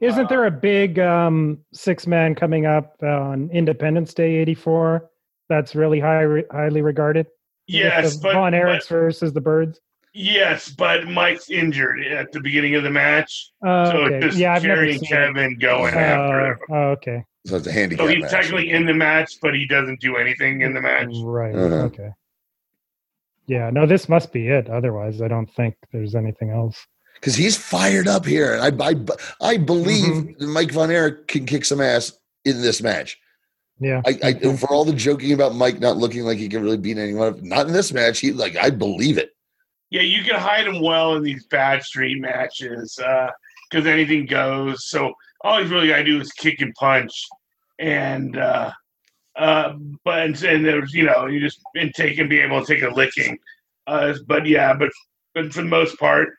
Isn't 0.00 0.28
there 0.28 0.46
a 0.46 0.50
big 0.50 0.98
um, 0.98 1.58
six 1.72 2.06
man 2.06 2.34
coming 2.34 2.66
up 2.66 2.96
on 3.02 3.50
Independence 3.52 4.14
Day 4.14 4.36
'84? 4.36 5.10
That's 5.48 5.74
really 5.74 5.98
high, 6.00 6.44
highly 6.50 6.82
regarded. 6.82 7.26
Yes, 7.66 8.16
the 8.16 8.22
but, 8.22 8.32
Von 8.34 8.52
but 8.52 8.58
Erichs 8.60 8.88
versus 8.88 9.32
the 9.32 9.40
Birds. 9.40 9.80
yes, 10.14 10.68
but 10.70 11.06
Mike's 11.06 11.50
injured 11.50 12.04
at 12.06 12.32
the 12.32 12.40
beginning 12.40 12.74
of 12.76 12.82
the 12.82 12.90
match, 12.90 13.50
Uh, 13.64 13.90
so 13.90 13.96
okay. 13.98 14.14
it's 14.16 14.24
just 14.26 14.38
Yeah, 14.38 14.54
I've 14.54 14.62
Jerry 14.62 14.92
and 14.92 15.00
seen 15.00 15.06
it. 15.06 15.10
Kevin 15.34 15.58
going 15.58 15.94
after 15.94 16.40
Uh, 16.40 16.46
him. 16.50 16.56
oh, 16.70 16.82
okay. 16.92 17.24
So 17.46 17.56
it's 17.56 17.66
a 17.66 17.72
handicap 17.72 18.06
So 18.06 18.12
he's 18.12 18.22
match. 18.22 18.30
technically 18.30 18.70
in 18.70 18.86
the 18.86 18.94
match, 18.94 19.34
but 19.42 19.54
he 19.54 19.66
doesn't 19.66 20.00
do 20.00 20.16
anything 20.16 20.62
in 20.62 20.72
the 20.74 20.80
match. 20.80 21.08
Right. 21.22 21.54
Uh-huh. 21.54 21.74
Okay. 21.86 22.10
Yeah. 23.48 23.70
No, 23.70 23.86
this 23.86 24.08
must 24.08 24.32
be 24.32 24.46
it. 24.48 24.68
Otherwise, 24.70 25.20
I 25.20 25.26
don't 25.28 25.52
think 25.54 25.74
there's 25.92 26.14
anything 26.14 26.50
else. 26.50 26.78
because 27.14 27.34
he's 27.34 27.56
fired 27.56 28.06
up 28.06 28.24
here, 28.24 28.54
and 28.54 28.62
I 28.80 28.90
I, 28.90 28.94
I 29.40 29.56
believe 29.56 30.14
Mm-hmm. 30.14 30.52
Mike 30.52 30.70
Von 30.70 30.90
Erich 30.90 31.26
can 31.26 31.44
kick 31.46 31.64
some 31.64 31.80
ass 31.80 32.12
in 32.44 32.62
this 32.62 32.80
match. 32.82 33.18
Yeah. 33.80 34.02
I, 34.06 34.18
I 34.22 34.56
for 34.56 34.68
all 34.70 34.84
the 34.84 34.92
joking 34.92 35.32
about 35.32 35.54
Mike 35.54 35.80
not 35.80 35.96
looking 35.96 36.22
like 36.22 36.38
he 36.38 36.48
can 36.48 36.62
really 36.62 36.76
beat 36.76 36.98
anyone, 36.98 37.40
not 37.42 37.66
in 37.66 37.72
this 37.72 37.92
match. 37.92 38.20
He 38.20 38.32
like 38.32 38.56
I 38.56 38.70
believe 38.70 39.18
it. 39.18 39.30
Yeah, 39.90 40.02
you 40.02 40.22
can 40.22 40.34
hide 40.38 40.66
him 40.66 40.82
well 40.82 41.16
in 41.16 41.22
these 41.22 41.46
bad 41.46 41.82
street 41.82 42.20
matches 42.20 42.98
because 43.70 43.86
anything 43.86 44.26
goes. 44.26 44.88
So 44.88 45.14
all 45.42 45.58
he's 45.60 45.70
really 45.70 45.88
got 45.88 45.98
to 45.98 46.04
do 46.04 46.20
is 46.20 46.30
kick 46.32 46.60
and 46.60 46.74
punch, 46.74 47.12
and 47.78 48.36
uh, 48.36 48.70
uh, 49.38 49.74
but 50.04 50.24
and, 50.24 50.42
and 50.42 50.64
there's 50.64 50.92
you 50.92 51.04
know 51.04 51.26
you 51.26 51.40
just 51.40 51.60
take 51.94 52.18
and 52.18 52.28
be 52.28 52.40
able 52.40 52.64
to 52.64 52.74
take 52.74 52.82
a 52.82 52.92
licking. 52.92 53.38
Uh, 53.86 54.14
but 54.26 54.46
yeah, 54.46 54.74
but 54.74 54.90
but 55.34 55.52
for 55.52 55.62
the 55.62 55.68
most 55.68 55.98
part, 55.98 56.30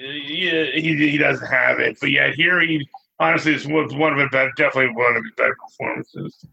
yeah, 0.00 0.64
he 0.74 0.96
he 0.96 1.18
doesn't 1.18 1.46
have 1.46 1.80
it. 1.80 1.98
But 2.00 2.10
yeah, 2.10 2.30
here 2.30 2.60
he 2.60 2.88
honestly 3.18 3.54
is 3.54 3.66
one 3.66 3.96
one 3.98 4.18
of 4.18 4.30
better, 4.30 4.52
definitely 4.56 4.94
one 4.94 5.16
of 5.16 5.24
his 5.24 5.32
better 5.36 5.56
performances. 5.68 6.44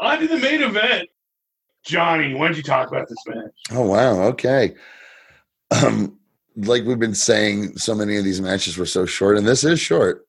On 0.00 0.18
to 0.18 0.26
the 0.26 0.38
main 0.38 0.62
event. 0.62 1.08
Johnny, 1.84 2.32
why 2.32 2.46
don't 2.46 2.56
you 2.56 2.62
talk 2.62 2.88
about 2.88 3.08
this 3.08 3.18
match? 3.26 3.52
Oh 3.72 3.86
wow, 3.86 4.22
okay. 4.22 4.74
Um, 5.70 6.18
like 6.56 6.84
we've 6.84 6.98
been 6.98 7.14
saying, 7.14 7.76
so 7.76 7.94
many 7.94 8.16
of 8.16 8.24
these 8.24 8.40
matches 8.40 8.78
were 8.78 8.86
so 8.86 9.04
short, 9.04 9.36
and 9.36 9.46
this 9.46 9.64
is 9.64 9.80
short. 9.80 10.26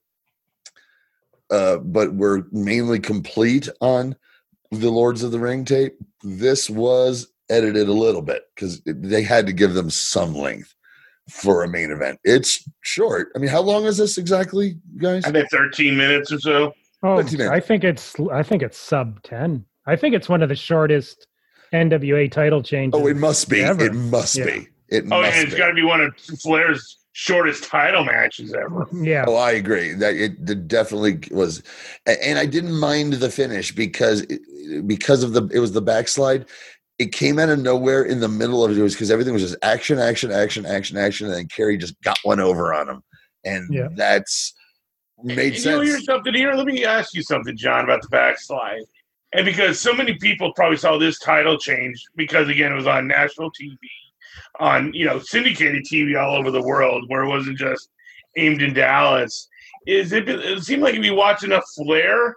Uh, 1.54 1.76
but 1.78 2.14
we're 2.14 2.42
mainly 2.50 2.98
complete 2.98 3.68
on 3.80 4.16
the 4.72 4.90
Lords 4.90 5.22
of 5.22 5.30
the 5.30 5.38
Ring 5.38 5.64
tape. 5.64 5.94
This 6.24 6.68
was 6.68 7.28
edited 7.48 7.88
a 7.88 7.92
little 7.92 8.22
bit 8.22 8.42
because 8.54 8.80
they 8.84 9.22
had 9.22 9.46
to 9.46 9.52
give 9.52 9.74
them 9.74 9.88
some 9.88 10.34
length 10.34 10.74
for 11.30 11.62
a 11.62 11.68
main 11.68 11.92
event. 11.92 12.18
It's 12.24 12.68
short. 12.80 13.28
I 13.36 13.38
mean, 13.38 13.50
how 13.50 13.60
long 13.60 13.84
is 13.84 13.96
this 13.98 14.18
exactly, 14.18 14.78
guys? 14.96 15.24
I 15.24 15.30
think 15.30 15.48
13 15.52 15.96
minutes 15.96 16.32
or 16.32 16.40
so. 16.40 16.72
Oh, 17.04 17.18
15 17.18 17.38
minutes. 17.38 17.52
I 17.54 17.60
think 17.60 17.84
it's 17.84 18.14
I 18.32 18.42
think 18.42 18.62
it's 18.62 18.78
sub 18.78 19.22
ten. 19.22 19.64
I 19.86 19.94
think 19.94 20.14
it's 20.16 20.28
one 20.28 20.42
of 20.42 20.48
the 20.48 20.56
shortest 20.56 21.28
NWA 21.72 22.32
title 22.32 22.62
changes. 22.64 23.00
Oh, 23.00 23.06
it 23.06 23.16
must 23.16 23.48
be. 23.48 23.60
ever. 23.62 23.84
It 23.84 23.94
must 23.94 24.36
Yeah. 24.36 24.46
be. 24.46 24.68
It 24.88 25.04
Oh, 25.04 25.20
must 25.20 25.34
and 25.36 25.44
it's 25.44 25.54
be. 25.54 25.58
got 25.58 25.68
to 25.68 25.74
be 25.74 25.82
one 25.84 26.00
of 26.00 26.16
Flair's 26.40 26.98
shortest 27.14 27.64
title 27.64 28.04
matches 28.04 28.52
ever. 28.52 28.86
Yeah. 28.92 29.24
Oh, 29.26 29.36
I 29.36 29.52
agree. 29.52 29.92
That 29.94 30.14
it, 30.14 30.32
it 30.48 30.68
definitely 30.68 31.20
was, 31.30 31.62
and 32.06 32.38
I 32.38 32.44
didn't 32.44 32.78
mind 32.78 33.14
the 33.14 33.30
finish 33.30 33.72
because 33.72 34.22
it, 34.22 34.86
because 34.86 35.22
of 35.22 35.32
the 35.32 35.46
it 35.52 35.60
was 35.60 35.72
the 35.72 35.80
backslide. 35.80 36.46
It 36.98 37.12
came 37.12 37.38
out 37.38 37.48
of 37.48 37.58
nowhere 37.58 38.04
in 38.04 38.20
the 38.20 38.28
middle 38.28 38.64
of 38.64 38.70
it. 38.70 38.78
It 38.78 38.82
was 38.82 38.94
because 38.94 39.10
everything 39.10 39.32
was 39.32 39.42
just 39.42 39.56
action, 39.62 39.98
action, 39.98 40.30
action, 40.30 40.66
action, 40.66 40.96
action, 40.96 41.26
and 41.26 41.34
then 41.34 41.48
Kerry 41.48 41.76
just 41.76 42.00
got 42.02 42.18
one 42.24 42.40
over 42.40 42.74
on 42.74 42.88
him, 42.88 43.02
and 43.44 43.72
Yeah. 43.72 43.88
that's 43.96 44.52
made 45.22 45.54
And 45.54 45.64
You 45.64 45.70
know, 45.70 45.76
sense. 45.78 45.88
here's 45.88 46.04
something 46.04 46.34
here. 46.34 46.52
Let 46.52 46.66
me 46.66 46.84
ask 46.84 47.14
you 47.14 47.22
something, 47.22 47.56
John, 47.56 47.84
about 47.84 48.02
the 48.02 48.08
backslide. 48.08 48.82
And 49.32 49.44
because 49.44 49.80
so 49.80 49.92
many 49.92 50.14
people 50.14 50.52
probably 50.54 50.76
saw 50.76 50.98
this 50.98 51.18
title 51.18 51.58
change 51.58 52.00
because 52.16 52.48
again 52.48 52.72
it 52.72 52.76
was 52.76 52.86
on 52.86 53.06
national 53.08 53.50
TV, 53.50 53.76
on 54.60 54.92
you 54.94 55.04
know 55.06 55.18
syndicated 55.20 55.84
TV 55.84 56.20
all 56.20 56.36
over 56.36 56.50
the 56.50 56.62
world, 56.62 57.04
where 57.08 57.22
it 57.24 57.28
wasn't 57.28 57.58
just 57.58 57.88
aimed 58.36 58.62
in 58.62 58.74
Dallas. 58.74 59.48
Is 59.86 60.12
it? 60.12 60.28
It 60.28 60.62
seemed 60.62 60.82
like 60.82 60.94
if 60.94 61.04
you 61.04 61.14
watch 61.14 61.42
enough 61.44 61.64
Flair, 61.76 62.34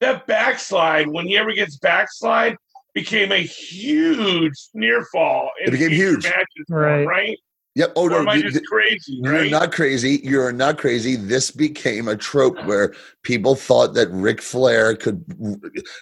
that 0.00 0.26
backslide 0.26 1.08
when 1.08 1.26
he 1.26 1.36
ever 1.36 1.52
gets 1.52 1.76
backslide 1.78 2.56
became 2.94 3.30
a 3.32 3.42
huge 3.42 4.54
near 4.74 5.04
fall. 5.12 5.50
It 5.64 5.70
became 5.70 5.90
huge. 5.90 6.24
matches, 6.24 6.64
Right. 6.68 7.04
Right? 7.04 7.38
Yep. 7.74 7.92
Oh 7.94 8.06
or 8.06 8.10
no, 8.10 8.18
am 8.20 8.28
I 8.28 8.34
you- 8.36 8.50
just 8.50 8.64
crazy? 8.66 9.20
You're 9.22 9.34
Right? 9.34 9.50
not 9.50 9.70
crazy. 9.72 10.20
You're 10.24 10.50
not 10.52 10.78
crazy. 10.78 11.14
This 11.14 11.50
became 11.52 12.08
a 12.08 12.16
trope 12.16 12.56
where 12.64 12.94
people 13.22 13.54
thought 13.54 13.94
that 13.94 14.08
Ric 14.10 14.40
Flair 14.42 14.96
could. 14.96 15.22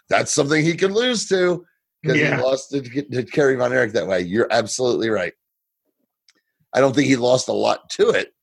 That's 0.08 0.32
something 0.32 0.64
he 0.64 0.74
could 0.74 0.92
lose 0.92 1.28
to 1.28 1.66
because 2.02 2.18
Yeah. 2.18 2.36
he 2.36 2.42
lost 2.42 2.70
to, 2.70 2.80
to 2.82 3.22
Kerry 3.24 3.56
Von 3.56 3.72
Erich 3.72 3.92
that 3.92 4.06
way. 4.06 4.20
You're 4.20 4.48
absolutely 4.50 5.08
right. 5.10 5.32
I 6.72 6.80
don't 6.80 6.94
think 6.94 7.06
he 7.08 7.16
lost 7.16 7.48
a 7.48 7.52
lot 7.52 7.88
to 7.90 8.10
it. 8.10 8.34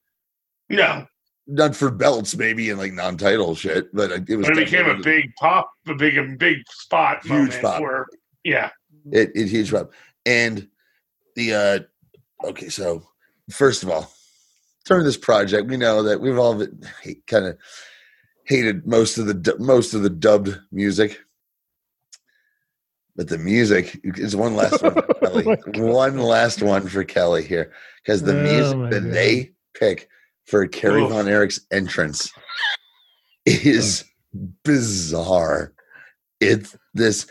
no, 0.70 1.06
Not 1.46 1.76
for 1.76 1.92
belts, 1.92 2.36
maybe, 2.36 2.70
and 2.70 2.80
like 2.80 2.94
non-title 2.94 3.54
shit, 3.56 3.94
but 3.94 4.12
it 4.28 4.36
was. 4.38 4.48
but 4.48 4.58
it 4.58 4.66
became 4.66 4.90
a 4.90 4.98
big 4.98 5.32
pop, 5.40 5.70
a 5.88 5.94
big, 5.94 6.40
big 6.40 6.60
spot, 6.70 7.24
Huge 7.26 7.62
pop. 7.62 7.82
Where, 7.82 8.08
yeah, 8.44 8.70
It, 9.12 9.32
it 9.36 9.48
huge 9.50 9.72
pop. 9.72 9.92
And 10.26 10.68
the 11.36 11.54
uh 11.54 12.48
okay, 12.48 12.70
so 12.70 13.04
first 13.52 13.84
of 13.84 13.90
all, 13.90 14.12
during 14.86 15.04
this 15.06 15.18
project, 15.18 15.70
we 15.70 15.78
know 15.78 16.04
that 16.04 16.20
we've 16.22 16.38
all 16.38 16.66
kind 17.28 17.46
of 17.46 17.58
hated 18.46 18.86
most 18.88 19.18
of 19.18 19.28
the 19.28 19.56
most 19.60 19.94
of 19.94 20.02
the 20.04 20.10
dubbed 20.10 20.58
music. 20.72 21.20
But 23.16 23.28
the 23.30 23.38
music 23.38 24.00
is 24.04 24.36
one 24.36 24.56
last 24.56 24.82
one 24.82 24.94
for 24.94 25.06
Oh 25.24 25.28
Kelly. 25.30 25.44
my 25.44 25.56
God. 25.56 25.78
one 25.80 26.18
last 26.18 26.62
one 26.64 26.88
for 26.88 27.04
Kelly 27.04 27.44
here. 27.44 27.72
Because 28.04 28.24
the 28.24 28.38
Oh 28.40 28.44
music 28.44 28.78
my 28.78 28.90
that 28.90 29.04
God. 29.04 29.12
they 29.14 29.52
pick 29.76 30.10
for 30.46 30.66
Kerry 30.68 31.04
Oof. 31.04 31.12
Von 31.12 31.28
Erich's 31.28 31.66
entrance 31.72 32.32
is 33.46 34.04
bizarre. 34.64 35.74
It's 36.40 36.76
this 36.94 37.28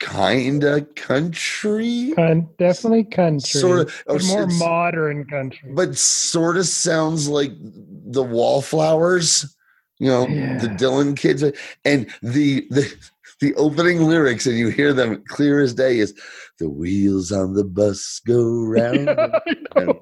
kind 0.00 0.62
of 0.64 0.94
country, 0.94 2.12
Con- 2.14 2.48
definitely 2.58 3.04
country. 3.04 3.60
sort 3.60 3.80
of, 3.80 4.04
oh, 4.06 4.18
but 4.18 4.24
more 4.26 4.46
modern 4.46 5.24
country. 5.24 5.72
but 5.74 5.96
sort 5.96 6.56
of 6.56 6.66
sounds 6.66 7.28
like 7.28 7.52
the 7.60 8.22
Wallflowers, 8.22 9.56
you 9.98 10.08
know, 10.08 10.26
the 10.26 10.68
Dylan 10.68 11.16
kids, 11.16 11.42
and 11.84 12.06
the 12.22 12.66
the 12.70 12.92
the 13.40 13.54
opening 13.54 14.02
lyrics, 14.02 14.46
and 14.46 14.56
you 14.56 14.68
hear 14.68 14.92
them 14.92 15.22
clear 15.28 15.60
as 15.60 15.74
day. 15.74 15.98
Is 15.98 16.14
the 16.58 16.68
wheels 16.68 17.32
on 17.32 17.54
the 17.54 17.64
bus 17.64 18.20
go 18.26 18.42
round 18.64 19.06
Yeah, 19.06 19.38
and 19.76 19.94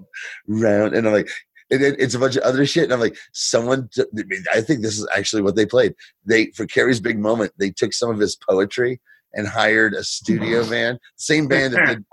round, 0.47 0.95
and 0.95 1.07
I'm 1.07 1.13
like. 1.13 1.31
And 1.71 1.83
then 1.83 1.97
it's 1.99 2.15
a 2.15 2.19
bunch 2.19 2.37
of 2.37 2.43
other 2.43 2.67
shit, 2.67 2.85
and 2.85 2.93
I'm 2.93 3.01
like, 3.01 3.17
someone. 3.33 3.89
T- 3.95 4.05
I 4.53 4.61
think 4.61 4.83
this 4.83 4.99
is 4.99 5.09
actually 5.17 5.41
what 5.41 5.57
they 5.57 5.65
played. 5.65 5.95
They 6.23 6.51
for 6.51 6.67
Kerry's 6.67 7.01
big 7.01 7.19
moment, 7.19 7.53
they 7.57 7.71
took 7.71 7.95
some 7.95 8.11
of 8.11 8.19
his 8.19 8.37
poetry 8.37 9.01
and 9.33 9.49
hired 9.49 9.95
a 9.95 10.05
studio 10.05 10.67
band, 10.69 10.99
same 11.17 11.49
band 11.49 11.73
that 11.73 11.87
did, 11.87 12.05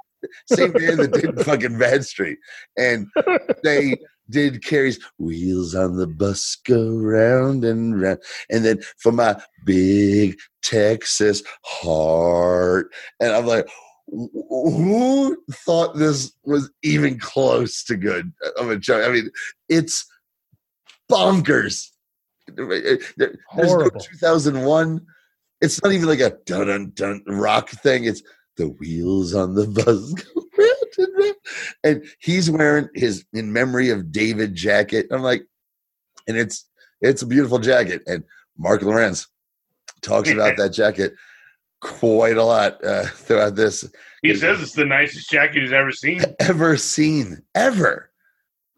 same 0.46 0.72
band 0.72 1.00
that 1.00 1.12
did 1.12 1.46
fucking 1.46 1.78
Bad 1.78 2.06
Street, 2.06 2.38
and 2.78 3.08
they 3.64 3.98
did 4.30 4.64
Kerry's 4.64 5.00
wheels 5.18 5.76
on 5.76 5.98
the 5.98 6.08
bus 6.08 6.58
go 6.66 6.96
round 6.98 7.66
and 7.66 8.00
round, 8.02 8.20
and 8.50 8.64
then 8.64 8.82
for 8.98 9.12
my 9.12 9.42
big 9.66 10.38
Texas 10.62 11.42
heart, 11.64 12.92
and 13.20 13.32
I'm 13.34 13.46
like, 13.46 13.68
who 14.12 15.38
thought 15.52 15.96
this 15.96 16.32
was 16.44 16.72
even 16.84 17.20
close 17.20 17.84
to 17.86 17.96
good 17.96 18.32
of 18.58 18.70
a 18.70 18.78
joke? 18.78 19.08
I 19.08 19.12
mean, 19.12 19.30
it's 19.68 20.06
bonkers. 21.12 21.90
There's 22.48 23.04
no 23.18 23.28
Horrible. 23.48 24.00
2001. 24.00 25.06
It's 25.62 25.84
not 25.84 25.92
even 25.92 26.08
like 26.08 26.22
a 26.22 26.38
dun 26.46 26.68
dun 26.68 26.92
dun 26.96 27.24
rock 27.28 27.70
thing. 27.70 28.06
It's 28.06 28.24
the 28.58 28.70
wheels 28.70 29.34
on 29.34 29.56
the 29.56 29.68
bus 29.68 30.14
and 31.84 32.04
he's 32.20 32.50
wearing 32.50 32.90
his 32.94 33.26
in 33.34 33.52
memory 33.52 33.90
of 33.90 34.12
David 34.12 34.56
jacket. 34.56 35.08
I'm 35.12 35.22
like, 35.22 35.46
and 36.28 36.38
it's 36.38 36.66
it's 37.02 37.22
a 37.22 37.28
beautiful 37.28 37.60
jacket. 37.60 38.02
And 38.08 38.24
Mark 38.58 38.82
Lowrance 38.82 39.28
talks 40.02 40.30
about 40.30 40.58
that 40.58 40.74
jacket 40.74 41.14
quite 41.82 42.38
a 42.38 42.44
lot 42.44 42.84
uh, 42.84 43.06
throughout 43.06 43.56
this 43.56 43.90
He 44.22 44.36
says 44.36 44.62
it's 44.62 44.74
the 44.74 44.86
nicest 44.86 45.30
jacket 45.30 45.62
he's 45.62 45.72
ever 45.72 45.92
seen. 45.92 46.24
ever 46.40 46.78
seen 46.78 47.42
ever. 47.56 48.12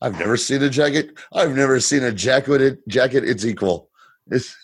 I've 0.01 0.18
never 0.18 0.38
seen 0.38 0.64
a 0.64 0.70
jacket. 0.70 1.18
I've 1.32 1.55
never 1.55 1.80
seen 1.80 2.03
a 2.03 2.12
jacket. 2.12 2.80
Jacket 2.88 3.24
its 3.24 3.45
equal. 3.45 3.89
It's 4.28 4.55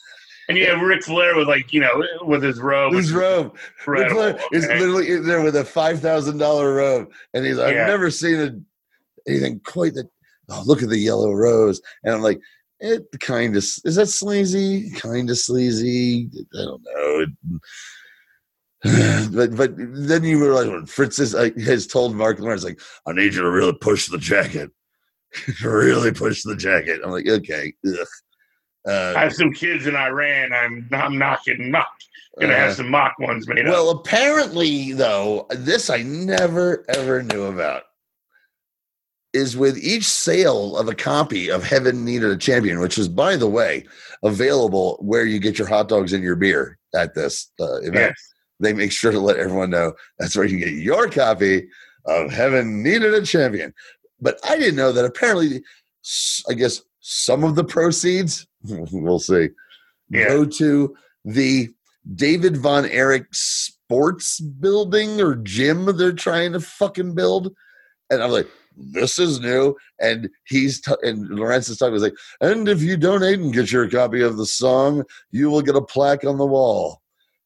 And 0.49 0.57
you 0.57 0.65
have 0.67 0.81
Ric 0.81 1.03
Flair 1.03 1.35
with 1.35 1.47
like 1.47 1.73
you 1.73 1.81
know 1.81 2.03
with 2.21 2.41
his 2.41 2.59
robe. 2.59 2.93
his 2.93 3.11
robe. 3.11 3.57
Ric 3.85 4.09
Flair 4.11 4.39
is 4.51 4.65
okay? 4.65 4.79
literally 4.79 5.11
in 5.11 5.25
there 5.25 5.43
with 5.43 5.55
a 5.55 5.65
five 5.65 5.99
thousand 5.99 6.37
dollar 6.37 6.73
robe, 6.75 7.11
and 7.33 7.45
he's. 7.45 7.57
Like, 7.57 7.75
I've 7.75 7.87
never 7.87 8.09
seen 8.09 8.39
a, 8.39 9.29
anything 9.29 9.59
quite 9.65 9.93
that. 9.95 10.09
Oh, 10.49 10.63
look 10.65 10.81
at 10.81 10.87
the 10.87 10.97
yellow 10.97 11.33
rose, 11.33 11.81
and 12.03 12.15
I'm 12.15 12.21
like, 12.21 12.39
it 12.79 13.05
kind 13.19 13.55
of 13.55 13.63
is 13.63 13.95
that 13.95 14.07
sleazy, 14.07 14.91
kind 14.91 15.29
of 15.29 15.37
sleazy. 15.37 16.29
I 16.53 16.63
don't 16.63 16.83
know. 16.83 17.25
but 19.31 19.55
but 19.55 19.73
then 19.75 20.23
you 20.23 20.41
realize 20.41 20.67
when 20.67 20.85
Fritz 20.85 21.19
is, 21.19 21.33
like, 21.33 21.57
has 21.57 21.87
told 21.87 22.15
Mark 22.15 22.37
Lowrance 22.37 22.63
like, 22.63 22.79
I 23.05 23.13
need 23.13 23.33
you 23.33 23.41
to 23.41 23.49
really 23.49 23.73
push 23.73 24.07
the 24.07 24.19
jacket, 24.19 24.69
really 25.63 26.11
push 26.11 26.43
the 26.43 26.55
jacket. 26.55 27.01
I'm 27.03 27.11
like, 27.11 27.27
okay. 27.27 27.73
Ugh. 27.85 28.07
I 28.87 28.91
Uh, 28.91 29.19
have 29.19 29.33
some 29.33 29.51
kids 29.53 29.85
in 29.85 29.95
Iran. 29.95 30.53
I'm 30.53 30.87
I'm 30.91 31.17
knocking 31.17 31.71
mock. 31.71 31.87
Gonna 32.39 32.53
uh, 32.53 32.57
have 32.57 32.75
some 32.75 32.89
mock 32.89 33.17
ones 33.19 33.47
made 33.47 33.67
up. 33.67 33.73
Well, 33.73 33.89
apparently, 33.89 34.93
though, 34.93 35.47
this 35.51 35.89
I 35.89 36.03
never 36.03 36.85
ever 36.89 37.23
knew 37.23 37.43
about. 37.45 37.83
Is 39.33 39.57
with 39.57 39.77
each 39.77 40.05
sale 40.05 40.77
of 40.77 40.87
a 40.87 40.95
copy 40.95 41.51
of 41.51 41.63
Heaven 41.63 42.05
Needed 42.05 42.31
a 42.31 42.37
Champion, 42.37 42.79
which 42.79 42.97
is, 42.97 43.07
by 43.07 43.35
the 43.35 43.47
way, 43.47 43.85
available 44.23 44.97
where 45.01 45.25
you 45.25 45.37
get 45.39 45.59
your 45.59 45.67
hot 45.67 45.89
dogs 45.89 46.13
and 46.13 46.23
your 46.23 46.35
beer 46.35 46.79
at 46.95 47.13
this 47.13 47.51
uh, 47.59 47.79
event. 47.81 48.15
Yes. 48.15 48.33
They 48.59 48.73
make 48.73 48.91
sure 48.91 49.11
to 49.11 49.19
let 49.19 49.37
everyone 49.37 49.69
know 49.69 49.93
that's 50.17 50.35
where 50.35 50.45
you 50.45 50.57
can 50.57 50.69
get 50.69 50.81
your 50.81 51.07
copy 51.09 51.67
of 52.05 52.31
Heaven 52.31 52.81
Needed 52.81 53.13
a 53.13 53.21
Champion. 53.23 53.73
But 54.19 54.39
I 54.43 54.57
didn't 54.57 54.77
know 54.77 54.91
that 54.93 55.05
apparently, 55.05 55.61
I 56.49 56.53
guess 56.53 56.81
some 57.01 57.43
of 57.43 57.55
the 57.55 57.63
proceeds, 57.65 58.47
we'll 58.91 59.19
see, 59.19 59.49
Yeah. 60.09 60.27
go 60.27 60.45
to 60.45 60.95
the 61.25 61.69
David 62.15 62.57
Von 62.57 62.85
Erich 62.85 63.27
sports 63.31 64.39
building 64.39 65.19
or 65.21 65.35
gym 65.35 65.85
they're 65.97 66.13
trying 66.13 66.53
to 66.53 66.59
fucking 66.59 67.15
build. 67.15 67.53
And 68.09 68.23
I'm 68.23 68.31
like, 68.31 68.47
this 68.77 69.19
is 69.19 69.39
new. 69.39 69.75
And 69.99 70.29
he's, 70.45 70.79
t- 70.81 70.93
and 71.03 71.27
Lowrance 71.29 71.69
is 71.69 71.77
talking, 71.77 71.93
he's 71.93 72.03
like, 72.03 72.15
and 72.41 72.69
if 72.69 72.81
you 72.81 72.95
donate 72.95 73.39
and 73.39 73.53
get 73.53 73.71
your 73.71 73.89
copy 73.89 74.21
of 74.21 74.37
the 74.37 74.45
song, 74.45 75.03
you 75.31 75.49
will 75.49 75.61
get 75.61 75.75
a 75.75 75.81
plaque 75.81 76.23
on 76.23 76.37
the 76.37 76.45
wall 76.45 77.01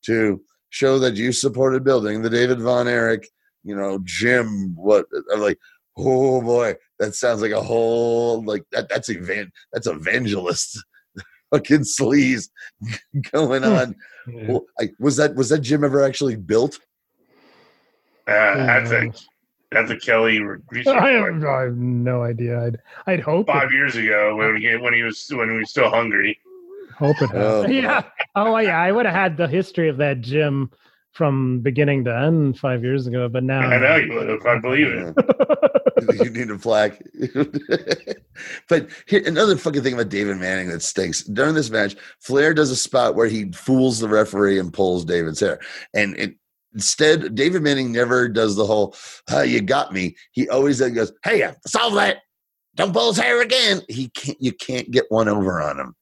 to 0.05 0.41
show 0.69 0.99
that 0.99 1.15
you 1.15 1.31
supported 1.31 1.83
building 1.83 2.21
the 2.21 2.29
David 2.29 2.59
Von 2.59 2.87
Erich, 2.87 3.27
you 3.63 3.75
know, 3.75 3.99
gym. 4.03 4.73
What 4.75 5.05
I'm 5.33 5.39
like, 5.41 5.57
oh 5.97 6.41
boy, 6.41 6.75
that 6.99 7.15
sounds 7.15 7.41
like 7.41 7.51
a 7.51 7.61
whole, 7.61 8.43
like 8.45 8.63
that, 8.71 8.89
that's 8.89 9.09
evan, 9.09 9.51
that's 9.73 9.87
evangelist. 9.87 10.83
Fucking 11.51 11.79
sleaze 11.81 12.49
going 13.31 13.63
Hmm. 13.63 13.69
on. 13.69 13.95
Yeah. 14.27 14.57
Was 14.99 15.17
that 15.17 15.35
was 15.35 15.49
that 15.49 15.59
gym 15.59 15.83
ever 15.83 16.03
actually 16.03 16.35
built? 16.35 16.79
Uh, 18.27 18.55
that's 18.65 18.91
a 18.91 19.11
that's 19.71 19.91
a 19.91 19.97
Kelly 19.97 20.39
research 20.71 20.87
I 20.95 21.11
report. 21.11 21.33
have, 21.41 21.43
I 21.49 21.61
have 21.63 21.75
no 21.77 22.23
idea. 22.23 22.59
I'd 22.65 22.77
I'd 23.07 23.19
hope 23.19 23.49
it, 23.49 23.51
five 23.51 23.71
years 23.71 23.95
ago 23.95 24.35
when 24.35 24.57
he 24.57 24.75
when 24.77 24.93
he 24.93 25.03
was 25.03 25.27
when 25.33 25.49
he 25.49 25.57
was 25.57 25.69
still 25.69 25.89
hungry. 25.89 26.39
hope 26.97 27.21
it. 27.21 27.31
Oh, 27.33 27.65
yeah. 27.67 28.03
Oh 28.35 28.57
yeah. 28.57 28.79
I 28.79 28.91
would 28.91 29.05
have 29.05 29.15
had 29.15 29.37
the 29.37 29.47
history 29.47 29.89
of 29.89 29.97
that 29.97 30.21
gym 30.21 30.71
from 31.13 31.59
beginning 31.59 32.05
to 32.05 32.15
end 32.15 32.57
five 32.59 32.83
years 32.83 33.07
ago, 33.07 33.27
but 33.27 33.43
now 33.43 33.59
I 33.61 33.77
know 33.79 33.95
you 33.97 34.13
would 34.13 34.29
have. 34.29 34.45
I 34.45 34.59
believe 34.59 34.87
it. 34.87 35.80
you 36.23 36.29
need 36.29 36.49
a 36.49 36.57
plaque. 36.57 37.01
but 38.69 38.89
here, 39.07 39.23
another 39.25 39.57
fucking 39.57 39.83
thing 39.83 39.93
about 39.93 40.09
David 40.09 40.37
Manning 40.37 40.69
that 40.69 40.81
stinks. 40.81 41.23
During 41.23 41.55
this 41.55 41.69
match, 41.69 41.95
Flair 42.19 42.53
does 42.53 42.71
a 42.71 42.75
spot 42.75 43.15
where 43.15 43.27
he 43.27 43.51
fools 43.51 43.99
the 43.99 44.09
referee 44.09 44.59
and 44.59 44.73
pulls 44.73 45.05
David's 45.05 45.39
hair. 45.39 45.59
And 45.93 46.15
it, 46.17 46.35
instead, 46.73 47.35
David 47.35 47.61
Manning 47.63 47.91
never 47.91 48.27
does 48.27 48.55
the 48.55 48.65
whole, 48.65 48.95
oh, 49.29 49.41
you 49.41 49.61
got 49.61 49.93
me. 49.93 50.15
He 50.31 50.47
always 50.49 50.79
goes, 50.81 51.11
hey, 51.23 51.43
uh, 51.43 51.53
solve 51.67 51.95
that. 51.95 52.17
Don't 52.75 52.93
pull 52.93 53.09
his 53.09 53.17
hair 53.21 53.41
again. 53.41 53.81
He 53.89 54.09
can't, 54.09 54.37
you 54.41 54.53
can't 54.53 54.89
get 54.91 55.05
one 55.09 55.27
over 55.27 55.61
on 55.61 55.79
him. 55.79 55.95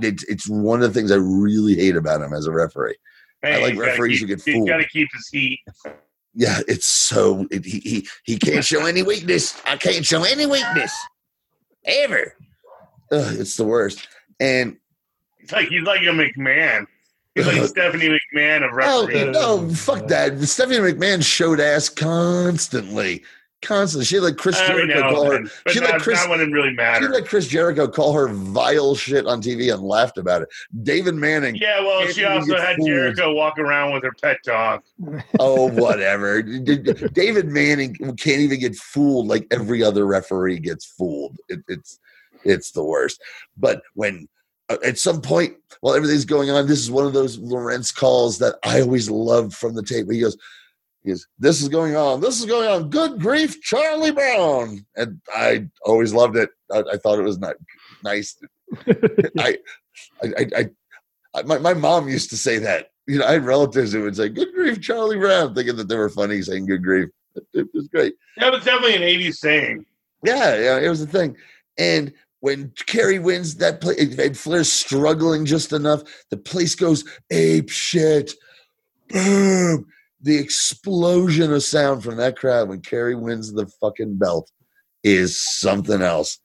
It's, 0.00 0.24
it's 0.24 0.48
one 0.48 0.82
of 0.82 0.92
the 0.92 0.98
things 0.98 1.10
I 1.12 1.16
really 1.16 1.74
hate 1.74 1.96
about 1.96 2.22
him 2.22 2.32
as 2.32 2.46
a 2.46 2.52
referee. 2.52 2.96
I 3.44 3.58
like 3.60 3.76
referees 3.78 4.18
keep- 4.18 4.28
who 4.28 4.34
get 4.34 4.44
He's 4.44 4.54
fooled. 4.54 4.68
got 4.68 4.78
to 4.78 4.88
keep 4.88 5.08
his 5.12 5.28
heat. 5.30 5.60
Yeah, 6.38 6.60
it's 6.68 6.86
so 6.86 7.48
it, 7.50 7.64
he 7.64 7.80
he 7.80 8.08
he 8.22 8.38
can't 8.38 8.64
show 8.64 8.86
any 8.86 9.02
weakness. 9.02 9.60
I 9.66 9.76
can't 9.76 10.06
show 10.06 10.22
any 10.22 10.46
weakness 10.46 10.94
ever. 11.84 12.32
Ugh, 13.10 13.34
it's 13.40 13.56
the 13.56 13.64
worst. 13.64 14.06
And 14.38 14.76
It's 15.40 15.50
like 15.50 15.66
he's 15.66 15.82
like 15.82 16.02
a 16.02 16.04
McMahon. 16.04 16.86
He's 17.34 17.44
like 17.44 17.56
uh, 17.56 17.66
Stephanie 17.66 18.16
McMahon 18.16 18.64
of 18.64 18.70
oh 18.72 19.06
no, 19.32 19.68
fuck 19.74 20.06
that. 20.06 20.38
Stephanie 20.42 20.78
McMahon 20.78 21.24
showed 21.24 21.58
ass 21.58 21.88
constantly, 21.88 23.24
constantly. 23.62 24.04
She 24.04 24.20
let 24.20 24.36
Chris 24.38 24.56
Jericho 24.58 25.00
now 25.00 25.10
call 25.10 25.30
her. 25.30 25.42
but 25.64 25.72
she 25.72 25.80
let 25.80 25.92
not, 25.92 26.00
Chris- 26.00 26.18
not 26.20 26.30
when 26.30 26.40
it 26.40 26.50
really 26.52 26.70
She 26.70 26.74
mattered. 26.76 27.10
let 27.10 27.26
Chris 27.26 27.46
Jericho 27.46 27.88
call 27.88 28.12
her 28.12 28.28
vile 28.28 28.94
shit 28.94 29.26
on 29.26 29.40
TV 29.42 29.72
and 29.72 29.82
laughed 29.82 30.18
about 30.18 30.42
it. 30.42 30.48
David 30.82 31.14
Manning, 31.14 31.56
Yeah, 31.56 31.80
well, 31.80 32.06
she 32.08 32.24
also 32.24 32.56
had 32.56 32.76
fooled. 32.76 32.88
Jericho 32.88 33.32
walk 33.32 33.58
around 33.58 33.92
with 33.94 34.02
her 34.04 34.12
pet 34.22 34.38
dog. 34.44 34.82
oh 35.40 35.68
whatever. 35.70 36.42
D- 36.42 36.60
D- 36.76 36.92
David 37.12 37.46
Manning 37.48 37.94
can't 37.94 38.40
even 38.40 38.60
get 38.60 38.76
fooled 38.76 39.26
like 39.26 39.46
every 39.50 39.82
other 39.82 40.06
referee 40.06 40.58
gets 40.60 40.84
fooled. 40.84 41.36
It, 41.48 41.60
it's 41.68 41.98
it's 42.44 42.70
the 42.70 42.84
worst. 42.84 43.20
But 43.56 43.82
when 43.94 44.28
uh, 44.68 44.76
at 44.84 44.98
some 44.98 45.20
point 45.20 45.56
while 45.80 45.94
everything's 45.94 46.24
going 46.24 46.50
on, 46.50 46.66
this 46.66 46.78
is 46.78 46.90
one 46.90 47.06
of 47.06 47.12
those 47.12 47.38
Lowrance 47.38 47.94
calls 47.94 48.38
that 48.38 48.56
I 48.64 48.80
always 48.80 49.10
loved 49.10 49.54
from 49.54 49.74
the 49.74 49.82
tape. 49.82 50.10
He 50.10 50.20
goes, 50.20 50.36
he 51.08 51.12
goes, 51.12 51.26
"This 51.38 51.62
is 51.62 51.68
going 51.68 51.96
on. 51.96 52.20
This 52.20 52.38
is 52.38 52.46
going 52.46 52.68
on. 52.68 52.90
Good 52.90 53.20
grief, 53.20 53.60
Charlie 53.62 54.12
Brown!" 54.12 54.84
And 54.96 55.20
I 55.34 55.68
always 55.84 56.12
loved 56.12 56.36
it. 56.36 56.50
I, 56.70 56.82
I 56.92 56.96
thought 56.98 57.18
it 57.18 57.22
was 57.22 57.38
ni- 57.38 57.48
nice. 58.04 58.36
I, 59.38 59.58
I, 60.22 60.26
I, 60.26 60.46
I, 60.56 60.70
I 61.34 61.42
my, 61.42 61.58
my 61.58 61.74
mom 61.74 62.08
used 62.08 62.30
to 62.30 62.36
say 62.36 62.58
that. 62.58 62.90
You 63.06 63.18
know, 63.18 63.26
I 63.26 63.32
had 63.32 63.44
relatives 63.44 63.92
who 63.92 64.02
would 64.02 64.16
say, 64.16 64.28
"Good 64.28 64.52
grief, 64.54 64.80
Charlie 64.80 65.18
Brown," 65.18 65.54
thinking 65.54 65.76
that 65.76 65.88
they 65.88 65.96
were 65.96 66.10
funny 66.10 66.42
saying 66.42 66.66
"Good 66.66 66.82
grief." 66.82 67.08
It, 67.34 67.44
it 67.54 67.68
was 67.72 67.88
great. 67.88 68.14
That 68.36 68.52
was 68.52 68.64
definitely 68.64 68.96
an 68.96 69.02
80s 69.02 69.34
saying. 69.36 69.86
Yeah, 70.24 70.56
yeah, 70.56 70.78
it 70.78 70.88
was 70.88 71.00
a 71.00 71.06
thing. 71.06 71.36
And 71.78 72.12
when 72.40 72.72
Kerry 72.86 73.18
wins 73.18 73.56
that 73.56 73.80
play, 73.80 73.94
and 73.98 74.36
Flair's 74.36 74.70
struggling 74.70 75.44
just 75.44 75.72
enough, 75.72 76.02
the 76.30 76.36
place 76.36 76.74
goes 76.74 77.04
ape 77.30 77.70
shit. 77.70 78.32
Boom! 79.08 79.86
The 80.20 80.36
explosion 80.36 81.52
of 81.52 81.62
sound 81.62 82.02
from 82.02 82.16
that 82.16 82.36
crowd 82.36 82.68
when 82.68 82.80
Kerry 82.80 83.14
wins 83.14 83.52
the 83.52 83.66
fucking 83.80 84.18
belt 84.18 84.50
is 85.04 85.40
something 85.40 86.02
else. 86.02 86.38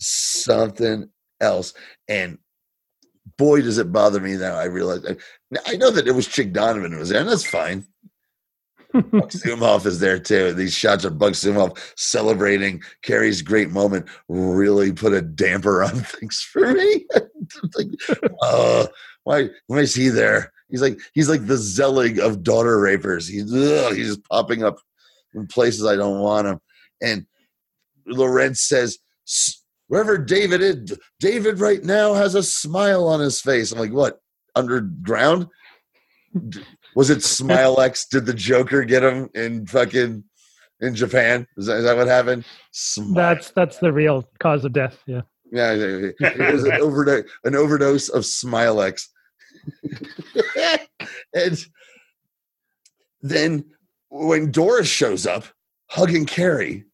Something 0.00 1.08
else. 1.40 1.74
And 2.08 2.38
boy, 3.38 3.62
does 3.62 3.78
it 3.78 3.92
bother 3.92 4.20
me 4.20 4.36
now. 4.36 4.56
I 4.56 4.64
realize 4.64 5.04
I, 5.06 5.16
I 5.66 5.76
know 5.76 5.90
that 5.90 6.08
it 6.08 6.14
was 6.14 6.26
Chick 6.26 6.52
Donovan 6.52 6.92
who 6.92 6.98
was 6.98 7.10
there, 7.10 7.20
and 7.20 7.28
that's 7.28 7.46
fine. 7.46 7.86
Buck 8.92 9.30
Zumhoff 9.30 9.86
is 9.86 10.00
there 10.00 10.18
too. 10.18 10.52
These 10.52 10.74
shots 10.74 11.04
of 11.04 11.18
Buck 11.18 11.32
Zumhoff 11.32 11.78
celebrating 11.96 12.82
Kerry's 13.02 13.40
great 13.40 13.70
moment 13.70 14.06
really 14.28 14.92
put 14.92 15.14
a 15.14 15.22
damper 15.22 15.82
on 15.82 15.90
things 16.00 16.42
for 16.42 16.72
me. 16.72 17.06
like, 17.74 17.88
uh, 18.42 18.86
why, 19.24 19.48
why 19.66 19.78
is 19.78 19.94
he 19.94 20.08
there? 20.08 20.52
He's 20.72 20.82
like 20.82 20.98
he's 21.12 21.28
like 21.28 21.46
the 21.46 21.58
Zelig 21.58 22.18
of 22.18 22.42
daughter 22.42 22.80
rapers. 22.80 23.28
He's 23.28 23.54
ugh, 23.54 23.94
he's 23.94 24.08
just 24.08 24.24
popping 24.24 24.64
up 24.64 24.78
in 25.34 25.46
places 25.46 25.84
I 25.84 25.96
don't 25.96 26.20
want 26.20 26.48
him. 26.48 26.60
And 27.02 27.26
Lowrance 28.08 28.56
says, 28.56 28.98
wherever 29.88 30.16
David 30.16 30.62
is, 30.62 30.98
David 31.20 31.60
right 31.60 31.84
now 31.84 32.14
has 32.14 32.34
a 32.34 32.42
smile 32.42 33.06
on 33.06 33.20
his 33.20 33.40
face. 33.40 33.70
I'm 33.70 33.78
like, 33.78 33.92
what? 33.92 34.18
Underground? 34.56 35.46
Was 36.96 37.10
it 37.10 37.18
Smilex? 37.18 38.08
Did 38.08 38.24
the 38.24 38.34
Joker 38.34 38.82
get 38.84 39.02
him 39.02 39.28
in 39.34 39.66
fucking 39.66 40.24
in 40.80 40.94
Japan? 40.94 41.46
Is 41.58 41.66
that, 41.66 41.76
is 41.76 41.84
that 41.84 41.96
what 41.98 42.06
happened? 42.06 42.46
Smile. 42.72 43.14
That's 43.14 43.50
that's 43.50 43.76
the 43.76 43.92
real 43.92 44.26
cause 44.40 44.64
of 44.64 44.72
death. 44.72 44.98
Yeah. 45.06 45.20
Yeah, 45.52 45.74
it 45.74 46.52
was 46.54 46.64
an 46.64 46.80
overdose, 46.80 47.24
an 47.44 47.54
overdose 47.54 48.08
of 48.08 48.22
Smilex. 48.22 49.06
and 51.34 51.58
then 53.20 53.64
when 54.08 54.50
Doris 54.50 54.88
shows 54.88 55.26
up, 55.26 55.44
hugging 55.88 56.26
Kerry, 56.26 56.84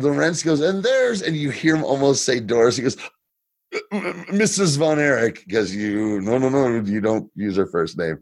Lowrance 0.00 0.44
goes, 0.44 0.60
and 0.60 0.82
there's, 0.82 1.22
and 1.22 1.36
you 1.36 1.50
hear 1.50 1.76
him 1.76 1.84
almost 1.84 2.24
say 2.24 2.40
Doris. 2.40 2.76
He 2.76 2.82
goes, 2.82 2.96
Mrs. 3.92 4.78
Von 4.78 4.98
Erich, 4.98 5.44
because 5.46 5.74
you, 5.74 6.20
no, 6.20 6.38
no, 6.38 6.48
no, 6.48 6.80
you 6.80 7.00
don't 7.00 7.30
use 7.34 7.56
her 7.56 7.66
first 7.66 7.96
name. 7.96 8.18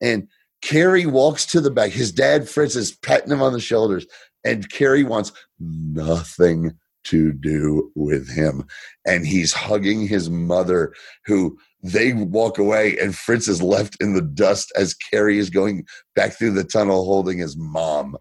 And 0.00 0.28
Kerry 0.62 1.06
walks 1.06 1.46
to 1.46 1.60
the 1.60 1.70
back. 1.70 1.90
His 1.90 2.12
dad, 2.12 2.48
Fritz, 2.48 2.76
is 2.76 2.92
patting 2.92 3.32
him 3.32 3.42
on 3.42 3.52
the 3.52 3.60
shoulders, 3.60 4.06
and 4.44 4.70
Kerry 4.70 5.04
wants 5.04 5.32
nothing 5.58 6.72
to 7.04 7.32
do 7.32 7.90
with 7.94 8.28
him. 8.28 8.66
And 9.06 9.26
he's 9.26 9.52
hugging 9.52 10.06
his 10.06 10.28
mother, 10.28 10.92
who 11.24 11.58
they 11.82 12.12
walk 12.12 12.58
away, 12.58 12.96
and 12.98 13.14
Fritz 13.14 13.48
is 13.48 13.62
left 13.62 13.96
in 14.00 14.14
the 14.14 14.22
dust 14.22 14.72
as 14.76 14.94
Kerry 14.94 15.38
is 15.38 15.50
going 15.50 15.86
back 16.14 16.32
through 16.32 16.52
the 16.52 16.64
tunnel 16.64 17.04
holding 17.04 17.38
his 17.38 17.56
mom, 17.56 18.16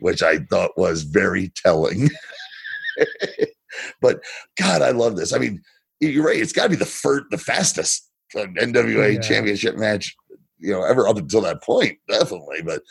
which 0.00 0.22
I 0.22 0.38
thought 0.50 0.76
was 0.76 1.02
very 1.02 1.52
telling. 1.56 2.10
but 4.00 4.20
God, 4.58 4.82
I 4.82 4.90
love 4.90 5.16
this. 5.16 5.32
I 5.32 5.38
mean, 5.38 5.62
you're 6.00 6.24
right. 6.26 6.40
It's 6.40 6.52
got 6.52 6.64
to 6.64 6.68
be 6.70 6.76
the 6.76 6.84
first, 6.84 7.24
the 7.30 7.38
fastest 7.38 8.08
uh, 8.36 8.46
NWA 8.58 9.14
Yeah. 9.14 9.20
championship 9.20 9.76
match, 9.76 10.14
you 10.58 10.72
know, 10.72 10.82
ever 10.82 11.08
up 11.08 11.16
until 11.16 11.40
that 11.42 11.62
point, 11.62 11.98
definitely. 12.08 12.62
But 12.62 12.82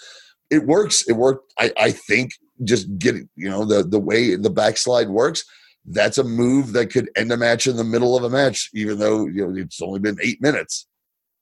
it 0.49 0.65
works. 0.65 1.03
It 1.07 1.13
worked. 1.13 1.51
I, 1.59 1.71
I 1.77 1.91
think 1.91 2.31
just 2.63 2.97
getting, 2.97 3.27
you 3.35 3.49
know, 3.49 3.65
the 3.65 3.83
the 3.83 3.99
way 3.99 4.35
the 4.35 4.49
backslide 4.49 5.09
works. 5.09 5.43
That's 5.85 6.17
a 6.17 6.23
move 6.23 6.73
that 6.73 6.91
could 6.91 7.09
end 7.15 7.31
a 7.31 7.37
match 7.37 7.67
in 7.67 7.75
the 7.75 7.83
middle 7.83 8.15
of 8.15 8.23
a 8.23 8.29
match, 8.29 8.69
even 8.73 8.99
though 8.99 9.25
you 9.27 9.45
know 9.45 9.55
it's 9.61 9.81
only 9.81 9.99
been 9.99 10.17
eight 10.21 10.41
minutes. 10.41 10.87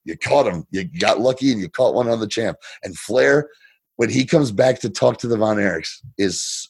You 0.04 0.16
caught 0.16 0.46
him. 0.52 0.66
You 0.70 0.84
got 0.84 1.20
lucky, 1.20 1.52
and 1.52 1.60
you 1.60 1.68
caught 1.68 1.94
one 1.94 2.08
on 2.08 2.18
the 2.18 2.26
champ. 2.26 2.56
And 2.82 2.98
Flair, 2.98 3.48
when 3.96 4.10
he 4.10 4.24
comes 4.24 4.50
back 4.50 4.80
to 4.80 4.90
talk 4.90 5.18
to 5.18 5.28
the 5.28 5.36
Von 5.36 5.58
Erichs, 5.58 5.98
is 6.18 6.68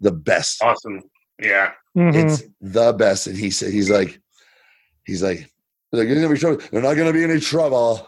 the 0.00 0.12
best. 0.12 0.62
Awesome. 0.62 1.02
Yeah. 1.42 1.72
Mhm. 1.96 2.14
It's 2.14 2.42
the 2.60 2.92
best. 2.92 3.26
And 3.26 3.36
he 3.36 3.50
said, 3.50 3.72
he's 3.72 3.90
like, 3.90 4.20
he's 5.04 5.22
like, 5.22 5.38
he's 5.38 5.48
like, 5.98 6.06
"You're 6.06 6.14
gonna 6.14 6.32
be 6.32 6.38
trouble. 6.38 6.62
There's 6.70 6.84
not 6.84 6.94
gonna 6.94 7.12
be 7.12 7.24
any 7.24 7.40
trouble. 7.40 8.06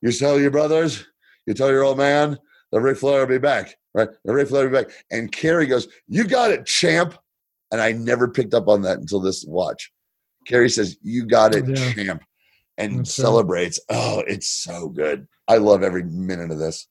You 0.00 0.10
tell 0.10 0.40
your 0.40 0.50
brothers, 0.50 1.06
you 1.46 1.54
tell 1.54 1.70
your 1.70 1.84
old 1.84 1.98
man 1.98 2.38
that 2.72 2.80
Ric 2.80 2.98
Flair 2.98 3.20
will 3.20 3.26
be 3.28 3.38
back, 3.38 3.76
right? 3.94 4.08
That 4.24 4.32
Ric 4.32 4.48
Flair 4.48 4.64
will 4.68 4.70
be 4.76 4.84
back. 4.84 4.94
And 5.12 5.30
Kerry 5.30 5.66
goes, 5.66 5.86
You 6.08 6.24
got 6.24 6.50
it, 6.50 6.66
champ. 6.66 7.14
And 7.72 7.80
I 7.80 7.92
never 7.92 8.28
picked 8.28 8.54
up 8.54 8.68
on 8.68 8.82
that 8.82 8.98
until 8.98 9.18
this 9.20 9.44
watch. 9.48 9.90
Kerry 10.46 10.68
says, 10.68 10.96
You 11.02 11.26
got 11.26 11.54
it, 11.54 11.66
Yeah. 11.66 11.92
champ. 11.94 12.22
And 12.78 13.00
That's 13.00 13.18
right. 13.18 13.24
celebrates. 13.24 13.80
Oh, 13.88 14.22
it's 14.26 14.48
so 14.48 14.88
good. 14.88 15.26
I 15.48 15.56
love 15.56 15.82
every 15.82 16.04
minute 16.04 16.50
of 16.50 16.58
this. 16.58 16.86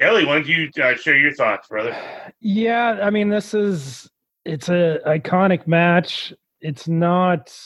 Kelly, 0.00 0.24
why 0.24 0.34
don't 0.34 0.46
you 0.48 0.70
uh, 0.82 0.94
share 0.96 1.16
your 1.16 1.32
thoughts, 1.34 1.68
brother? 1.68 1.96
Yeah, 2.40 2.98
I 3.02 3.10
mean, 3.10 3.28
this 3.28 3.54
is 3.54 4.08
it's 4.44 4.68
a 4.68 4.98
iconic 5.06 5.66
match. 5.66 6.32
It's 6.60 6.88
not, 6.88 7.56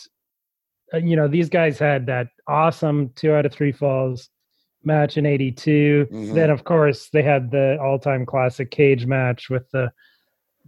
uh, 0.93 0.99
you 0.99 1.17
know, 1.17 1.27
these 1.27 1.49
guys 1.49 1.79
had 1.79 2.07
that 2.07 2.29
awesome 2.47 3.11
two 3.17 3.33
out 3.33 3.47
of 3.47 3.53
three 3.53 3.73
falls 3.73 4.29
match 4.85 5.17
in 5.17 5.25
'82. 5.27 6.07
Mhm. 6.13 6.35
Then, 6.35 6.51
of 6.51 6.65
course, 6.65 7.09
they 7.11 7.23
had 7.23 7.51
the 7.51 7.79
all-time 7.81 8.27
classic 8.27 8.71
cage 8.71 9.07
match 9.07 9.49
with 9.49 9.69
the 9.71 9.91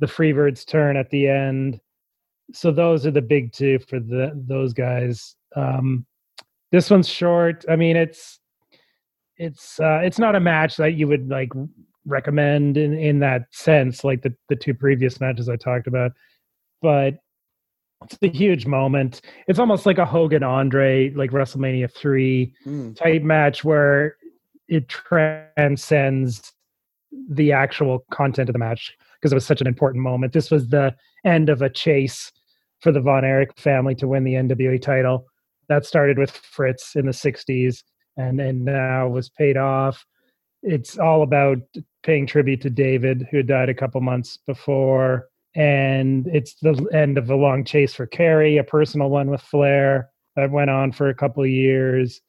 the 0.01 0.07
Freebirds 0.07 0.67
turn 0.67 0.97
at 0.97 1.11
the 1.11 1.29
end. 1.29 1.81
So 2.53 2.73
those 2.73 3.07
are 3.07 3.11
the 3.13 3.23
big 3.23 3.53
two 3.53 3.79
for 3.79 4.01
the 4.01 4.33
those 4.35 4.73
guys. 4.73 5.37
Um, 5.55 6.05
this 6.73 6.91
one's 6.91 7.09
short. 7.09 7.65
I 7.69 7.77
mean, 7.77 7.97
it's 7.97 8.41
it's 9.37 9.79
uh, 9.79 10.01
it's 10.03 10.19
not 10.19 10.35
a 10.35 10.41
match 10.41 10.77
that 10.77 10.95
you 10.95 11.07
would 11.07 11.29
like 11.29 11.51
recommend 12.07 12.77
in 12.77 12.95
in 12.95 13.21
that 13.21 13.43
sense, 13.53 14.03
like 14.03 14.23
the 14.23 14.35
the 14.49 14.57
two 14.57 14.75
previous 14.75 15.21
matches 15.21 15.49
I 15.49 15.57
talked 15.57 15.87
about. 15.87 16.13
But 16.83 17.19
it's 18.03 18.19
a 18.23 18.29
huge 18.29 18.67
moment. 18.67 19.21
It's 19.47 19.59
almost 19.59 19.85
like 19.87 19.99
a 19.99 20.07
Hogan 20.07 20.43
Andre, 20.43 21.11
like 21.11 21.31
WrestleMania 21.31 21.93
three 21.93 22.55
Mm. 22.67 22.97
type 22.97 23.23
match 23.23 23.63
where 23.63 24.17
it 24.69 24.89
transcends 24.89 26.53
the 27.29 27.53
actual 27.53 28.05
content 28.11 28.49
of 28.49 28.55
the 28.55 28.59
match 28.59 28.97
because 29.21 29.33
it 29.33 29.37
was 29.37 29.47
such 29.47 29.61
an 29.61 29.67
important 29.67 30.03
moment. 30.03 30.33
This 30.33 30.51
was 30.51 30.69
the 30.69 30.95
end 31.25 31.51
of 31.51 31.63
a 31.63 31.71
chase 31.71 32.33
for 32.81 32.93
the 32.93 33.01
Von 33.01 33.25
Erich 33.25 33.57
family 33.59 33.95
to 33.97 34.09
win 34.09 34.25
the 34.25 34.35
NWA 34.35 34.81
title. 34.81 35.27
That 35.69 35.85
started 35.85 36.19
with 36.19 36.31
Fritz 36.31 36.97
in 36.97 37.07
the 37.07 37.13
60s 37.13 37.83
and, 38.17 38.41
and 38.41 38.65
now 38.65 39.09
was 39.09 39.29
paid 39.29 39.57
off. 39.57 40.05
It's 40.63 40.99
all 40.99 41.23
about 41.23 41.59
paying 42.03 42.27
tribute 42.27 42.61
to 42.63 42.71
David, 42.71 43.27
who 43.31 43.39
had 43.39 43.47
died 43.47 43.69
a 43.69 43.75
couple 43.75 44.01
months 44.01 44.39
before. 44.47 45.29
And 45.55 46.27
it's 46.29 46.55
the 46.61 46.87
end 46.93 47.19
of 47.19 47.31
a 47.31 47.37
long 47.37 47.65
chase 47.65 47.95
for 47.95 48.07
Kerry, 48.07 48.57
a 48.57 48.65
personal 48.65 49.11
one 49.11 49.31
with 49.31 49.43
Flair 49.43 50.11
that 50.37 50.51
went 50.51 50.71
on 50.71 50.93
for 50.93 51.09
a 51.09 51.15
couple 51.15 51.45
years. 51.47 52.21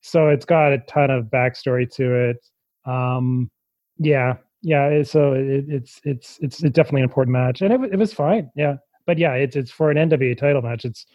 So 0.00 0.28
it's 0.28 0.44
got 0.44 0.72
a 0.72 0.78
ton 0.78 1.10
of 1.10 1.26
backstory 1.26 1.90
to 1.94 2.30
it. 2.30 2.36
Um, 2.84 3.50
yeah, 3.98 4.34
yeah. 4.64 5.02
So 5.02 5.34
it, 5.34 5.66
it's 5.68 6.00
it's 6.04 6.38
it's 6.40 6.58
definitely 6.58 7.02
an 7.02 7.08
important 7.08 7.32
match, 7.32 7.62
and 7.62 7.72
it, 7.72 7.92
it 7.92 7.96
was 7.96 8.12
fine. 8.12 8.50
Yeah, 8.56 8.76
but 9.06 9.18
yeah, 9.18 9.34
it's 9.34 9.56
it's 9.56 9.70
for 9.70 9.90
an 9.90 9.96
NWA 9.96 10.36
title 10.36 10.62
match. 10.62 10.84
It's 10.84 11.06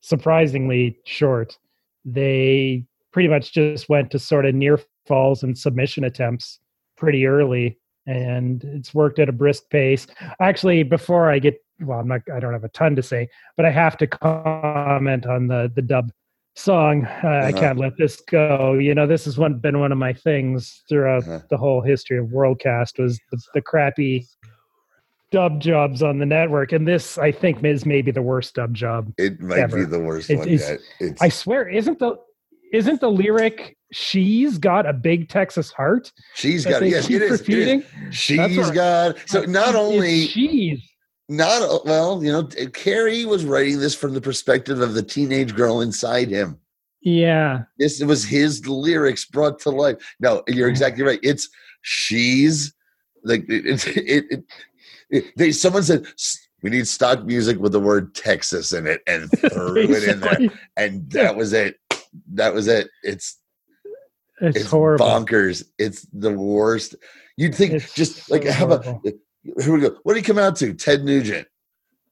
surprisingly 0.00 0.98
short. 1.04 1.56
They 2.04 2.84
pretty 3.12 3.28
much 3.28 3.52
just 3.52 3.88
went 3.88 4.10
to 4.10 4.18
sort 4.18 4.46
of 4.46 4.54
near 4.54 4.80
falls 5.06 5.42
and 5.42 5.56
submission 5.56 6.04
attempts 6.04 6.58
pretty 6.96 7.26
early, 7.26 7.78
and 8.06 8.62
it's 8.64 8.92
worked 8.92 9.18
at 9.18 9.28
a 9.28 9.32
brisk 9.32 9.70
pace. 9.70 10.06
Actually, 10.40 10.82
before 10.82 11.30
I 11.30 11.38
get 11.38 11.62
well, 11.80 12.00
I'm 12.00 12.08
not. 12.08 12.22
I 12.34 12.40
don't 12.40 12.52
have 12.52 12.64
a 12.64 12.68
ton 12.70 12.96
to 12.96 13.02
say, 13.02 13.28
but 13.56 13.64
I 13.64 13.70
have 13.70 13.96
to 13.98 14.06
comment 14.06 15.26
on 15.26 15.46
the 15.46 15.70
the 15.74 15.82
dub 15.82 16.10
song. 16.58 17.06
Uh, 17.22 17.26
I 17.28 17.48
Uh-huh. 17.50 17.60
can't 17.60 17.78
let 17.78 17.96
this 17.96 18.20
go. 18.20 18.74
You 18.74 18.94
know, 18.94 19.06
this 19.06 19.24
has 19.26 19.38
one 19.38 19.54
been 19.58 19.78
one 19.78 19.92
of 19.92 19.98
my 19.98 20.12
things 20.12 20.82
throughout 20.88 21.22
Uh-huh. 21.22 21.40
the 21.50 21.56
whole 21.56 21.80
history 21.80 22.18
of 22.18 22.26
WorldCast 22.26 22.98
was 22.98 23.20
the, 23.30 23.40
the 23.54 23.60
crappy 23.62 24.26
dub 25.30 25.60
jobs 25.60 26.02
on 26.02 26.18
the 26.18 26.26
network, 26.26 26.72
and 26.72 26.86
this 26.88 27.18
I 27.18 27.32
think 27.32 27.62
is 27.64 27.84
maybe 27.84 28.10
the 28.10 28.22
worst 28.22 28.54
dub 28.54 28.74
job. 28.74 29.12
It 29.18 29.40
might 29.40 29.58
Ever. 29.58 29.78
be 29.78 29.84
the 29.84 30.00
worst 30.00 30.30
It 30.30 30.38
one 30.38 30.48
is- 30.48 30.68
yet. 30.68 30.78
It's, 31.00 31.22
I 31.22 31.28
swear, 31.28 31.68
isn't 31.68 31.98
the 31.98 32.16
isn't 32.72 33.00
the 33.00 33.10
lyric 33.10 33.76
"She's 33.92 34.58
got 34.58 34.84
a 34.86 34.92
big 34.92 35.28
Texas 35.28 35.70
heart"? 35.70 36.12
She's 36.34 36.64
got 36.66 36.82
yes, 36.82 37.08
it 37.10 37.22
is, 37.22 37.40
it 37.42 37.48
is. 37.50 37.84
She's 38.10 38.70
got 38.70 39.16
so 39.26 39.42
not 39.44 39.74
only 39.74 40.26
she's 40.26 40.80
not 41.28 41.62
uh, 41.62 41.78
well, 41.84 42.22
you 42.24 42.32
know, 42.32 42.44
Kerry 42.72 43.24
was 43.24 43.44
writing 43.44 43.78
this 43.80 43.94
from 43.94 44.14
the 44.14 44.20
perspective 44.20 44.80
of 44.80 44.94
the 44.94 45.02
teenage 45.02 45.54
girl 45.54 45.80
inside 45.80 46.28
him. 46.28 46.58
yeah 47.02 47.62
This 47.78 48.02
was 48.02 48.24
his 48.24 48.66
lyrics 48.66 49.24
brought 49.26 49.58
to 49.60 49.70
life. 49.70 49.96
No, 50.20 50.42
you're 50.48 50.68
mm. 50.68 50.70
exactly 50.72 51.04
right. 51.04 51.20
It's 51.22 51.48
she's 51.82 52.72
like 53.24 53.44
it. 53.48 53.86
it, 53.86 53.96
it, 53.96 54.44
it- 55.10 55.36
they 55.36 55.52
someone 55.52 55.82
said 55.82 56.04
We 56.62 56.68
need 56.70 56.86
stock 56.86 57.24
music 57.24 57.58
with 57.58 57.72
the 57.72 57.80
word 57.80 58.14
Texas 58.14 58.72
in 58.72 58.86
it 58.86 59.00
and 59.06 59.30
threw 59.52 59.76
it 59.90 60.04
in 60.04 60.20
there. 60.20 60.38
And 60.76 61.10
that 61.12 61.34
was 61.36 61.52
it. 61.54 61.78
That 62.34 62.52
was 62.52 62.68
it. 62.68 62.88
It's 63.02 63.38
It's, 64.40 64.58
it's 64.58 64.70
horrible. 64.70 65.06
bonkers. 65.06 65.64
It's 65.78 66.02
the 66.12 66.32
worst. 66.32 66.94
You'd 67.38 67.54
think 67.54 67.72
It's 67.72 67.94
just 67.94 68.30
like 68.30 68.44
how 68.44 68.66
about. 68.70 69.02
Here 69.60 69.72
we 69.74 69.80
go. 69.80 69.96
What 70.02 70.14
did 70.14 70.20
he 70.24 70.26
come 70.26 70.38
out 70.38 70.56
to? 70.56 70.74
Ted 70.74 71.04
Nugent. 71.04 71.46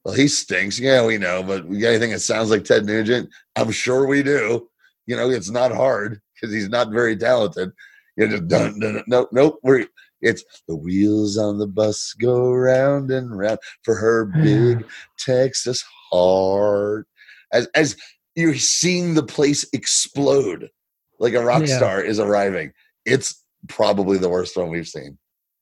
Well, 0.05 0.14
he 0.14 0.28
stinks. 0.28 0.78
Yeah, 0.78 1.05
we 1.05 1.18
know, 1.18 1.43
but 1.43 1.66
we 1.66 1.78
got 1.78 1.89
anything 1.89 2.12
that 2.12 2.20
sounds 2.20 2.51
like 2.51 2.64
Ted 2.64 2.84
Nugent? 2.87 3.28
I'm 3.57 3.70
sure 3.72 4.07
we 4.07 4.22
do. 4.22 4.68
You 5.07 5.16
know, 5.16 5.30
it's 5.30 5.51
not 5.51 5.72
hard 5.72 6.20
because 6.34 6.55
he's 6.55 6.68
not 6.68 6.91
very 6.91 7.16
talented. 7.16 7.70
You 8.16 8.28
just 8.28 8.49
dun, 8.49 8.78
dun, 8.80 8.95
dun, 8.95 9.05
nope, 9.07 9.28
nope. 9.32 9.59
We're 9.62 9.87
it's 10.22 10.45
the 10.66 10.76
wheels 10.76 11.37
on 11.37 11.59
the 11.59 11.66
bus 11.66 12.14
go 12.14 12.51
round 12.51 13.11
and 13.11 13.37
round 13.37 13.59
for 13.82 13.95
her 13.97 14.24
big 14.43 14.84
Texas 15.18 15.84
heart. 16.11 17.07
As 17.53 17.66
as 17.74 17.97
you're 18.34 18.55
seeing 18.55 19.14
the 19.14 19.22
place 19.22 19.66
explode 19.72 20.70
like 21.18 21.34
a 21.34 21.43
rock 21.45 21.62
Yeah. 21.66 21.76
star 21.76 22.01
is 22.01 22.18
arriving. 22.18 22.72
It's 23.05 23.43
probably 23.68 24.18
the 24.18 24.28
worst 24.28 24.57
one 24.57 24.70
we've 24.70 24.89
seen. 24.89 25.18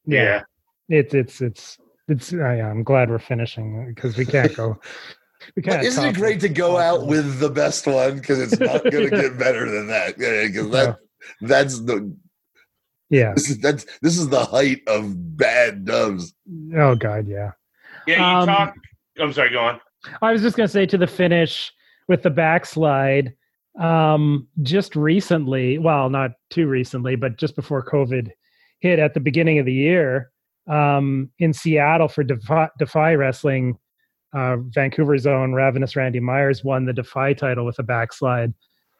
Yeah. 0.06 0.42
It's 0.88 1.14
it's 1.14 1.40
it's 1.40 1.78
it's. 2.08 2.32
I, 2.34 2.60
I'm 2.60 2.82
glad 2.82 3.10
we're 3.10 3.18
finishing 3.18 3.86
because 3.94 4.16
we 4.16 4.24
can't 4.26 4.54
go. 4.54 4.78
We 5.56 5.62
can't. 5.62 5.82
isn't 5.84 6.04
it 6.04 6.14
great 6.14 6.40
to 6.40 6.48
go 6.48 6.78
out 6.78 6.98
awful. 7.00 7.08
with 7.08 7.38
the 7.38 7.50
best 7.50 7.86
one? 7.86 8.16
Because 8.16 8.40
it's 8.40 8.58
not 8.60 8.82
going 8.90 9.10
to 9.10 9.16
get 9.22 9.38
better 9.38 9.70
than 9.70 9.88
that. 9.88 10.16
Because 10.16 10.70
that 10.70 10.96
that's 11.40 11.80
the 11.80 12.14
Yeah. 13.10 13.34
this 13.34 13.50
is, 13.50 13.58
that's 13.58 13.86
this 14.00 14.16
is 14.18 14.28
the 14.28 14.44
height 14.44 14.82
of 14.86 15.36
bad 15.36 15.84
dubs. 15.84 16.34
Oh 16.74 16.94
God. 16.94 17.28
Yeah. 17.28 17.52
Yeah, 18.06 18.18
you 18.18 18.24
Um, 18.42 18.46
talk. 18.46 18.74
I'm 19.20 19.32
sorry. 19.32 19.50
Go 19.50 19.60
on. 19.60 19.80
I 20.22 20.32
was 20.32 20.42
just 20.42 20.56
going 20.56 20.66
to 20.66 20.72
say 20.72 20.86
to 20.86 20.98
the 20.98 21.06
finish 21.06 21.72
with 22.08 22.22
the 22.22 22.30
backslide. 22.30 23.34
Um, 23.78 24.46
just 24.62 24.94
recently, 24.94 25.78
well, 25.78 26.08
not 26.10 26.32
too 26.50 26.68
recently, 26.68 27.16
but 27.16 27.38
just 27.38 27.56
before 27.56 27.84
COVID 27.84 28.30
hit 28.80 28.98
at 28.98 29.14
the 29.14 29.20
beginning 29.20 29.58
of 29.58 29.66
the 29.66 29.72
year, 29.72 30.30
um, 30.66 31.30
in 31.38 31.52
Seattle 31.52 32.08
for 32.08 32.24
Defy, 32.24 32.68
Defy 32.78 33.14
Wrestling, 33.14 33.78
uh, 34.32 34.56
Vancouver's 34.70 35.26
own 35.26 35.52
Ravenous 35.52 35.94
Randy 35.96 36.20
Myers 36.20 36.64
won 36.64 36.84
the 36.86 36.92
Defy 36.92 37.32
title 37.34 37.64
with 37.64 37.78
a 37.78 37.82
backslide 37.82 38.52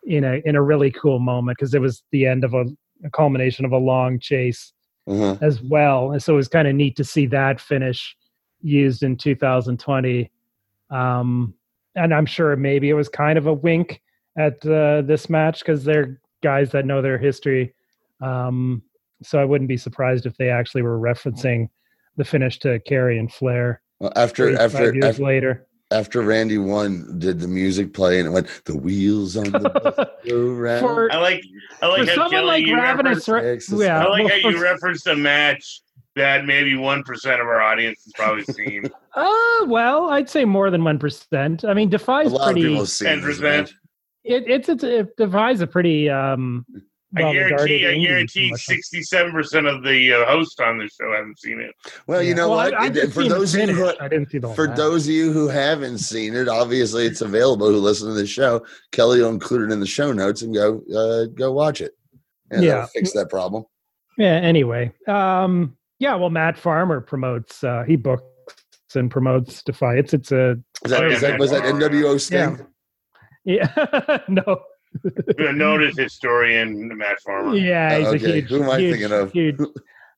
in 0.05 0.23
a 0.25 0.41
in 0.45 0.55
a 0.57 0.63
really 0.63 0.91
cool 0.91 1.19
moment 1.19 1.57
because 1.59 1.75
it 1.75 1.81
was 1.81 2.03
the 2.13 2.27
end 2.27 2.45
of 2.45 2.55
a, 2.55 2.65
a 3.05 3.11
culmination 3.11 3.65
of 3.65 3.73
a 3.73 3.79
long 3.79 4.19
chase 4.21 4.73
Uh-huh. 5.07 5.37
as 5.43 5.61
well. 5.63 6.13
And 6.13 6.23
so 6.23 6.35
it 6.35 6.37
was 6.37 6.49
kind 6.49 6.69
of 6.69 6.75
neat 6.75 6.97
to 6.97 7.05
see 7.05 7.27
that 7.27 7.61
finish 7.61 8.17
used 8.63 9.03
in 9.03 9.17
2020. 9.17 10.31
Um, 10.91 11.55
and 11.97 12.15
I'm 12.15 12.27
sure 12.27 12.57
maybe 12.57 12.89
it 12.91 12.95
was 12.95 13.09
kind 13.09 13.37
of 13.39 13.47
a 13.47 13.53
wink 13.53 14.01
at 14.39 14.65
uh, 14.67 15.03
this 15.03 15.29
match 15.31 15.61
because 15.61 15.85
they're 15.85 16.21
guys 16.43 16.71
that 16.73 16.87
know 16.87 17.01
their 17.03 17.19
history. 17.19 17.75
Um, 18.21 18.83
so 19.25 19.39
I 19.41 19.45
wouldn't 19.45 19.69
be 19.69 19.77
surprised 19.77 20.27
if 20.27 20.37
they 20.37 20.51
actually 20.51 20.83
were 20.83 20.99
referencing 20.99 21.69
the 22.17 22.25
finish 22.25 22.59
to 22.61 22.79
Kerry 22.81 23.19
and 23.19 23.33
Flair 23.33 23.81
Well, 23.99 24.13
after 24.17 24.57
after 24.59 24.93
years 24.95 25.05
after, 25.05 25.23
later. 25.25 25.67
after 25.91 26.23
Randy 26.23 26.59
won, 26.59 27.19
did 27.19 27.41
the 27.41 27.49
music 27.49 27.93
play 27.93 28.19
and 28.21 28.29
it 28.29 28.31
went 28.31 28.49
the 28.65 28.77
wheels 28.77 29.37
on 29.37 29.45
the 29.51 29.59
bus 29.59 29.97
go. 30.29 30.81
For, 30.81 31.13
I 31.13 31.17
like. 31.19 31.43
I 31.83 31.87
like 31.89 32.01
for 32.05 32.07
how 32.07 32.15
someone 32.15 32.31
Kelly 32.31 32.47
like 32.47 32.67
you 32.67 32.77
Ravenous, 32.77 33.29
referenced. 33.29 33.71
Ra- 33.71 33.79
yeah, 33.85 34.05
I 34.05 34.09
like 34.09 34.25
well, 34.25 34.29
how 34.43 34.49
you 34.51 34.57
for- 34.57 34.63
referenced 34.73 35.07
a 35.09 35.17
match 35.17 35.81
that 36.17 36.45
maybe 36.47 36.77
one 36.77 37.03
percent 37.03 37.41
of 37.41 37.49
our 37.49 37.61
audience 37.61 38.05
has 38.05 38.13
probably 38.15 38.45
seen. 38.45 38.85
Uh, 39.17 39.65
well, 39.67 40.11
I'd 40.11 40.29
say 40.29 40.45
more 40.45 40.71
than 40.73 40.83
one 40.83 40.99
percent. 40.99 41.65
I 41.65 41.73
mean, 41.73 41.87
a 41.87 41.93
Defy's 41.93 42.33
lot 42.33 42.47
pretty. 42.47 42.63
people 42.63 42.79
have 42.79 42.89
10%. 42.89 43.73
It, 44.25 44.45
it's 44.49 44.69
it's 44.69 44.83
it 44.83 45.17
Defy's 45.17 45.61
a 45.61 45.69
pretty. 45.69 46.11
Um, 46.11 46.67
I 47.17 47.33
guarantee. 47.33 47.87
I 47.87 47.97
guarantee 47.99 48.55
sixty-seven 48.57 49.33
percent 49.33 49.67
of 49.67 49.83
the 49.83 50.13
uh, 50.13 50.27
hosts 50.27 50.59
on 50.61 50.79
this 50.79 50.95
show 51.01 51.13
haven't 51.13 51.39
seen 51.39 51.61
it. 51.61 51.73
Well, 52.07 52.23
you 52.23 52.35
know 52.35 52.49
Well, 52.51 52.71
what? 52.71 52.75
I, 52.75 52.87
I 52.87 53.07
for 53.07 53.25
those 53.25 53.55
of 53.55 53.69
you 53.69 53.75
who. 53.75 53.93
I 54.01 54.09
didn't 54.09 54.31
see 54.31 54.39
the 54.39 54.49
for 54.55 54.67
match. 54.69 54.77
those 54.77 55.07
of 55.07 55.13
you 55.15 55.33
who 55.33 55.49
haven't 55.49 55.99
seen 55.99 56.35
it, 56.35 56.49
obviously 56.49 57.07
it's 57.07 57.21
available. 57.21 57.69
Who 57.69 57.77
listen 57.77 58.09
to 58.09 58.15
the 58.15 58.27
show, 58.27 58.65
Kelly 58.93 59.21
will 59.21 59.29
include 59.31 59.71
it 59.71 59.73
in 59.73 59.81
the 59.81 59.87
show 59.87 60.13
notes 60.13 60.43
and 60.43 60.55
go 60.55 60.83
uh, 60.95 61.27
go 61.35 61.53
watch 61.53 61.81
it. 61.81 61.93
And 62.51 62.63
Yeah. 62.65 62.87
fix 62.93 63.13
that 63.13 63.31
problem. 63.31 63.65
Yeah. 64.19 64.35
Anyway, 64.35 64.93
um, 65.09 65.77
yeah. 65.99 66.15
Well, 66.17 66.31
Matt 66.31 66.59
Farmer 66.59 67.01
promotes. 67.01 67.63
Uh, 67.65 67.85
he 67.87 67.97
books 67.97 68.25
and 68.95 69.11
promotes 69.11 69.63
Defy. 69.63 69.97
It's 69.97 70.15
it's 70.15 70.31
a 70.33 70.57
Is 70.85 70.91
that, 70.91 71.03
Oh, 71.05 71.09
is 71.11 71.21
that 71.21 71.39
was 71.41 71.51
that. 71.51 71.63
NWO 71.65 72.21
Sting? 72.21 72.65
yeah. 73.45 74.19
no. 74.29 74.61
A 75.39 75.53
noted 75.53 75.97
historian, 75.97 76.97
Matt 76.97 77.21
Farmer. 77.21 77.55
Yeah, 77.57 77.99
he's 77.99 78.07
Oh, 78.09 78.13
a 78.13 78.17
huge. 78.17 78.49
Who 78.49 78.63
am 78.63 78.71
I 78.71 78.79
huge, 78.79 78.93
thinking 78.99 79.13
of? 79.13 79.33
Huge, 79.33 79.57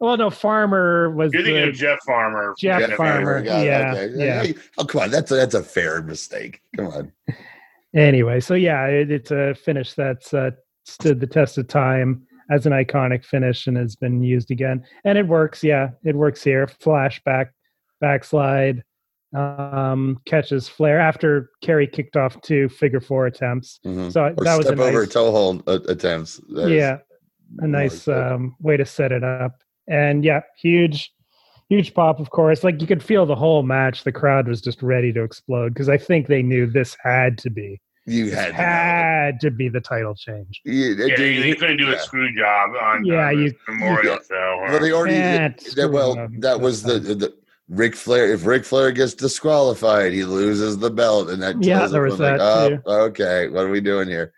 well, 0.01 0.17
no, 0.19 0.29
Farmer 0.29 1.11
was 1.11 1.33
You're 1.33 1.43
thinking 1.43 1.63
the, 1.63 1.69
of 1.71 1.75
Jeff 1.75 1.99
Farmer. 2.05 2.55
Jeff 2.59 2.81
Yeah, 2.83 2.97
Farmer. 2.97 3.43
Got 3.43 3.61
it, 3.63 3.67
yeah, 3.67 3.93
okay. 3.97 4.15
yeah. 4.17 4.43
Hey, 4.43 4.55
Oh 4.77 4.85
come 4.85 5.03
on, 5.03 5.11
that's 5.11 5.31
a, 5.31 5.37
that's 5.37 5.55
a 5.55 5.63
fair 5.63 6.03
mistake. 6.03 6.61
Come 6.77 6.89
on. 6.89 7.13
anyway, 7.95 8.41
so 8.41 8.55
yeah, 8.55 8.85
it, 8.87 9.11
it's 9.11 9.31
a 9.31 9.55
finish 9.55 9.95
that's 9.95 10.35
uh, 10.35 10.51
stood 10.85 11.21
the 11.21 11.27
test 11.27 11.57
of 11.59 11.67
time 11.69 12.27
as 12.51 12.67
an 12.67 12.73
iconic 12.73 13.25
finish 13.25 13.67
and 13.67 13.77
has 13.77 13.97
been 13.97 14.23
used 14.23 14.51
again, 14.51 14.85
and 15.05 15.17
it 15.17 15.27
works. 15.27 15.65
Yeah, 15.65 15.91
it 16.05 16.15
works 16.15 16.45
here. 16.45 16.67
Flashback, 16.67 17.49
backslide, 18.01 18.85
um, 19.35 20.19
catches 20.27 20.69
Flair 20.69 20.99
after 21.01 21.51
Kerry 21.63 21.87
kicked 21.87 22.17
off 22.17 22.41
two 22.43 22.69
figure 22.69 23.01
four 23.01 23.27
attempts. 23.27 23.81
Mhm. 23.85 24.13
So 24.13 24.25
Or 24.37 24.45
that 24.45 24.57
was 24.57 24.67
a 24.67 24.69
step 24.71 24.79
over 24.79 25.01
nice, 25.03 25.09
toe 25.13 25.31
hold 25.31 25.63
uh, 25.67 25.81
attempts. 25.89 26.41
That 26.55 26.67
is 26.67 26.71
yeah, 26.73 26.99
a 27.59 27.67
nice 27.67 28.07
um, 28.09 28.55
way 28.61 28.77
to 28.77 28.85
set 28.87 29.13
it 29.13 29.25
up. 29.25 29.53
And 29.89 30.25
yeah, 30.25 30.41
huge, 30.61 31.13
huge 31.69 31.93
pop. 31.95 32.19
Of 32.21 32.31
course, 32.31 32.65
like 32.65 32.81
you 32.81 32.87
could 32.87 33.03
feel 33.03 33.27
the 33.27 33.37
whole 33.37 33.63
match. 33.63 34.05
The 34.05 34.13
crowd 34.13 34.49
was 34.49 34.61
just 34.61 34.83
ready 34.83 35.13
to 35.13 35.23
explode 35.23 35.75
because 35.75 35.89
I 35.89 35.99
think 35.99 36.27
they 36.29 36.43
knew 36.43 36.67
this 36.67 36.97
had 37.03 37.39
to 37.39 37.51
be 37.51 37.81
you 38.09 38.31
had 38.31 38.49
to 38.49 38.53
had 38.55 39.41
to 39.41 39.51
be 39.51 39.69
the 39.69 39.81
title 39.81 40.15
change. 40.15 40.61
You- 40.65 40.95
Yeah, 40.95 41.17
dude, 41.17 41.19
they 41.43 41.49
you- 41.49 41.57
couldn't 41.57 41.79
do 41.79 41.93
a 41.93 41.99
screw 41.99 42.33
job 42.37 42.71
on, 42.81 43.05
Yeah, 43.05 43.27
on 43.29 43.39
you- 43.43 43.53
Memorial 43.69 44.15
Yeah. 44.15 44.19
Show. 44.29 44.59
Well, 44.69 44.81
they 44.81 44.93
already 44.93 45.17
that, 45.17 45.91
well 45.93 46.29
that 46.39 46.61
was 46.61 46.83
the, 46.85 46.99
the 47.01 47.35
Ric 47.69 47.97
Flair. 47.97 48.33
If 48.33 48.47
Ric 48.47 48.65
Flair 48.65 48.93
gets 48.93 49.15
disqualified, 49.15 50.13
he 50.13 50.25
loses 50.25 50.79
the 50.79 50.91
belt, 50.91 51.31
and 51.31 51.43
that 51.43 51.63
Yeah, 51.63 51.87
there 51.87 52.03
was 52.03 52.19
that 52.19 52.39
like, 52.39 52.83
oh, 52.87 53.05
okay, 53.07 53.49
what 53.49 53.65
are 53.65 53.71
we 53.71 53.81
doing 53.81 54.09
here? 54.09 54.33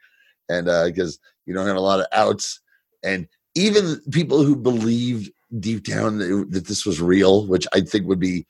And 0.49 0.69
uh, 0.69 0.87
because 0.87 1.19
you 1.45 1.55
don't 1.55 1.67
have 1.67 1.77
a 1.77 1.81
lot 1.81 2.01
of 2.01 2.07
outs, 2.13 2.61
and 3.03 3.29
even 3.55 4.01
people 4.13 4.43
who 4.43 4.57
believed 4.57 5.31
deep 5.61 5.85
down 5.85 6.19
that, 6.19 6.47
that 6.51 6.67
this 6.67 6.87
was 6.87 7.01
real, 7.01 7.47
which 7.47 7.67
I 7.75 7.81
think 7.81 8.07
would 8.07 8.21
be 8.21 8.47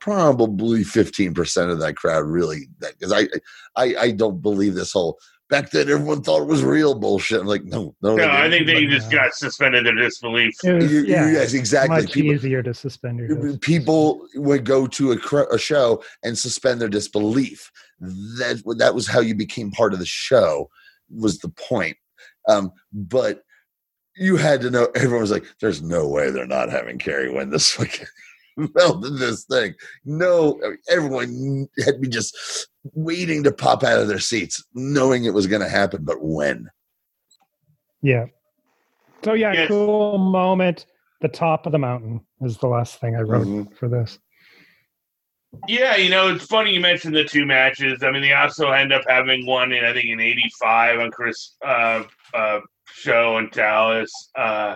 probably 0.00 0.82
fifteen 0.82 1.34
percent 1.34 1.70
of 1.70 1.80
that 1.80 1.96
crowd, 1.96 2.24
really, 2.24 2.68
because 2.80 3.12
I, 3.12 3.28
I 3.76 3.94
I 3.96 4.10
don't 4.12 4.40
believe 4.40 4.74
this 4.74 4.92
whole. 4.92 5.18
Back 5.52 5.70
then, 5.70 5.90
everyone 5.90 6.22
thought 6.22 6.40
it 6.40 6.48
was 6.48 6.64
real 6.64 6.94
bullshit. 6.94 7.42
I'm 7.42 7.46
like, 7.46 7.64
no, 7.64 7.94
no, 8.00 8.16
No, 8.16 8.26
I 8.30 8.48
think 8.48 8.66
they 8.66 8.86
But, 8.86 8.90
just 8.90 9.10
got 9.12 9.34
suspended 9.34 9.84
their 9.84 9.94
disbelief. 9.94 10.54
Was, 10.64 10.90
You- 10.90 11.00
you- 11.00 11.04
yeah, 11.06 11.30
yes, 11.30 11.52
exactly. 11.52 12.00
much 12.02 12.12
People, 12.12 12.32
easier 12.32 12.62
to 12.62 12.72
suspend 12.72 13.18
your 13.18 13.28
disbelief. 13.28 13.60
people 13.60 14.26
would 14.36 14.64
go 14.64 14.86
to 14.86 15.12
a, 15.12 15.16
a 15.52 15.58
show 15.58 16.02
and 16.24 16.38
suspend 16.38 16.80
their 16.80 16.88
disbelief. 16.88 17.70
That 18.00 18.62
that 18.78 18.94
was 18.94 19.06
how 19.06 19.20
you 19.20 19.34
became 19.34 19.70
part 19.72 19.92
of 19.92 19.98
the 19.98 20.06
show. 20.06 20.70
Was 21.10 21.36
the 21.40 21.50
point? 21.50 21.98
Um, 22.48 22.72
but 22.90 23.42
you 24.16 24.36
had 24.38 24.62
to 24.62 24.70
know. 24.70 24.88
Everyone 24.94 25.20
was 25.20 25.30
like, 25.30 25.44
"There's 25.60 25.82
no 25.82 26.08
way 26.08 26.30
they're 26.30 26.46
not 26.46 26.70
having 26.70 26.96
Kerry 26.96 27.28
win 27.30 27.50
this 27.50 27.70
fucking 27.72 28.06
belt 28.74 29.04
in 29.04 29.16
this 29.18 29.44
thing." 29.44 29.74
No, 30.04 30.60
everyone 30.88 31.68
had 31.84 32.00
been 32.00 32.10
just 32.10 32.68
waiting 32.94 33.42
to 33.44 33.52
pop 33.52 33.82
out 33.84 34.00
of 34.00 34.08
their 34.08 34.18
seats, 34.18 34.64
knowing 34.74 35.24
it 35.24 35.34
was 35.34 35.46
going 35.46 35.62
to 35.62 35.68
happen. 35.68 36.04
But 36.04 36.22
when? 36.22 36.68
Yeah. 38.02 38.26
So 39.24 39.34
yeah, 39.34 39.52
Yes. 39.52 39.68
cool 39.68 40.18
moment. 40.18 40.86
The 41.20 41.28
top 41.28 41.66
of 41.66 41.72
the 41.72 41.78
mountain 41.78 42.20
is 42.40 42.58
the 42.58 42.66
last 42.66 42.98
thing 43.00 43.14
I 43.14 43.20
wrote 43.20 43.46
Mhm. 43.46 43.76
for 43.76 43.88
this. 43.88 44.18
Yeah, 45.68 45.96
you 45.96 46.08
know, 46.10 46.34
it's 46.34 46.46
funny 46.46 46.72
you 46.74 46.80
mentioned 46.80 47.14
the 47.14 47.24
two 47.24 47.44
matches. 47.46 48.02
I 48.02 48.10
mean, 48.10 48.22
they 48.22 48.32
also 48.32 48.70
end 48.70 48.92
up 48.92 49.02
having 49.06 49.46
one 49.46 49.70
in 49.72 49.84
I 49.84 49.92
think 49.92 50.06
in 50.08 50.18
'85 50.18 50.98
on 50.98 51.10
Chris 51.12 51.56
uh, 51.64 52.02
uh, 52.34 52.60
show 52.86 53.38
in 53.38 53.50
Dallas. 53.50 54.10
Uh, 54.34 54.74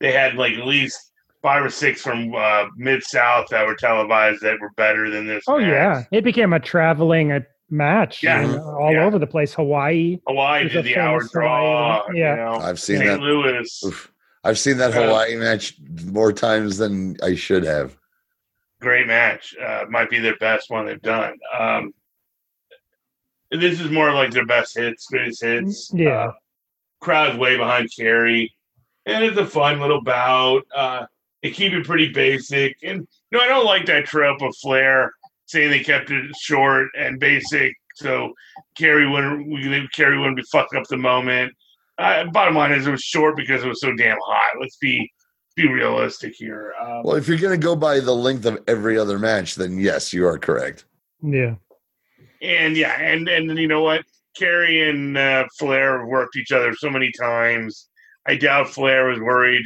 they 0.00 0.12
had 0.12 0.36
like 0.36 0.54
at 0.54 0.64
least 0.66 1.11
five 1.42 1.64
or 1.64 1.70
six 1.70 2.00
from 2.00 2.34
uh, 2.34 2.66
Mid 2.76 3.02
South 3.02 3.48
that 3.50 3.66
were 3.66 3.74
televised 3.74 4.42
that 4.42 4.60
were 4.60 4.70
better 4.76 5.10
than 5.10 5.26
this. 5.26 5.44
Oh 5.48 5.58
match. 5.58 5.68
yeah, 5.68 6.04
it 6.12 6.22
became 6.24 6.52
a 6.52 6.60
traveling 6.60 7.32
uh, 7.32 7.40
match. 7.70 8.22
Yeah. 8.22 8.42
you 8.42 8.56
know, 8.56 8.78
all 8.80 8.92
Yeah. 8.92 9.04
over 9.04 9.18
the 9.18 9.26
place. 9.26 9.52
Hawaii. 9.54 10.18
Hawaii 10.26 10.68
did 10.68 10.84
the 10.84 10.96
hour 10.98 11.22
draw. 11.32 12.02
Hawaii. 12.02 12.18
Yeah. 12.20 12.30
you 12.30 12.36
know, 12.58 12.64
I've 12.64 12.78
seen 12.80 12.98
St. 12.98 13.08
that. 13.08 13.20
Louis. 13.20 13.82
Oof. 13.84 14.12
I've 14.44 14.58
seen 14.58 14.76
that 14.78 14.92
Yeah. 14.94 15.06
Hawaii 15.06 15.36
match 15.36 15.74
more 16.06 16.32
times 16.32 16.76
than 16.78 17.16
I 17.22 17.34
should 17.34 17.64
have. 17.64 17.96
great 18.80 19.06
match. 19.06 19.54
Uh, 19.64 19.84
might 19.88 20.10
be 20.10 20.18
their 20.18 20.36
best 20.36 20.68
one 20.70 20.84
they've 20.86 21.00
done. 21.02 21.34
Um, 21.58 21.94
this 23.50 23.80
is 23.80 23.90
more 23.90 24.12
like 24.12 24.30
their 24.32 24.46
best 24.46 24.76
hits, 24.76 25.06
greatest 25.06 25.42
hits. 25.42 25.90
Yeah. 25.94 26.10
Uh, 26.28 26.32
crowd's 27.00 27.36
way 27.38 27.56
behind 27.56 27.90
Kerry, 27.96 28.52
and 29.06 29.24
it's 29.24 29.36
a 29.36 29.46
fun 29.46 29.78
little 29.80 30.02
bout. 30.02 30.62
Uh, 30.74 31.06
they 31.42 31.50
keep 31.50 31.72
it 31.72 31.84
pretty 31.86 32.08
basic, 32.12 32.76
and 32.82 33.06
no, 33.30 33.40
I 33.40 33.46
don't 33.48 33.66
like 33.66 33.86
that 33.86 34.06
trope 34.06 34.42
of 34.42 34.54
Flair 34.62 35.12
saying 35.46 35.70
they 35.70 35.80
kept 35.80 36.10
it 36.10 36.34
short 36.40 36.88
and 36.96 37.18
basic, 37.18 37.74
so 37.96 38.32
Kerry 38.76 39.08
wouldn't 39.08 39.46
we, 39.48 39.88
Kerry 39.94 40.18
wouldn't 40.18 40.36
be 40.36 40.44
fucking 40.50 40.78
up 40.78 40.86
the 40.88 40.96
moment. 40.96 41.52
Uh, 41.98 42.24
bottom 42.32 42.54
line 42.54 42.72
is 42.72 42.86
it 42.86 42.90
was 42.90 43.02
short 43.02 43.36
because 43.36 43.62
it 43.62 43.68
was 43.68 43.80
so 43.80 43.94
damn 43.94 44.18
hot. 44.24 44.60
Let's 44.60 44.76
be 44.76 45.10
be 45.54 45.68
realistic 45.68 46.34
here. 46.34 46.72
Um, 46.80 47.02
Well, 47.04 47.16
if 47.16 47.28
you're 47.28 47.38
going 47.38 47.58
to 47.58 47.62
go 47.62 47.76
by 47.76 48.00
the 48.00 48.14
length 48.14 48.46
of 48.46 48.62
every 48.66 48.96
other 48.96 49.18
match, 49.18 49.54
then 49.56 49.78
yes, 49.78 50.12
you 50.12 50.26
are 50.26 50.38
correct. 50.38 50.86
Yeah. 51.22 51.56
and 52.40 52.76
yeah, 52.76 52.98
and 53.00 53.28
and 53.28 53.58
you 53.58 53.68
know 53.68 53.82
what? 53.82 54.04
Kerry 54.36 54.88
and 54.88 55.18
uh, 55.18 55.44
Flair 55.58 55.98
have 55.98 56.08
worked 56.08 56.36
each 56.36 56.52
other 56.52 56.74
so 56.74 56.88
many 56.88 57.12
times. 57.12 57.88
I 58.26 58.36
doubt 58.36 58.70
Flair 58.70 59.06
was 59.08 59.20
worried 59.20 59.64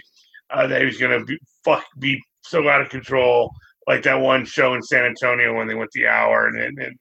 uh, 0.51 0.67
that 0.67 0.81
he 0.81 0.87
was 0.87 0.99
going 0.99 1.19
to 1.19 1.25
be 1.25 1.39
fuck 1.67 1.85
be 1.99 2.23
so 2.43 2.69
out 2.69 2.81
of 2.81 2.89
control 2.89 3.53
like 3.87 4.03
that 4.05 4.15
one 4.15 4.45
show 4.45 4.75
in 4.75 4.83
San 4.83 5.05
Antonio 5.05 5.55
when 5.55 5.67
they 5.67 5.75
went 5.75 5.91
the 5.93 6.07
hour 6.07 6.47
and 6.47 6.59
and, 6.59 6.79
and 6.79 6.97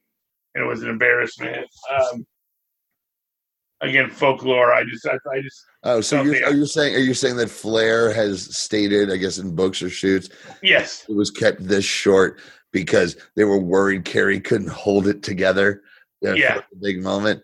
it 0.55 0.68
was 0.68 0.82
an 0.82 0.89
embarrassment. 0.89 1.68
Um, 1.93 2.26
again, 3.82 4.09
folklore. 4.09 4.74
I 4.74 4.84
just 4.84 5.07
I, 5.07 5.18
I 5.32 5.41
just 5.41 5.63
Oh, 5.84 6.01
so 6.01 6.24
you're, 6.24 6.43
are 6.45 6.53
you 6.53 6.66
saying 6.66 6.95
are 6.95 6.99
you 6.99 7.13
saying 7.13 7.38
that 7.38 7.49
Flair 7.49 8.11
has 8.13 8.55
stated, 8.57 9.11
I 9.11 9.18
guess, 9.18 9.38
in 9.38 9.55
books 9.55 9.82
or 9.84 9.89
shoots, 9.89 10.30
yes 10.63 11.05
it 11.07 11.16
was 11.16 11.30
kept 11.30 11.66
this 11.66 11.86
short 11.86 12.39
because 12.72 13.18
they 13.36 13.43
were 13.43 13.59
worried 13.59 14.03
Kerry 14.03 14.39
couldn't 14.39 14.70
hold 14.70 15.07
it 15.07 15.22
together? 15.22 15.84
Yeah. 16.22 16.61
big 16.82 17.03
moment. 17.03 17.43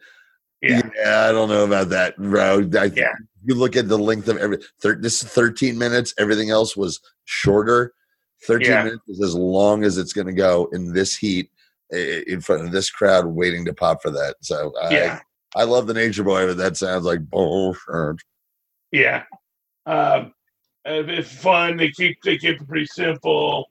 yeah 0.62 0.82
I 1.28 1.32
don't 1.32 1.50
know 1.50 1.66
about 1.66 1.90
that, 1.90 2.18
bro. 2.18 2.68
I, 2.78 2.86
Yeah. 2.86 3.14
You 3.44 3.56
look 3.56 3.76
at 3.76 3.88
the 3.88 3.98
length 3.98 4.28
of 4.28 4.38
every. 4.38 4.60
Thir- 4.82 5.00
this 5.02 5.24
is 5.24 5.30
13 5.30 5.78
minutes. 5.78 6.14
Everything 6.18 6.50
else 6.50 6.78
was 6.78 7.00
shorter. 7.26 7.94
13 8.48 8.68
Yeah. 8.68 8.84
minutes 8.84 9.08
is 9.08 9.22
as 9.22 9.36
long 9.36 9.84
as 9.84 9.98
it's 9.98 10.14
going 10.14 10.28
to 10.28 10.34
go 10.34 10.68
in 10.74 10.94
this 10.94 11.16
heat 11.18 11.50
in 11.92 12.40
front 12.42 12.64
of 12.64 12.72
this 12.72 12.90
crowd 12.90 13.26
waiting 13.26 13.66
to 13.66 13.74
pop 13.74 14.02
for 14.02 14.12
that. 14.12 14.36
So 14.42 14.74
I, 14.82 14.90
yeah. 14.92 15.20
I 15.56 15.64
love 15.64 15.88
the 15.88 15.94
Nature 15.94 16.24
Boy, 16.24 16.48
but 16.48 16.58
that 16.58 16.78
sounds 16.78 17.04
like 17.06 17.30
bullshit. 17.30 18.18
Yeah. 18.92 19.24
Um, 19.86 20.34
it's 20.86 21.32
fun. 21.32 21.78
They 21.78 21.90
keep 21.92 22.18
they 22.24 22.38
keep 22.38 22.62
it 22.62 22.68
pretty 22.68 22.86
simple. 22.88 23.68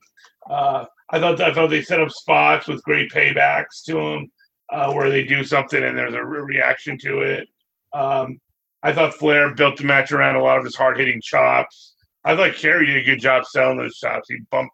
Uh, 0.48 0.84
I 1.10 1.18
thought 1.18 1.40
I 1.40 1.52
thought 1.52 1.68
they 1.70 1.82
set 1.82 2.00
up 2.00 2.10
spots 2.10 2.68
with 2.68 2.82
great 2.84 3.10
paybacks 3.10 3.82
to 3.86 3.94
them, 3.94 4.30
uh, 4.70 4.92
where 4.92 5.10
they 5.10 5.24
do 5.24 5.42
something 5.42 5.82
and 5.82 5.96
there's 5.96 6.14
a 6.14 6.24
re- 6.24 6.40
reaction 6.40 6.98
to 6.98 7.20
it. 7.20 7.48
Um, 7.92 8.38
I 8.82 8.92
thought 8.92 9.14
Flair 9.14 9.54
built 9.54 9.76
the 9.76 9.84
match 9.84 10.10
around 10.12 10.36
a 10.36 10.42
lot 10.42 10.58
of 10.58 10.64
his 10.64 10.74
hard 10.76 10.98
hitting 10.98 11.20
chops. 11.22 11.94
I 12.24 12.34
thought 12.36 12.54
Kerry 12.54 12.86
did 12.86 12.96
a 12.96 13.02
good 13.04 13.20
job 13.20 13.44
selling 13.46 13.78
those 13.78 13.96
chops. 13.98 14.28
He 14.28 14.38
bumped 14.50 14.72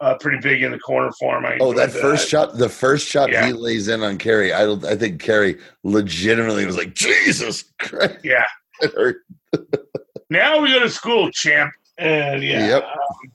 uh, 0.00 0.16
pretty 0.18 0.38
big 0.40 0.62
in 0.62 0.72
the 0.72 0.78
corner 0.78 1.10
for 1.20 1.36
him. 1.38 1.46
I 1.46 1.58
Oh, 1.60 1.72
that 1.74 1.88
enjoyed 1.88 2.02
first 2.02 2.28
shot, 2.28 2.56
the 2.58 2.68
first 2.68 3.06
shot 3.06 3.30
Yeah. 3.30 3.46
he 3.46 3.52
lays 3.52 3.88
in 3.88 4.02
on 4.02 4.18
Kerry. 4.18 4.52
I. 4.52 4.70
I 4.72 4.96
think 4.96 5.20
Kerry 5.20 5.58
legitimately 5.84 6.66
was 6.66 6.76
like, 6.76 6.94
Jesus 6.94 7.64
Christ. 7.78 8.18
Yeah. 8.24 8.44
Now 10.30 10.60
we 10.62 10.70
go 10.72 10.80
to 10.80 10.88
school, 10.88 11.30
champ. 11.30 11.72
And 11.98 12.42
yeah, 12.42 12.68
Yep. 12.68 12.82
um, 12.84 13.32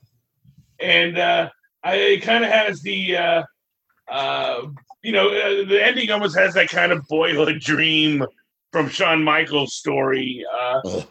and 0.80 1.18
uh, 1.20 1.50
I 1.84 1.96
it 1.96 2.22
kind 2.24 2.44
of 2.44 2.50
has 2.50 2.82
the 2.82 3.16
uh, 3.18 3.44
uh, 4.12 4.62
you 5.04 5.12
know 5.12 5.28
uh, 5.30 5.64
the 5.68 5.80
ending 5.82 6.10
almost 6.10 6.36
has 6.38 6.56
that 6.56 6.70
kind 6.70 6.92
of 6.92 7.08
boyhood 7.08 7.60
dream 7.62 8.26
from 8.78 8.90
Shawn 8.90 9.24
Michaels' 9.24 9.74
story 9.74 10.46
uh, 10.62 11.02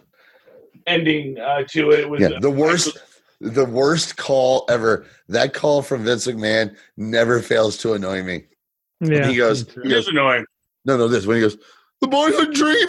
ending 0.86 1.36
uh, 1.38 1.64
to 1.70 1.90
it. 1.90 2.08
With 2.08 2.20
Yeah, 2.20 2.28
uh, 2.28 2.40
the 2.40 2.50
worst, 2.50 2.96
the 3.40 3.64
worst 3.64 4.16
call 4.16 4.64
ever. 4.68 5.04
That 5.28 5.52
call 5.52 5.82
from 5.82 6.04
Vince 6.04 6.28
McMahon 6.28 6.76
never 6.96 7.42
fails 7.42 7.76
to 7.78 7.94
annoy 7.94 8.22
me. 8.22 8.44
Yeah. 9.00 9.26
He 9.26 9.36
goes, 9.36 9.68
he 9.82 9.88
goes, 9.88 10.06
annoying. 10.06 10.44
no, 10.84 10.96
no, 10.96 11.08
this 11.08 11.26
when 11.26 11.36
he 11.38 11.42
goes, 11.42 11.56
the 12.00 12.06
boyhood 12.06 12.54
dream, 12.54 12.88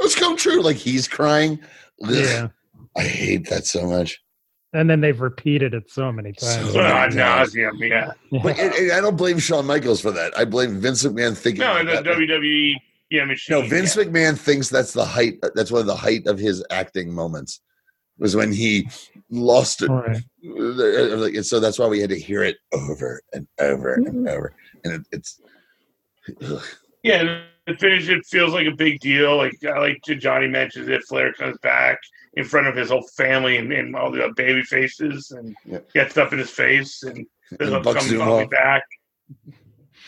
let's 0.00 0.16
come 0.16 0.36
true. 0.36 0.60
Like 0.60 0.76
he's 0.76 1.06
crying. 1.06 1.60
Yeah. 2.00 2.48
I 2.96 3.02
hate 3.02 3.48
that 3.48 3.64
so 3.64 3.86
much. 3.86 4.20
And 4.74 4.90
then 4.90 5.02
they've 5.02 5.20
repeated 5.20 5.72
it 5.72 5.88
so 5.88 6.10
many 6.10 6.32
times. 6.32 6.72
So- 6.72 6.78
many 6.82 7.14
times. 7.14 7.54
nauseum, 7.54 7.78
yeah. 7.88 8.12
But 8.42 8.58
and, 8.58 8.74
and 8.74 8.92
I 8.92 9.00
don't 9.00 9.16
blame 9.16 9.38
Shawn 9.38 9.66
Michaels 9.66 10.00
for 10.00 10.10
that. 10.10 10.36
I 10.36 10.46
blame 10.46 10.80
Vince 10.80 11.04
McMahon 11.04 11.36
thinking. 11.36 11.60
No, 11.60 11.76
in 11.76 11.86
the 11.86 11.92
WWE 11.92 12.74
yeah 13.12 13.24
machine. 13.24 13.60
No, 13.60 13.68
Vince 13.68 13.96
yeah. 13.96 14.04
McMahon 14.04 14.36
thinks 14.38 14.68
that's 14.68 14.92
the 14.92 15.04
height. 15.04 15.34
That's 15.54 15.70
one 15.70 15.80
of 15.82 15.86
the 15.86 15.94
height 15.96 16.26
of 16.26 16.38
his 16.38 16.64
acting 16.70 17.12
moments. 17.12 17.60
Was 18.18 18.36
when 18.36 18.52
he 18.52 18.88
lost 19.30 19.82
it. 19.82 19.88
Right. 19.88 20.22
And 20.42 21.44
so 21.46 21.58
that's 21.60 21.78
why 21.78 21.86
we 21.88 21.98
had 22.00 22.10
to 22.10 22.18
hear 22.20 22.42
it 22.42 22.56
over 22.72 23.20
and 23.32 23.46
over 23.58 23.96
Mm-hmm. 23.96 24.06
and 24.16 24.28
over. 24.28 24.54
And 24.84 24.92
it, 24.94 25.02
it's 25.12 25.40
ugh. 26.44 26.62
Yeah, 27.02 27.40
the 27.66 27.74
finish 27.74 28.08
it 28.08 28.24
feels 28.26 28.52
like 28.52 28.66
a 28.68 28.76
big 28.76 29.00
deal. 29.00 29.36
Like 29.36 29.58
I 29.64 29.78
like 29.78 30.00
Johnny 30.18 30.46
mentions 30.46 30.88
it. 30.88 31.02
Flair 31.08 31.32
comes 31.32 31.56
back 31.62 31.98
in 32.34 32.44
front 32.44 32.66
of 32.68 32.76
his 32.76 32.90
whole 32.90 33.06
family 33.16 33.56
and, 33.56 33.72
and 33.72 33.96
all 33.96 34.10
the 34.12 34.32
baby 34.36 34.62
faces 34.62 35.30
and 35.32 35.56
Yeah. 35.64 35.78
gets 35.94 36.16
up 36.16 36.32
in 36.32 36.38
his 36.38 36.50
face 36.50 37.02
and 37.02 37.26
And 37.58 37.70
comes 37.70 37.84
Buck 37.84 37.96
coming 37.96 38.12
Zumhoff. 38.20 38.50
back. 38.50 38.84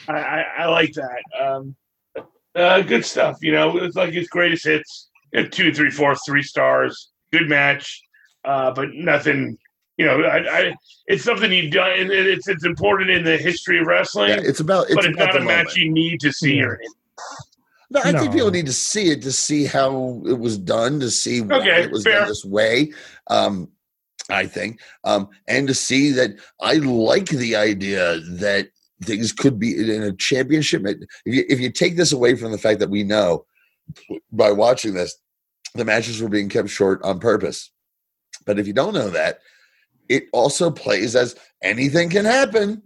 I, 0.08 0.12
I, 0.12 0.40
I 0.58 0.66
like 0.66 0.92
that. 0.92 1.22
Um, 1.42 1.74
uh, 2.54 2.80
good 2.82 3.04
stuff. 3.04 3.38
You 3.42 3.52
know, 3.52 3.76
it's 3.78 3.96
like 3.96 4.12
his 4.12 4.28
greatest 4.28 4.64
hits. 4.64 5.08
You 5.32 5.48
two, 5.48 5.72
three, 5.74 5.90
four, 5.90 6.14
three 6.16 6.42
stars. 6.42 7.10
Good 7.32 7.48
match, 7.48 8.00
uh, 8.44 8.70
but 8.72 8.88
nothing. 8.94 9.58
You 9.96 10.06
know, 10.06 10.22
I, 10.22 10.38
I, 10.38 10.74
it's 11.06 11.24
something 11.24 11.52
you've 11.52 11.72
done. 11.72 11.90
and 11.98 12.10
It's 12.10 12.48
it's 12.48 12.64
important 12.64 13.10
in 13.10 13.24
the 13.24 13.36
history 13.36 13.80
of 13.80 13.86
wrestling, 13.86 14.30
Yeah, 14.30 14.40
it's 14.42 14.60
about. 14.60 14.86
It's 14.86 14.94
but 14.94 15.04
it's 15.06 15.14
about 15.16 15.26
not 15.26 15.32
the 15.34 15.38
a 15.38 15.42
moment. 15.44 15.66
match 15.68 15.76
you 15.76 15.90
need 15.90 16.20
to 16.20 16.32
see. 16.32 16.56
Yeah. 16.56 16.64
Or 16.64 16.80
No, 17.90 18.00
I 18.04 18.12
think 18.12 18.32
people 18.32 18.50
need 18.50 18.66
to 18.66 18.72
see 18.72 19.10
it 19.10 19.22
to 19.22 19.32
see 19.32 19.66
how 19.66 20.22
it 20.26 20.38
was 20.38 20.58
done, 20.58 21.00
to 21.00 21.10
see 21.10 21.40
why 21.42 21.56
Okay, 21.60 21.82
it 21.84 21.90
was 21.92 22.02
fair. 22.04 22.20
done 22.20 22.28
this 22.28 22.44
way. 22.44 22.92
Um, 23.28 23.68
I 24.30 24.46
think, 24.46 24.80
um, 25.04 25.28
and 25.48 25.68
to 25.68 25.74
see 25.74 26.10
that 26.12 26.30
I 26.60 26.74
like 26.74 27.26
the 27.26 27.56
idea 27.56 28.20
that 28.20 28.68
things 29.04 29.32
could 29.32 29.58
be 29.58 29.78
in 29.78 30.02
a 30.02 30.12
championship. 30.12 30.82
If 30.86 30.98
you, 31.24 31.44
if 31.48 31.60
you 31.60 31.70
take 31.70 31.96
this 31.96 32.12
away 32.12 32.34
from 32.34 32.52
the 32.52 32.58
fact 32.58 32.80
that 32.80 32.90
we 32.90 33.02
know 33.04 33.46
by 34.32 34.50
watching 34.52 34.94
this, 34.94 35.16
the 35.74 35.84
matches 35.84 36.20
were 36.20 36.28
being 36.28 36.48
kept 36.48 36.68
short 36.68 37.02
on 37.02 37.18
purpose. 37.20 37.70
But 38.46 38.58
if 38.58 38.66
you 38.66 38.72
don't 38.72 38.94
know 38.94 39.10
that, 39.10 39.40
it 40.08 40.24
also 40.32 40.70
plays 40.70 41.16
as 41.16 41.36
anything 41.62 42.10
can 42.10 42.24
happen. 42.24 42.82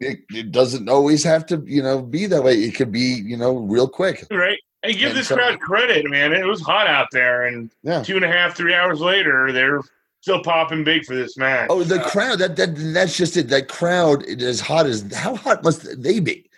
It, 0.00 0.20
it 0.30 0.50
doesn't 0.50 0.88
always 0.88 1.22
have 1.22 1.46
to, 1.46 1.62
you 1.66 1.82
know, 1.82 2.02
be 2.02 2.26
that 2.26 2.42
way. 2.42 2.54
It 2.54 2.74
could 2.74 2.90
be, 2.90 3.22
you 3.24 3.36
know, 3.36 3.58
real 3.58 3.88
quick. 3.88 4.26
right? 4.30 4.58
And 4.82 4.96
give 4.96 5.10
And 5.10 5.18
this 5.18 5.28
so- 5.28 5.36
crowd 5.36 5.60
credit, 5.60 6.10
man. 6.10 6.32
It 6.32 6.44
was 6.44 6.60
hot 6.60 6.88
out 6.88 7.06
there, 7.12 7.44
and 7.46 7.70
Yeah. 7.84 8.02
two 8.02 8.16
and 8.16 8.24
a 8.24 8.28
half, 8.28 8.56
three 8.56 8.74
hours 8.74 9.00
later, 9.00 9.52
they're 9.52 9.80
still 10.22 10.42
popping 10.42 10.84
big 10.84 11.04
for 11.04 11.14
this 11.16 11.36
match. 11.36 11.66
Oh, 11.68 11.82
the 11.82 12.00
Uh, 12.00 12.08
crowd. 12.08 12.38
That 12.38 12.56
that 12.56 12.74
that's 12.94 13.16
just 13.16 13.36
it. 13.36 13.48
That 13.48 13.68
crowd 13.68 14.24
is 14.24 14.42
as 14.42 14.60
hot 14.60 14.86
as 14.86 15.04
how 15.12 15.34
hot 15.36 15.62
must 15.64 16.00
they 16.02 16.20
be? 16.20 16.48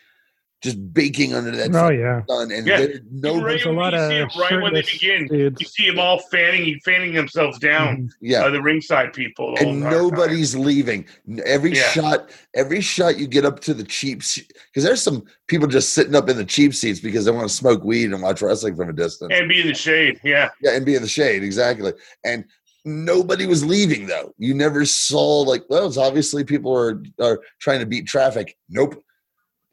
Just 0.62 0.94
baking 0.94 1.34
under 1.34 1.50
that 1.50 1.74
Oh 1.74 1.90
yeah. 1.90 2.22
sun, 2.26 2.50
and 2.50 2.66
Yeah. 2.66 2.86
no, 3.10 3.34
Right 3.42 3.48
There's 3.50 3.66
a 3.66 3.70
lot 3.72 3.92
you 3.92 3.98
of 3.98 4.10
see 4.10 4.16
it 4.16 4.28
right 4.50 4.62
when 4.62 4.72
they 4.72 4.80
begin. 4.82 5.26
dudes. 5.28 5.60
you 5.60 5.66
see 5.66 5.90
them 5.90 5.98
all 5.98 6.18
fanning, 6.30 6.80
fanning 6.82 7.12
themselves 7.12 7.58
down. 7.58 7.96
Mhm. 7.96 8.10
yeah, 8.22 8.44
Uh, 8.44 8.50
the 8.50 8.62
ringside 8.62 9.12
people, 9.12 9.54
the 9.56 9.60
and 9.60 9.76
entire 9.76 9.90
time. 9.90 10.00
nobody's 10.00 10.56
leaving. 10.56 11.04
Every 11.44 11.74
Yeah. 11.74 11.90
shot, 11.90 12.30
every 12.54 12.80
shot 12.80 13.18
you 13.18 13.26
get 13.26 13.44
up 13.44 13.60
to 13.60 13.74
the 13.74 13.84
cheap 13.84 14.22
because 14.70 14.84
there's 14.84 15.02
some 15.02 15.24
people 15.48 15.68
just 15.68 15.90
sitting 15.92 16.14
up 16.14 16.30
in 16.30 16.36
the 16.38 16.46
cheap 16.46 16.74
seats 16.74 16.98
because 17.00 17.26
they 17.26 17.30
want 17.30 17.46
to 17.48 17.54
smoke 17.54 17.84
weed 17.84 18.10
and 18.12 18.22
watch 18.22 18.40
wrestling 18.40 18.74
from 18.76 18.88
a 18.88 18.92
distance. 18.94 19.32
and 19.34 19.48
be 19.50 19.60
in 19.60 19.66
the 19.68 19.74
shade. 19.74 20.18
Yeah, 20.24 20.48
yeah, 20.62 20.70
and 20.72 20.86
be 20.86 20.94
in 20.94 21.02
the 21.02 21.08
shade 21.08 21.42
exactly. 21.42 21.92
And 22.24 22.44
nobody 22.84 23.46
was 23.46 23.64
leaving 23.64 24.06
though. 24.06 24.34
You 24.38 24.54
never 24.54 24.84
saw 24.84 25.40
like, 25.42 25.64
well, 25.68 25.86
it's 25.86 25.96
obviously 25.96 26.44
people 26.44 26.76
are 26.76 27.02
are 27.20 27.40
trying 27.60 27.80
to 27.80 27.86
beat 27.86 28.06
traffic. 28.06 28.56
Nope, 28.68 29.02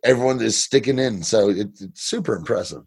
everyone 0.03 0.41
is 0.41 0.61
sticking 0.61 0.99
in. 0.99 1.23
So 1.23 1.49
it, 1.49 1.67
it's 1.79 2.01
super 2.01 2.35
impressive. 2.35 2.83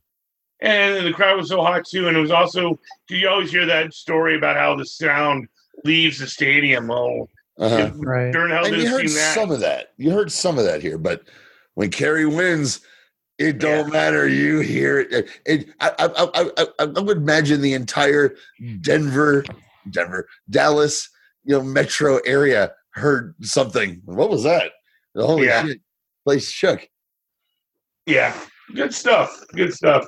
and 0.61 1.07
the 1.07 1.13
crowd 1.13 1.37
was 1.37 1.49
so 1.49 1.63
hot 1.63 1.85
too. 1.87 2.09
And 2.09 2.17
it 2.17 2.21
was 2.21 2.31
also 2.31 2.79
do 3.09 3.17
you 3.17 3.29
always 3.29 3.51
hear 3.51 3.67
that 3.67 3.93
story 3.95 4.37
about 4.37 4.57
how 4.57 4.75
the 4.77 4.87
sound 4.87 5.49
leaves 5.85 6.19
the 6.19 6.27
stadium. 6.27 6.91
Oh, 6.91 7.29
Uh-huh. 7.59 7.91
Right. 7.97 8.33
darn 8.33 8.51
And 8.53 8.77
you 8.77 8.89
heard 8.89 9.03
that. 9.09 9.35
some 9.35 9.51
of 9.51 9.61
that. 9.61 9.93
You 9.97 10.11
heard 10.13 10.33
some 10.33 10.59
of 10.59 10.65
that 10.65 10.81
here, 10.83 10.99
but 10.99 11.23
when 11.75 11.91
Kerry 11.91 12.25
wins, 12.27 12.81
it 13.37 13.59
don't 13.59 13.93
matter. 13.93 14.29
You 14.29 14.61
hear 14.61 15.01
it. 15.01 15.29
it 15.45 15.69
I, 15.81 15.91
I, 15.99 16.07
I, 16.07 16.51
I, 16.57 16.85
I 16.97 17.01
would 17.01 17.17
imagine 17.17 17.61
the 17.61 17.75
entire 17.75 18.37
Denver, 18.81 19.45
Denver, 19.91 20.27
Dallas, 20.51 21.09
you 21.45 21.57
know, 21.57 21.63
metro 21.63 22.19
area 22.27 22.73
heard 22.91 23.35
something. 23.43 24.01
What 24.05 24.31
was 24.31 24.43
that? 24.45 24.73
Holy 25.17 25.47
Yeah. 25.47 25.67
shit! 25.67 25.81
Place 26.25 26.51
shook. 26.51 26.89
Yeah, 28.07 28.35
good 28.75 28.95
stuff. 28.95 29.45
Good 29.55 29.73
stuff. 29.75 30.07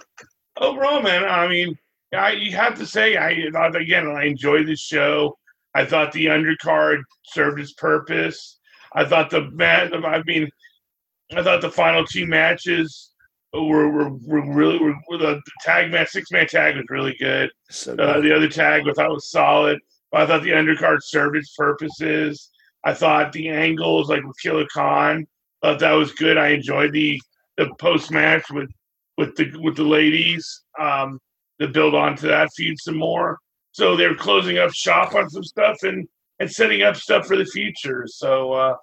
Overall, 0.59 1.03
man, 1.03 1.25
I 1.25 1.47
mean, 1.47 1.77
I 2.15 2.33
you 2.33 2.53
have 2.53 2.75
to 2.79 2.87
say, 2.87 3.17
I 3.17 3.51
thought 3.53 3.77
again, 3.77 4.07
I 4.09 4.25
enjoyed 4.25 4.67
the 4.67 4.77
show. 4.77 5.37
I 5.75 5.85
thought 5.85 6.13
the 6.13 6.27
undercard 6.27 7.03
served 7.25 7.61
its 7.61 7.75
purpose. 7.75 8.59
I 8.95 9.05
thought 9.05 9.29
the 9.31 9.51
man, 9.51 9.93
I 10.05 10.23
mean, 10.25 10.49
I 11.35 11.43
thought 11.43 11.61
the 11.61 11.71
final 11.71 12.05
two 12.05 12.27
matches 12.27 13.13
were 13.53 13.89
were, 13.89 14.11
were 14.11 14.53
really 14.53 14.79
we're 14.79 15.19
the, 15.19 15.41
the 15.45 15.53
tag 15.65 15.91
match, 15.91 16.11
six 16.11 16.31
man 16.31 16.47
tag 16.47 16.77
was 16.77 16.85
really 16.91 17.17
good. 17.19 17.51
So 17.71 17.95
Uh, 17.95 18.21
the 18.21 18.35
other 18.35 18.49
tag 18.49 18.83
I 18.89 18.93
thought 18.93 19.11
was 19.11 19.31
solid. 19.31 19.79
But 20.13 20.23
I 20.23 20.27
thought 20.27 20.43
the 20.43 20.51
undercard 20.51 20.99
served 21.03 21.37
its 21.37 21.55
purposes. 21.57 22.51
I 22.85 22.95
thought 22.95 23.33
the 23.33 23.49
angles, 23.49 24.09
like 24.09 24.23
with 24.25 24.37
Killer 24.41 24.67
Khan, 24.73 25.27
thought 25.63 25.81
that 25.81 25.93
was 25.93 26.13
good. 26.13 26.39
I 26.39 26.49
enjoyed 26.49 26.93
the 26.93 27.21
the 27.57 27.71
post 27.79 28.11
match 28.11 28.45
with 28.51 28.71
with 29.19 29.35
the 29.37 29.53
with 29.61 29.77
the 29.77 29.85
ladies. 29.85 30.63
Um, 30.79 31.19
to 31.61 31.69
build 31.69 31.95
onto 31.95 32.29
that 32.29 32.51
feud 32.55 32.77
some 32.79 32.97
more. 32.97 33.39
So 33.73 33.97
they're 33.97 34.15
closing 34.15 34.59
up 34.59 34.73
shop 34.73 35.15
on 35.15 35.29
some 35.31 35.45
stuff 35.45 35.79
and 35.83 36.07
and 36.39 36.51
setting 36.51 36.83
up 36.83 36.97
stuff 36.97 37.27
for 37.27 37.37
the 37.37 37.47
future. 37.47 38.05
So 38.07 38.53
uh, 38.53 38.77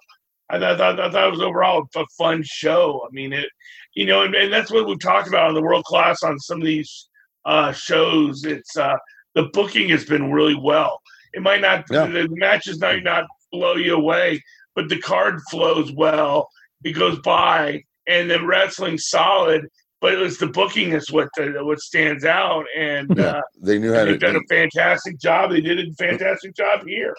I 0.50 0.58
thought, 0.58 1.00
I 1.00 1.10
thought 1.10 1.28
it 1.28 1.30
was 1.30 1.40
overall 1.40 1.88
a 1.96 2.04
fun 2.18 2.42
show. 2.44 3.06
I 3.06 3.12
mean 3.12 3.32
it, 3.32 3.48
you 3.94 4.06
know, 4.06 4.22
and, 4.22 4.34
and 4.34 4.52
that's 4.52 4.70
what 4.70 4.86
we've 4.86 4.98
talked 5.00 5.28
about 5.28 5.48
on 5.48 5.54
the 5.54 5.62
world 5.62 5.84
class 5.84 6.22
on 6.22 6.38
some 6.38 6.60
of 6.60 6.66
these 6.66 7.08
uh, 7.44 7.72
shows. 7.72 8.44
It's 8.44 8.76
uh, 8.76 8.96
the 9.34 9.44
booking 9.52 9.88
has 9.90 10.04
been 10.04 10.32
really 10.32 10.54
well. 10.54 11.00
It 11.32 11.42
might 11.42 11.60
not 11.60 11.84
Yeah. 11.90 12.06
the, 12.06 12.28
matches 12.30 12.80
might 12.80 13.02
not 13.02 13.24
blow 13.52 13.74
you 13.76 13.94
away, 13.94 14.42
but 14.74 14.88
the 14.88 15.00
card 15.00 15.40
flows 15.50 15.90
well. 15.92 16.48
It 16.84 16.92
goes 16.92 17.18
by, 17.20 17.82
and 18.06 18.30
the 18.30 18.44
wrestling 18.44 18.98
solid. 18.98 19.66
But 20.00 20.12
it 20.12 20.18
was 20.18 20.36
the 20.36 20.48
booking 20.48 20.92
is 20.92 21.10
what 21.10 21.28
the, 21.34 21.64
what 21.64 21.80
stands 21.80 22.26
out, 22.26 22.66
and 22.76 23.10
Yeah. 23.16 23.24
uh, 23.38 23.40
They 23.62 23.78
knew 23.78 23.94
how 23.94 24.04
to. 24.04 24.10
they've 24.10 24.20
done 24.20 24.36
a 24.36 24.40
fantastic 24.54 25.18
job. 25.18 25.50
They 25.50 25.62
did 25.62 25.78
a 25.80 25.92
fantastic 25.94 26.54
job 26.54 26.86
here. 26.86 27.14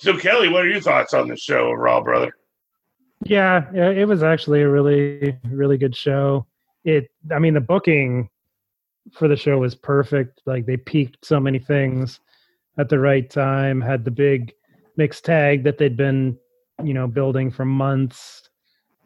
So 0.00 0.16
Kelly, 0.18 0.48
what 0.48 0.64
are 0.64 0.68
your 0.68 0.80
thoughts 0.80 1.14
on 1.14 1.28
the 1.28 1.36
show 1.36 1.68
overall, 1.68 2.02
brother? 2.02 2.32
Yeah, 3.24 3.72
it 3.72 4.06
was 4.06 4.22
actually 4.22 4.62
a 4.62 4.68
really, 4.68 5.36
really 5.44 5.78
good 5.78 5.96
show. 5.96 6.46
It, 6.84 7.10
I 7.32 7.38
mean, 7.38 7.54
the 7.54 7.60
booking 7.60 8.28
for 9.12 9.28
the 9.28 9.36
show 9.36 9.58
was 9.58 9.74
perfect. 9.74 10.42
Like 10.46 10.66
they 10.66 10.76
peaked 10.76 11.24
so 11.24 11.40
many 11.40 11.58
things 11.58 12.20
at 12.78 12.88
the 12.88 12.98
right 12.98 13.28
time. 13.28 13.80
Had 13.80 14.04
the 14.04 14.10
big 14.10 14.52
mixed 14.96 15.24
tag 15.24 15.64
that 15.64 15.78
they'd 15.78 15.96
been, 15.96 16.38
you 16.84 16.94
know, 16.94 17.06
building 17.06 17.50
for 17.50 17.64
months. 17.64 18.48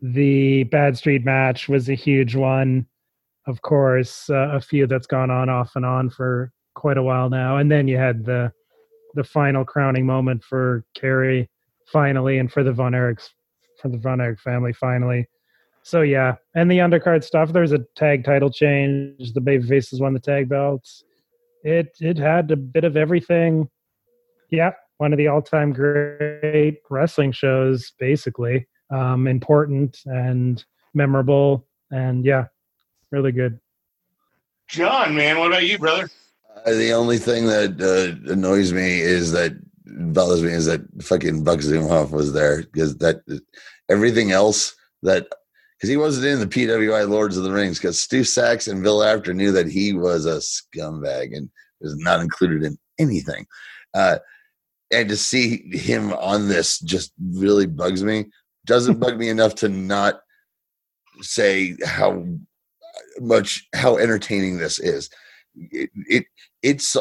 The 0.02 0.64
Bad 0.64 0.96
Street 0.96 1.24
match 1.24 1.68
was 1.68 1.88
a 1.88 1.94
huge 1.94 2.34
one, 2.34 2.86
of 3.46 3.62
course. 3.62 4.28
Uh, 4.30 4.50
a 4.52 4.60
few 4.60 4.86
that's 4.86 5.06
gone 5.06 5.30
on 5.30 5.48
off 5.48 5.72
and 5.76 5.84
on 5.84 6.10
for 6.10 6.52
quite 6.74 6.96
a 6.96 7.02
while 7.02 7.30
now. 7.30 7.58
And 7.58 7.70
then 7.70 7.88
you 7.88 7.96
had 7.96 8.24
the 8.24 8.52
the 9.14 9.24
final 9.24 9.64
crowning 9.64 10.06
moment 10.06 10.42
for 10.44 10.84
Kerry 10.94 11.50
finally, 11.86 12.38
and 12.38 12.50
for 12.50 12.62
the 12.62 12.72
Von 12.72 12.92
Erichs 12.92 13.30
for 13.80 13.88
the 13.88 13.98
Von 13.98 14.20
Erich 14.20 14.40
family 14.40 14.72
finally. 14.72 15.28
So 15.82 16.02
yeah, 16.02 16.36
and 16.54 16.70
the 16.70 16.78
undercard 16.78 17.24
stuff. 17.24 17.52
There's 17.52 17.72
a 17.72 17.84
tag 17.96 18.24
title 18.24 18.50
change. 18.50 19.32
The 19.32 19.40
baby 19.40 19.66
faces 19.66 20.00
won 20.00 20.12
the 20.12 20.20
tag 20.20 20.48
belts. 20.48 21.04
It 21.64 21.96
it 22.00 22.18
had 22.18 22.50
a 22.50 22.56
bit 22.56 22.84
of 22.84 22.96
everything. 22.96 23.68
Yeah, 24.50 24.72
one 24.98 25.12
of 25.12 25.18
the 25.18 25.28
all 25.28 25.42
time 25.42 25.72
great 25.72 26.80
wrestling 26.90 27.32
shows, 27.32 27.92
basically. 27.98 28.66
Um, 28.90 29.26
important 29.26 29.98
and 30.04 30.62
memorable, 30.94 31.66
and 31.90 32.24
yeah, 32.24 32.46
really 33.10 33.32
good. 33.32 33.58
John, 34.68 35.14
man, 35.14 35.38
what 35.38 35.48
about 35.48 35.66
you, 35.66 35.78
brother? 35.78 36.08
Uh, 36.66 36.72
the 36.72 36.92
only 36.92 37.18
thing 37.18 37.46
that 37.46 37.80
uh, 37.80 38.32
annoys 38.32 38.72
me 38.72 39.00
is 39.00 39.32
that 39.32 39.52
bothers 39.84 40.42
me 40.42 40.52
is 40.52 40.66
that 40.66 40.82
fucking 41.02 41.44
Buck 41.44 41.60
Zumhoff 41.60 42.10
was 42.10 42.32
there 42.32 42.62
because 42.62 42.96
that 42.98 43.22
everything 43.88 44.32
else 44.32 44.74
that 45.02 45.28
because 45.76 45.88
he 45.88 45.96
wasn't 45.96 46.26
in 46.26 46.40
the 46.40 46.46
PWI 46.46 47.08
Lords 47.08 47.36
of 47.36 47.44
the 47.44 47.52
Rings 47.52 47.78
because 47.78 48.00
Stu 48.00 48.20
Saks 48.20 48.70
and 48.70 48.82
Bill 48.82 49.02
Apter 49.02 49.32
knew 49.32 49.50
that 49.52 49.66
he 49.66 49.94
was 49.94 50.26
a 50.26 50.36
scumbag 50.36 51.34
and 51.34 51.48
was 51.80 51.96
not 51.96 52.20
included 52.20 52.62
in 52.62 52.78
anything. 52.98 53.46
Uh, 53.94 54.18
and 54.92 55.08
to 55.08 55.16
see 55.16 55.62
him 55.72 56.12
on 56.14 56.48
this 56.48 56.78
just 56.80 57.12
really 57.32 57.66
bugs 57.66 58.02
me. 58.02 58.26
Doesn't 58.66 59.00
bug 59.00 59.16
me 59.16 59.30
enough 59.30 59.54
to 59.56 59.68
not 59.68 60.20
say 61.22 61.76
how 61.84 62.26
much 63.20 63.66
how 63.74 63.96
entertaining 63.96 64.58
this 64.58 64.78
is. 64.78 65.08
It, 65.54 65.90
it 65.94 66.24
it's 66.62 66.96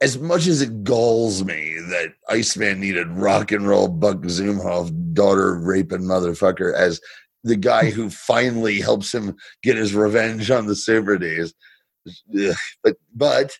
as 0.00 0.18
much 0.18 0.46
as 0.46 0.60
it 0.60 0.84
galls 0.84 1.44
me 1.44 1.78
that 1.88 2.12
Iceman 2.28 2.80
needed 2.80 3.08
rock 3.08 3.52
and 3.52 3.66
roll 3.66 3.88
Buck 3.88 4.18
Zumhoff, 4.18 5.14
daughter 5.14 5.58
raping 5.58 6.02
motherfucker, 6.02 6.74
as 6.74 7.00
the 7.44 7.56
guy 7.56 7.90
who 7.90 8.10
finally 8.28 8.80
helps 8.80 9.14
him 9.14 9.36
get 9.62 9.76
his 9.76 9.94
revenge 9.94 10.50
on 10.50 10.66
the 10.66 10.76
Super 10.76 11.18
Ds. 11.18 11.54
Ugh, 12.38 12.56
But 12.82 12.96
but 13.14 13.56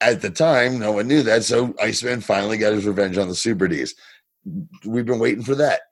at 0.00 0.20
the 0.20 0.30
time, 0.30 0.80
no 0.80 0.92
one 0.92 1.06
knew 1.06 1.22
that, 1.22 1.44
so 1.44 1.74
Iceman 1.80 2.20
finally 2.20 2.58
got 2.58 2.72
his 2.72 2.86
revenge 2.86 3.16
on 3.18 3.28
the 3.28 3.36
Super 3.36 3.68
Ds. 3.68 3.94
We've 4.84 5.06
been 5.06 5.20
waiting 5.20 5.44
for 5.44 5.54
that. 5.54 5.82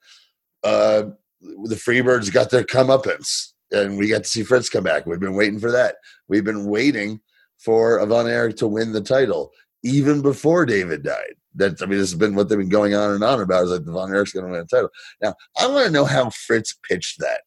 Uh, 0.64 1.10
the 1.40 1.76
Freebirds 1.76 2.32
got 2.32 2.50
their 2.50 2.64
comeuppance, 2.64 3.52
and 3.70 3.96
we 3.96 4.08
got 4.08 4.24
to 4.24 4.28
see 4.28 4.42
Fritz 4.42 4.68
come 4.68 4.82
back. 4.82 5.06
We've 5.06 5.20
been 5.20 5.36
waiting 5.36 5.60
for 5.60 5.70
that. 5.70 5.96
We've 6.28 6.44
been 6.44 6.66
waiting 6.66 7.20
for 7.64 8.04
Von 8.06 8.26
Erich 8.28 8.56
to 8.56 8.66
win 8.66 8.92
the 8.92 9.00
title 9.00 9.52
even 9.82 10.22
before 10.22 10.66
David 10.66 11.02
died. 11.02 11.34
That 11.54 11.80
I 11.82 11.86
mean, 11.86 11.98
this 11.98 12.10
has 12.10 12.18
been 12.18 12.34
what 12.34 12.48
they've 12.48 12.58
been 12.58 12.68
going 12.68 12.94
on 12.94 13.10
and 13.10 13.24
on 13.24 13.40
about. 13.40 13.64
Is 13.64 13.70
like 13.70 13.84
the 13.84 13.92
Von 13.92 14.10
Erich's 14.12 14.32
going 14.32 14.46
to 14.46 14.52
win 14.52 14.60
the 14.60 14.66
title. 14.66 14.90
Now, 15.20 15.34
I 15.60 15.66
want 15.66 15.86
to 15.86 15.92
know 15.92 16.04
how 16.04 16.30
Fritz 16.30 16.76
pitched 16.88 17.18
that 17.18 17.40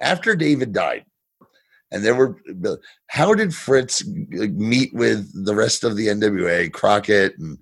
after 0.00 0.36
David 0.36 0.72
died, 0.72 1.04
and 1.90 2.04
there 2.04 2.14
were. 2.14 2.36
How 3.06 3.32
did 3.34 3.54
Fritz 3.54 4.04
meet 4.06 4.92
with 4.92 5.46
the 5.46 5.54
rest 5.54 5.82
of 5.82 5.96
the 5.96 6.08
NWA, 6.08 6.70
Crockett 6.72 7.38
and 7.38 7.58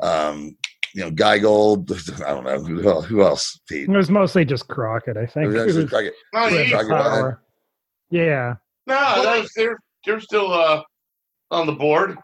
um, 0.00 0.56
you 0.94 1.02
know 1.02 1.10
Guy 1.10 1.38
Gold? 1.40 1.90
I 2.24 2.28
don't 2.30 2.44
know 2.44 2.60
who, 2.62 3.00
who 3.02 3.22
else. 3.22 3.58
Pete. 3.68 3.88
It 3.88 3.96
was 3.96 4.08
mostly 4.08 4.44
just 4.44 4.68
Crockett, 4.68 5.16
I 5.16 5.22
It 5.22 5.32
think. 5.32 5.52
was 5.52 5.76
It 5.76 5.80
was 5.82 5.90
Crockett. 5.90 6.14
No, 6.32 6.46
Yeah, 6.46 6.68
Crockett 6.70 6.90
won. 6.90 7.36
Yeah, 8.10 8.54
no, 8.86 9.22
that 9.22 9.40
was, 9.40 9.52
they're 9.56 9.78
they're 10.04 10.20
still 10.20 10.52
uh, 10.52 10.82
on 11.50 11.66
the 11.66 11.72
board. 11.72 12.16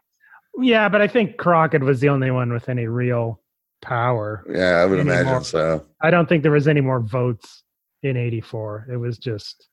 yeah, 0.60 0.88
but 0.88 1.00
I 1.00 1.08
think 1.08 1.36
Crockett 1.36 1.82
was 1.82 2.00
the 2.00 2.08
only 2.08 2.30
one 2.30 2.52
with 2.52 2.68
any 2.68 2.86
real 2.86 3.40
power. 3.82 4.44
Yeah, 4.48 4.76
I 4.82 4.86
would 4.86 4.98
Anymore. 5.00 5.20
imagine 5.20 5.44
so. 5.44 5.86
I 6.00 6.10
don't 6.10 6.28
think 6.28 6.42
there 6.42 6.52
was 6.52 6.68
any 6.68 6.80
more 6.80 7.00
votes 7.00 7.62
in 8.02 8.16
'84. 8.16 8.88
It 8.90 8.96
was 8.96 9.18
just 9.18 9.68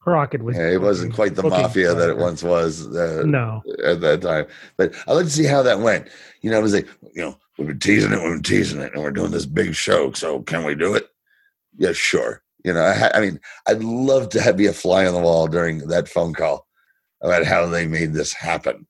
Crockett 0.00 0.42
was. 0.42 0.56
Yeah, 0.56 0.70
it 0.70 0.80
wasn't 0.80 1.14
quite 1.14 1.34
the 1.34 1.42
mafia 1.42 1.94
that 1.94 2.08
it 2.10 2.16
once 2.16 2.42
was 2.42 2.86
uh, 2.96 3.22
No, 3.26 3.62
at 3.84 4.00
that 4.00 4.22
time. 4.22 4.46
But 4.76 4.94
I'd 5.06 5.12
like 5.12 5.26
to 5.26 5.30
see 5.30 5.44
how 5.44 5.62
that 5.62 5.80
went. 5.80 6.08
You 6.42 6.50
know, 6.50 6.58
it 6.58 6.62
was 6.62 6.74
like, 6.74 6.88
you 7.14 7.22
know, 7.22 7.38
we've 7.58 7.68
been 7.68 7.78
teasing 7.78 8.12
it, 8.12 8.20
we've 8.22 8.32
been 8.32 8.42
teasing 8.42 8.80
it, 8.80 8.92
and 8.94 9.02
we're 9.02 9.10
doing 9.10 9.30
this 9.30 9.46
big 9.46 9.74
show. 9.74 10.12
So 10.12 10.40
can 10.42 10.64
we 10.64 10.74
do 10.74 10.94
it? 10.94 11.06
Yeah, 11.76 11.92
sure. 11.92 12.42
You 12.64 12.72
know, 12.74 12.80
I, 12.82 13.10
I 13.14 13.20
mean, 13.20 13.40
I'd 13.68 13.82
love 13.82 14.28
to 14.30 14.40
have, 14.40 14.56
be 14.56 14.66
a 14.66 14.72
fly 14.72 15.06
on 15.06 15.14
the 15.14 15.20
wall 15.20 15.46
during 15.46 15.86
that 15.88 16.08
phone 16.08 16.34
call 16.34 16.66
about 17.22 17.44
how 17.44 17.66
they 17.66 17.86
made 17.86 18.12
this 18.12 18.32
happen. 18.32 18.86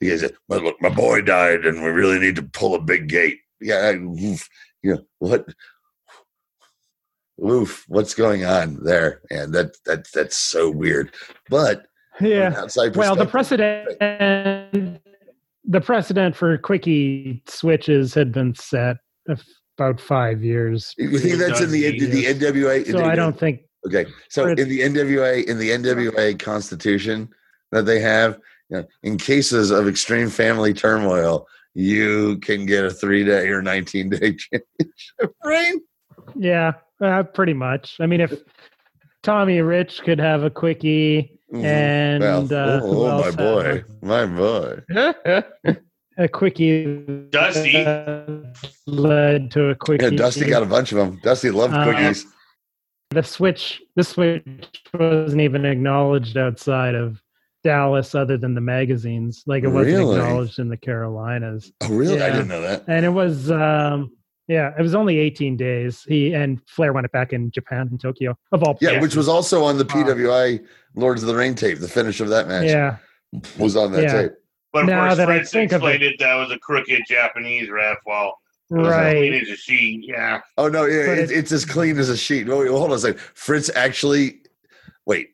Because, 0.00 0.30
well, 0.48 0.62
look, 0.62 0.82
my 0.82 0.88
boy 0.88 1.20
died, 1.20 1.64
and 1.64 1.82
we 1.82 1.90
really 1.90 2.18
need 2.18 2.36
to 2.36 2.42
pull 2.42 2.74
a 2.74 2.80
big 2.80 3.08
gate. 3.08 3.38
Yeah, 3.60 3.92
you 3.92 4.36
know 4.82 5.02
what? 5.20 5.46
Oof, 7.44 7.84
what's 7.88 8.14
going 8.14 8.44
on 8.44 8.82
there? 8.82 9.22
And 9.30 9.52
that 9.54 9.76
that 9.86 10.08
that's 10.12 10.36
so 10.36 10.70
weird. 10.70 11.14
But 11.48 11.86
yeah. 12.20 12.52
outside 12.56 12.96
Well, 12.96 13.14
the 13.14 13.26
precedent, 13.26 13.96
the 14.00 15.80
precedent 15.80 16.34
for 16.34 16.58
quickie 16.58 17.42
switches 17.46 18.12
had 18.12 18.32
been 18.32 18.56
set 18.56 18.96
about 19.78 20.00
five 20.00 20.42
years. 20.42 20.94
You 20.98 21.18
think 21.18 21.38
that's 21.38 21.60
in 21.60 21.70
the 21.70 21.98
the 22.06 22.24
NWA? 22.24 22.90
So 22.90 23.04
I 23.04 23.14
don't 23.14 23.38
think 23.38 23.60
Okay, 23.86 24.06
so 24.28 24.46
in 24.46 24.68
the 24.68 24.80
NWA, 24.80 25.44
in 25.44 25.58
the 25.58 25.70
NWA 25.70 26.38
Constitution 26.38 27.28
that 27.72 27.86
they 27.86 27.98
have, 28.00 28.38
you 28.68 28.76
know, 28.78 28.86
in 29.02 29.18
cases 29.18 29.70
of 29.70 29.88
extreme 29.88 30.28
family 30.30 30.72
turmoil, 30.72 31.46
you 31.74 32.38
can 32.38 32.66
get 32.66 32.84
a 32.84 32.90
three 32.90 33.24
day 33.24 33.48
or 33.48 33.60
nineteen 33.62 34.10
day 34.10 34.36
championship 34.36 35.34
reign. 35.44 35.80
Yeah, 36.36 36.72
uh, 37.00 37.24
pretty 37.24 37.54
much. 37.54 37.96
I 38.00 38.06
mean, 38.06 38.20
if 38.20 38.32
Tommy 39.22 39.60
Rich 39.60 40.02
could 40.02 40.18
have 40.20 40.44
a 40.44 40.50
quickie, 40.50 41.38
Mhm. 41.52 41.64
and 41.64 42.22
Well, 42.22 42.42
uh, 42.54 42.80
oh, 42.82 43.06
oh, 43.06 43.20
my 43.20 43.30
boy, 43.30 43.64
had 43.64 43.84
my 44.02 44.26
boy. 44.26 44.80
a 46.18 46.28
quickie. 46.28 46.96
Dusty. 47.30 47.84
led 48.86 49.50
to 49.52 49.68
a 49.70 49.74
quickie. 49.74 50.04
Yeah, 50.04 50.10
Dusty 50.10 50.46
got 50.48 50.62
a 50.62 50.66
bunch 50.66 50.92
of 50.92 50.98
them. 50.98 51.20
Dusty 51.22 51.50
loved 51.50 51.74
Uh, 51.74 52.12
the 53.10 53.22
switch. 53.22 53.82
The 53.96 54.02
switch 54.04 54.44
wasn't 54.94 55.40
even 55.42 55.64
acknowledged 55.66 56.36
outside 56.38 56.94
of 56.94 57.20
Dallas, 57.64 58.14
other 58.14 58.36
than 58.36 58.54
the 58.54 58.60
magazines. 58.60 59.44
Like 59.46 59.64
it 59.64 59.68
wasn't 59.68 59.96
Really? 59.98 60.16
acknowledged 60.18 60.58
in 60.58 60.68
the 60.68 60.76
Carolinas. 60.76 61.72
oh, 61.82 61.88
really? 61.94 62.20
I 62.20 62.30
didn't 62.30 62.48
know 62.48 62.60
that. 62.62 62.84
and 62.88 63.04
it 63.04 63.10
was 63.10 63.50
um 63.50 64.10
yeah 64.48 64.72
it 64.76 64.82
was 64.82 64.94
only 64.96 65.18
18 65.18 65.56
days 65.56 66.02
he 66.08 66.34
and 66.34 66.60
flair 66.68 66.92
went 66.92 67.04
it 67.04 67.12
back 67.12 67.32
in 67.32 67.48
japan 67.52 67.88
in 67.92 67.96
tokyo 67.98 68.36
of 68.50 68.64
all 68.64 68.74
places. 68.74 68.82
Yeah, 68.82 68.88
places. 68.98 69.02
which 69.02 69.16
was 69.16 69.28
also 69.28 69.62
on 69.64 69.78
the 69.78 69.84
Uh, 69.84 69.88
PWI 69.88 70.60
Lords 70.96 71.22
of 71.22 71.28
the 71.28 71.36
Ring 71.36 71.54
tape. 71.54 71.78
The 71.78 71.88
finish 71.88 72.20
of 72.20 72.28
that 72.30 72.48
match 72.48 72.66
yeah 72.66 72.96
was 73.58 73.76
on 73.76 73.92
that 73.92 74.02
Yeah. 74.02 74.22
tape. 74.22 74.32
But 74.72 74.84
of 74.84 74.88
Now 74.88 75.04
course, 75.06 75.16
that 75.18 75.28
I 75.30 75.36
Fritz 75.36 75.50
think 75.52 75.72
of 75.72 75.82
explained 75.82 76.02
it, 76.02 76.18
that 76.18 76.34
was 76.34 76.50
a 76.50 76.58
crooked 76.58 77.02
Japanese 77.06 77.68
ref. 77.70 77.98
While 78.04 78.38
it 78.70 78.74
was 78.78 78.86
as 78.88 78.92
right 78.92 79.16
clean 79.16 79.34
as 79.34 79.48
a 79.50 79.56
sheet. 79.56 80.04
Yeah. 80.08 80.40
Oh 80.56 80.68
no, 80.68 80.86
yeah, 80.86 81.06
But 81.06 81.18
it's, 81.18 81.30
it- 81.30 81.38
it's 81.38 81.52
as 81.52 81.64
clean 81.66 81.98
as 81.98 82.08
a 82.08 82.16
sheet. 82.16 82.48
Wait, 82.48 82.68
hold 82.68 82.90
on 82.90 82.96
a 82.96 82.98
second. 82.98 83.20
Fritz 83.34 83.70
actually, 83.76 84.40
wait. 85.06 85.28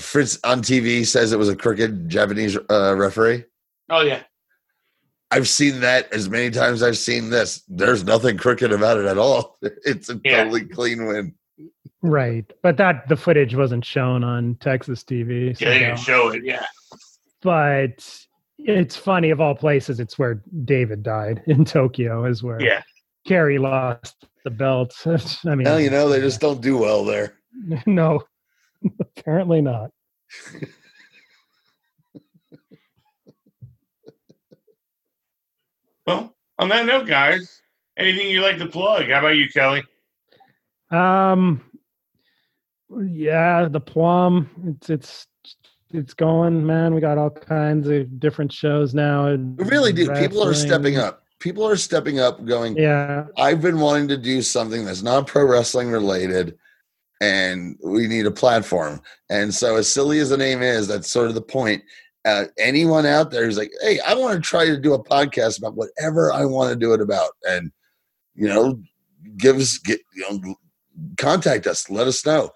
Fritz 0.00 0.38
on 0.44 0.62
TV 0.62 1.06
says 1.06 1.32
it 1.32 1.38
was 1.38 1.48
a 1.48 1.56
crooked 1.56 2.08
Japanese 2.08 2.56
uh, 2.70 2.94
referee. 2.96 3.44
Oh 3.88 4.00
yeah. 4.00 4.22
I've 5.30 5.48
seen 5.48 5.80
that 5.80 6.12
as 6.12 6.28
many 6.28 6.50
times 6.50 6.82
I've 6.82 6.98
seen 6.98 7.30
this. 7.30 7.62
There's 7.68 8.02
nothing 8.02 8.36
crooked 8.36 8.72
about 8.72 8.98
it 8.98 9.04
at 9.06 9.18
all. 9.18 9.58
It's 9.62 10.10
a 10.10 10.20
Yeah. 10.24 10.42
totally 10.44 10.64
clean 10.64 11.06
win. 11.06 11.34
right 12.02 12.50
but 12.62 12.76
that 12.78 13.06
the 13.08 13.16
footage 13.16 13.54
wasn't 13.54 13.84
shown 13.84 14.24
on 14.24 14.54
texas 14.60 15.04
tv 15.04 15.56
so 15.56 15.64
Yeah, 15.66 15.70
they 15.72 15.78
didn't 15.80 15.98
show 15.98 16.28
it. 16.30 16.42
Yeah. 16.44 16.64
but 17.42 18.02
it's 18.58 18.96
funny 18.96 19.28
of 19.30 19.40
all 19.40 19.54
places 19.54 20.00
it's 20.00 20.18
where 20.18 20.42
david 20.64 21.02
died 21.02 21.42
in 21.46 21.64
tokyo 21.64 22.24
is 22.24 22.42
where 22.42 22.60
Yeah. 22.60 22.82
Kerry 23.26 23.58
lost 23.58 24.16
the 24.44 24.50
belt 24.50 24.94
i 25.06 25.54
mean 25.54 25.64
Well, 25.66 25.78
you 25.80 25.90
know, 25.90 26.08
they 26.08 26.20
just 26.20 26.40
don't 26.40 26.62
do 26.62 26.78
well 26.78 27.04
there. 27.04 27.34
no 27.86 28.22
apparently 29.00 29.60
not 29.60 29.90
Well, 36.06 36.34
on 36.58 36.68
that 36.70 36.86
note, 36.86 37.06
guys, 37.06 37.62
anything 37.96 38.28
you'd 38.28 38.42
like 38.42 38.58
to 38.58 38.66
plug? 38.66 39.08
How 39.10 39.20
about 39.20 39.36
you, 39.36 39.48
Kelly? 39.48 39.84
Um, 40.90 41.62
yeah, 43.06 43.68
the 43.70 43.80
plum. 43.80 44.50
It's 44.66 44.90
it's 44.90 45.26
it's 45.92 46.14
going, 46.14 46.66
man. 46.66 46.94
We 46.94 47.00
got 47.00 47.18
all 47.18 47.30
kinds 47.30 47.88
of 47.88 48.18
different 48.18 48.52
shows 48.52 48.94
now. 48.94 49.30
We 49.30 49.64
really 49.64 49.92
do. 49.92 50.12
People 50.14 50.42
are 50.42 50.54
stepping 50.54 50.96
up. 50.96 51.24
People 51.38 51.66
are 51.66 51.76
stepping 51.76 52.18
up, 52.20 52.44
going, 52.44 52.76
Yeah, 52.76 53.26
I've 53.38 53.62
been 53.62 53.80
wanting 53.80 54.08
to 54.08 54.18
do 54.18 54.42
something 54.42 54.84
that's 54.84 55.02
not 55.02 55.26
pro 55.26 55.44
wrestling 55.44 55.90
related, 55.90 56.58
and 57.20 57.76
we 57.84 58.06
need 58.06 58.26
a 58.26 58.30
platform. 58.30 59.00
And 59.28 59.52
so, 59.54 59.76
as 59.76 59.90
silly 59.92 60.18
as 60.20 60.30
the 60.30 60.36
name 60.36 60.62
is, 60.62 60.88
that's 60.88 61.10
sort 61.10 61.28
of 61.28 61.34
the 61.34 61.42
point. 61.42 61.82
Uh, 62.24 62.44
anyone 62.58 63.06
out 63.06 63.30
there 63.30 63.44
who's 63.44 63.56
like, 63.58 63.70
"Hey, 63.82 63.98
I 64.06 64.14
want 64.14 64.34
to 64.34 64.40
try 64.40 64.66
to 64.66 64.76
do 64.78 64.92
a 64.94 65.02
podcast 65.02 65.58
about 65.58 65.74
whatever 65.76 66.32
I 66.32 66.44
want 66.44 66.70
to 66.70 66.76
do 66.76 66.92
it 66.92 67.00
about," 67.00 67.30
and 67.48 67.70
you 68.34 68.48
know, 68.48 68.80
give 69.36 69.56
us 69.56 69.78
get 69.78 70.00
you 70.14 70.40
know, 70.40 70.54
contact 71.16 71.66
us, 71.66 71.88
let 71.90 72.06
us 72.06 72.24
know. 72.26 72.50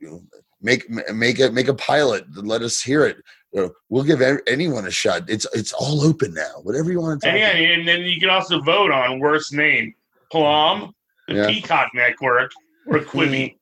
You 0.00 0.10
know, 0.10 0.22
make 0.62 0.88
make 1.12 1.40
a 1.40 1.50
make 1.50 1.68
a 1.68 1.74
pilot, 1.74 2.24
let 2.36 2.62
us 2.62 2.80
hear 2.82 3.04
it. 3.04 3.18
You 3.52 3.60
know, 3.62 3.70
we'll 3.90 4.04
give 4.04 4.22
anyone 4.46 4.86
a 4.86 4.90
shot. 4.90 5.28
It's 5.28 5.46
it's 5.52 5.74
all 5.74 6.00
open 6.02 6.32
now. 6.32 6.60
Whatever 6.62 6.90
you 6.90 7.00
want 7.00 7.20
to 7.20 7.26
talk 7.26 7.32
And 7.34 7.40
yeah, 7.40 7.50
about. 7.50 7.78
and 7.80 7.88
then 7.88 8.00
you 8.02 8.18
can 8.18 8.30
also 8.30 8.60
vote 8.62 8.90
on 8.90 9.18
worst 9.20 9.52
name: 9.52 9.94
Plum, 10.30 10.94
the 11.28 11.34
Yeah. 11.34 11.46
Peacock 11.48 11.90
Network, 11.94 12.50
or 12.86 12.98
Quibi. 13.00 13.56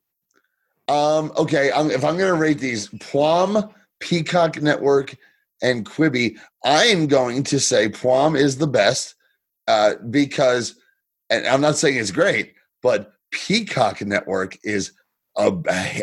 Um, 0.91 1.31
okay, 1.37 1.71
I'm, 1.71 1.89
if 1.89 2.03
I'm 2.03 2.17
going 2.17 2.33
to 2.33 2.37
rate 2.37 2.59
these, 2.59 2.89
Plum, 2.99 3.73
Peacock 4.01 4.61
Network, 4.61 5.15
and 5.61 5.85
Quibi, 5.85 6.37
I'm 6.65 7.07
going 7.07 7.43
to 7.43 7.61
say 7.61 7.87
Plum 7.87 8.35
is 8.35 8.57
the 8.57 8.67
best 8.67 9.15
uh, 9.69 9.93
because, 10.09 10.75
and 11.29 11.47
I'm 11.47 11.61
not 11.61 11.77
saying 11.77 11.95
it's 11.95 12.11
great, 12.11 12.55
but 12.83 13.13
Peacock 13.31 14.01
Network 14.01 14.57
is 14.65 14.91
a, 15.37 15.53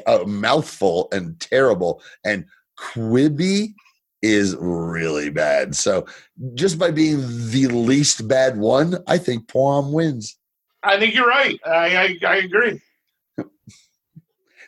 a 0.06 0.24
mouthful 0.26 1.08
and 1.12 1.38
terrible, 1.38 2.02
and 2.24 2.46
Quibi 2.78 3.74
is 4.22 4.56
really 4.58 5.28
bad. 5.28 5.76
So 5.76 6.06
just 6.54 6.78
by 6.78 6.92
being 6.92 7.18
the 7.50 7.66
least 7.66 8.26
bad 8.26 8.56
one, 8.56 8.96
I 9.06 9.18
think 9.18 9.48
Plum 9.48 9.92
wins. 9.92 10.34
I 10.82 10.98
think 10.98 11.14
you're 11.14 11.28
right. 11.28 11.60
I 11.66 11.96
I, 11.96 12.18
I 12.26 12.36
agree. 12.36 12.80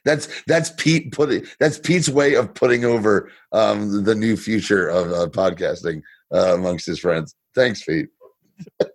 That's 0.05 0.43
that's 0.47 0.71
Pete 0.77 1.13
putting 1.13 1.45
that's 1.59 1.79
Pete's 1.79 2.09
way 2.09 2.35
of 2.35 2.55
putting 2.55 2.85
over 2.85 3.31
um, 3.53 4.05
the 4.05 4.15
new 4.15 4.37
future 4.37 4.89
of 4.89 5.13
uh, 5.13 5.27
podcasting 5.29 6.03
uh, 6.35 6.55
amongst 6.55 6.87
his 6.87 6.99
friends. 7.01 7.35
Thanks, 7.55 7.83
Pete. 7.85 8.09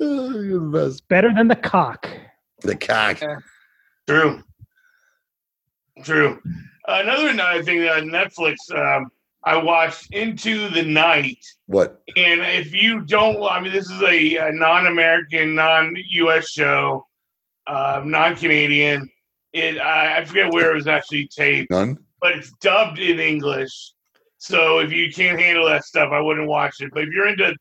You're 0.00 0.60
the 0.60 0.70
best. 0.72 1.06
better 1.08 1.32
than 1.34 1.48
the 1.48 1.56
cock. 1.56 2.08
The 2.62 2.76
cock. 2.76 3.20
True. 4.08 4.42
True. 6.04 6.40
Another 6.88 7.28
another 7.28 7.62
thing 7.62 7.86
on 7.88 8.04
Netflix, 8.08 8.54
um, 8.74 9.10
I 9.44 9.56
watched 9.62 10.12
Into 10.12 10.68
the 10.70 10.82
Night, 10.82 11.38
What? 11.66 12.02
and 12.16 12.40
if 12.40 12.74
you 12.74 13.00
don't, 13.02 13.42
I 13.42 13.60
mean, 13.60 13.72
this 13.72 13.90
is 13.90 14.02
a, 14.02 14.36
a 14.36 14.52
non-American, 14.52 15.54
non-U.S. 15.54 16.50
show, 16.50 17.06
uh, 17.66 18.02
non-Canadian. 18.04 19.08
It 19.52 19.78
I, 19.78 20.18
I 20.18 20.24
forget 20.24 20.52
where 20.52 20.70
it 20.72 20.74
was 20.74 20.86
actually 20.86 21.28
taped, 21.28 21.70
None. 21.70 21.98
but 22.20 22.32
it's 22.32 22.52
dubbed 22.60 22.98
in 22.98 23.18
English. 23.18 23.92
So 24.38 24.78
if 24.78 24.92
you 24.92 25.12
can't 25.12 25.38
handle 25.40 25.66
that 25.66 25.84
stuff, 25.84 26.10
I 26.12 26.20
wouldn't 26.20 26.48
watch 26.48 26.76
it. 26.80 26.90
But 26.92 27.04
if 27.04 27.08
you're 27.10 27.26
into 27.28 27.54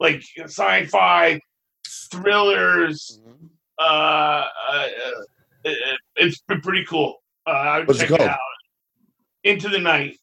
like 0.00 0.22
sci-fi 0.44 1.38
thrillers, 2.10 3.20
uh, 3.78 3.82
uh, 3.82 4.86
uh, 5.64 5.70
it's 6.16 6.40
been 6.48 6.60
pretty 6.60 6.84
cool. 6.84 7.16
Uh, 7.46 7.50
I 7.50 7.78
would 7.78 7.88
What's 7.88 8.00
it 8.00 8.08
called? 8.08 8.22
out. 8.22 8.38
Into 9.44 9.68
the 9.68 9.78
night. 9.78 10.18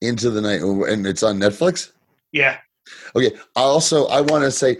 Into 0.00 0.30
the 0.30 0.40
night, 0.40 0.60
and 0.60 1.06
it's 1.06 1.22
on 1.24 1.40
Netflix. 1.40 1.92
Yeah. 2.30 2.58
Okay. 3.16 3.34
I 3.56 3.60
also, 3.60 4.06
I 4.06 4.20
want 4.20 4.44
to 4.44 4.50
say 4.50 4.78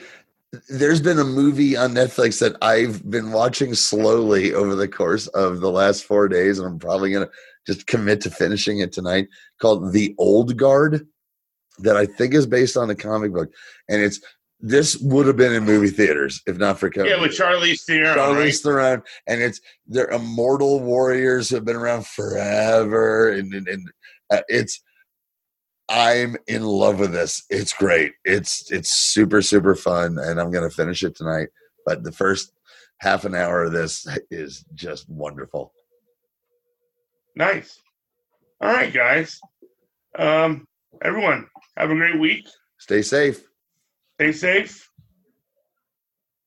there's 0.68 1.00
been 1.00 1.18
a 1.18 1.24
movie 1.24 1.76
on 1.76 1.92
Netflix 1.92 2.40
that 2.40 2.56
I've 2.62 3.08
been 3.08 3.32
watching 3.32 3.74
slowly 3.74 4.54
over 4.54 4.74
the 4.74 4.88
course 4.88 5.26
of 5.28 5.60
the 5.60 5.70
last 5.70 6.04
four 6.04 6.28
days, 6.28 6.58
and 6.58 6.66
I'm 6.66 6.78
probably 6.78 7.12
gonna 7.12 7.28
just 7.66 7.86
commit 7.86 8.22
to 8.22 8.30
finishing 8.30 8.78
it 8.78 8.92
tonight. 8.92 9.28
Called 9.60 9.92
The 9.92 10.14
Old 10.18 10.56
Guard, 10.56 11.06
that 11.80 11.96
I 11.96 12.06
think 12.06 12.34
is 12.34 12.46
based 12.46 12.76
on 12.76 12.88
a 12.88 12.94
comic 12.94 13.32
book, 13.32 13.52
and 13.88 14.02
it's 14.02 14.20
this 14.60 14.96
would 14.98 15.26
have 15.26 15.36
been 15.36 15.52
in 15.52 15.64
movie 15.64 15.90
theaters 15.90 16.42
if 16.46 16.56
not 16.56 16.78
for 16.78 16.90
COVID. 16.90 17.08
Yeah, 17.08 17.20
with 17.20 17.32
Charlize 17.32 17.84
Theron. 17.84 18.16
Charlize 18.16 18.36
right? 18.36 18.54
Theron, 18.54 19.02
and 19.26 19.42
it's 19.42 19.60
they're 19.86 20.10
immortal 20.10 20.80
warriors 20.80 21.48
who 21.48 21.56
have 21.56 21.64
been 21.64 21.76
around 21.76 22.06
forever, 22.06 23.30
and, 23.30 23.52
and, 23.52 23.68
and 23.68 23.90
uh, 24.30 24.40
it's 24.48 24.82
I'm 25.88 26.36
in 26.46 26.64
love 26.64 27.00
with 27.00 27.12
this. 27.12 27.44
It's 27.48 27.72
great. 27.72 28.12
It's 28.24 28.70
it's 28.70 28.90
super 28.90 29.40
super 29.42 29.74
fun, 29.74 30.18
and 30.18 30.40
I'm 30.40 30.50
gonna 30.50 30.70
finish 30.70 31.02
it 31.02 31.16
tonight. 31.16 31.48
But 31.86 32.04
the 32.04 32.12
first 32.12 32.52
half 32.98 33.24
an 33.24 33.34
hour 33.34 33.64
of 33.64 33.72
this 33.72 34.06
is 34.30 34.64
just 34.74 35.08
wonderful. 35.08 35.72
Nice. 37.36 37.80
All 38.60 38.72
right, 38.72 38.92
guys. 38.92 39.40
Um, 40.18 40.66
everyone, 41.02 41.46
have 41.76 41.90
a 41.90 41.94
great 41.94 42.18
week. 42.18 42.46
Stay 42.78 43.02
safe. 43.02 43.44
Stay 44.16 44.32
safe. 44.32 44.90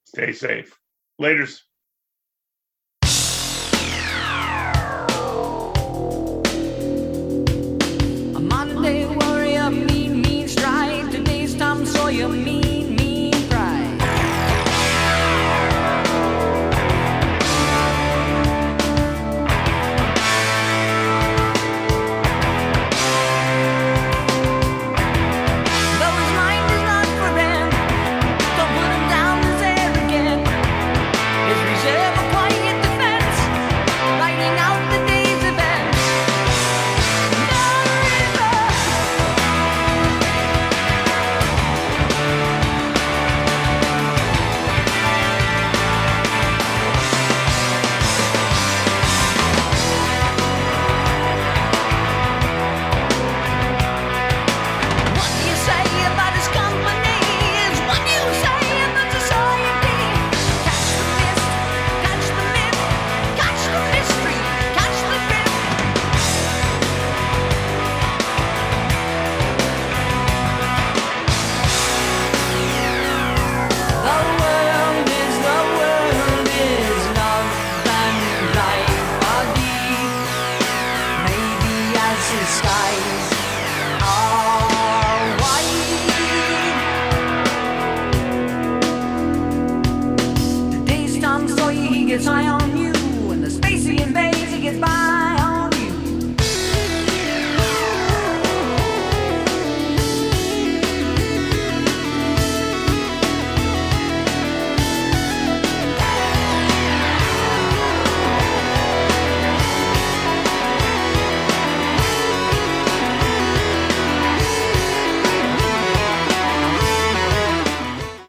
Stay 0.04 0.34
safe. 0.34 0.78
Laters. 1.20 1.62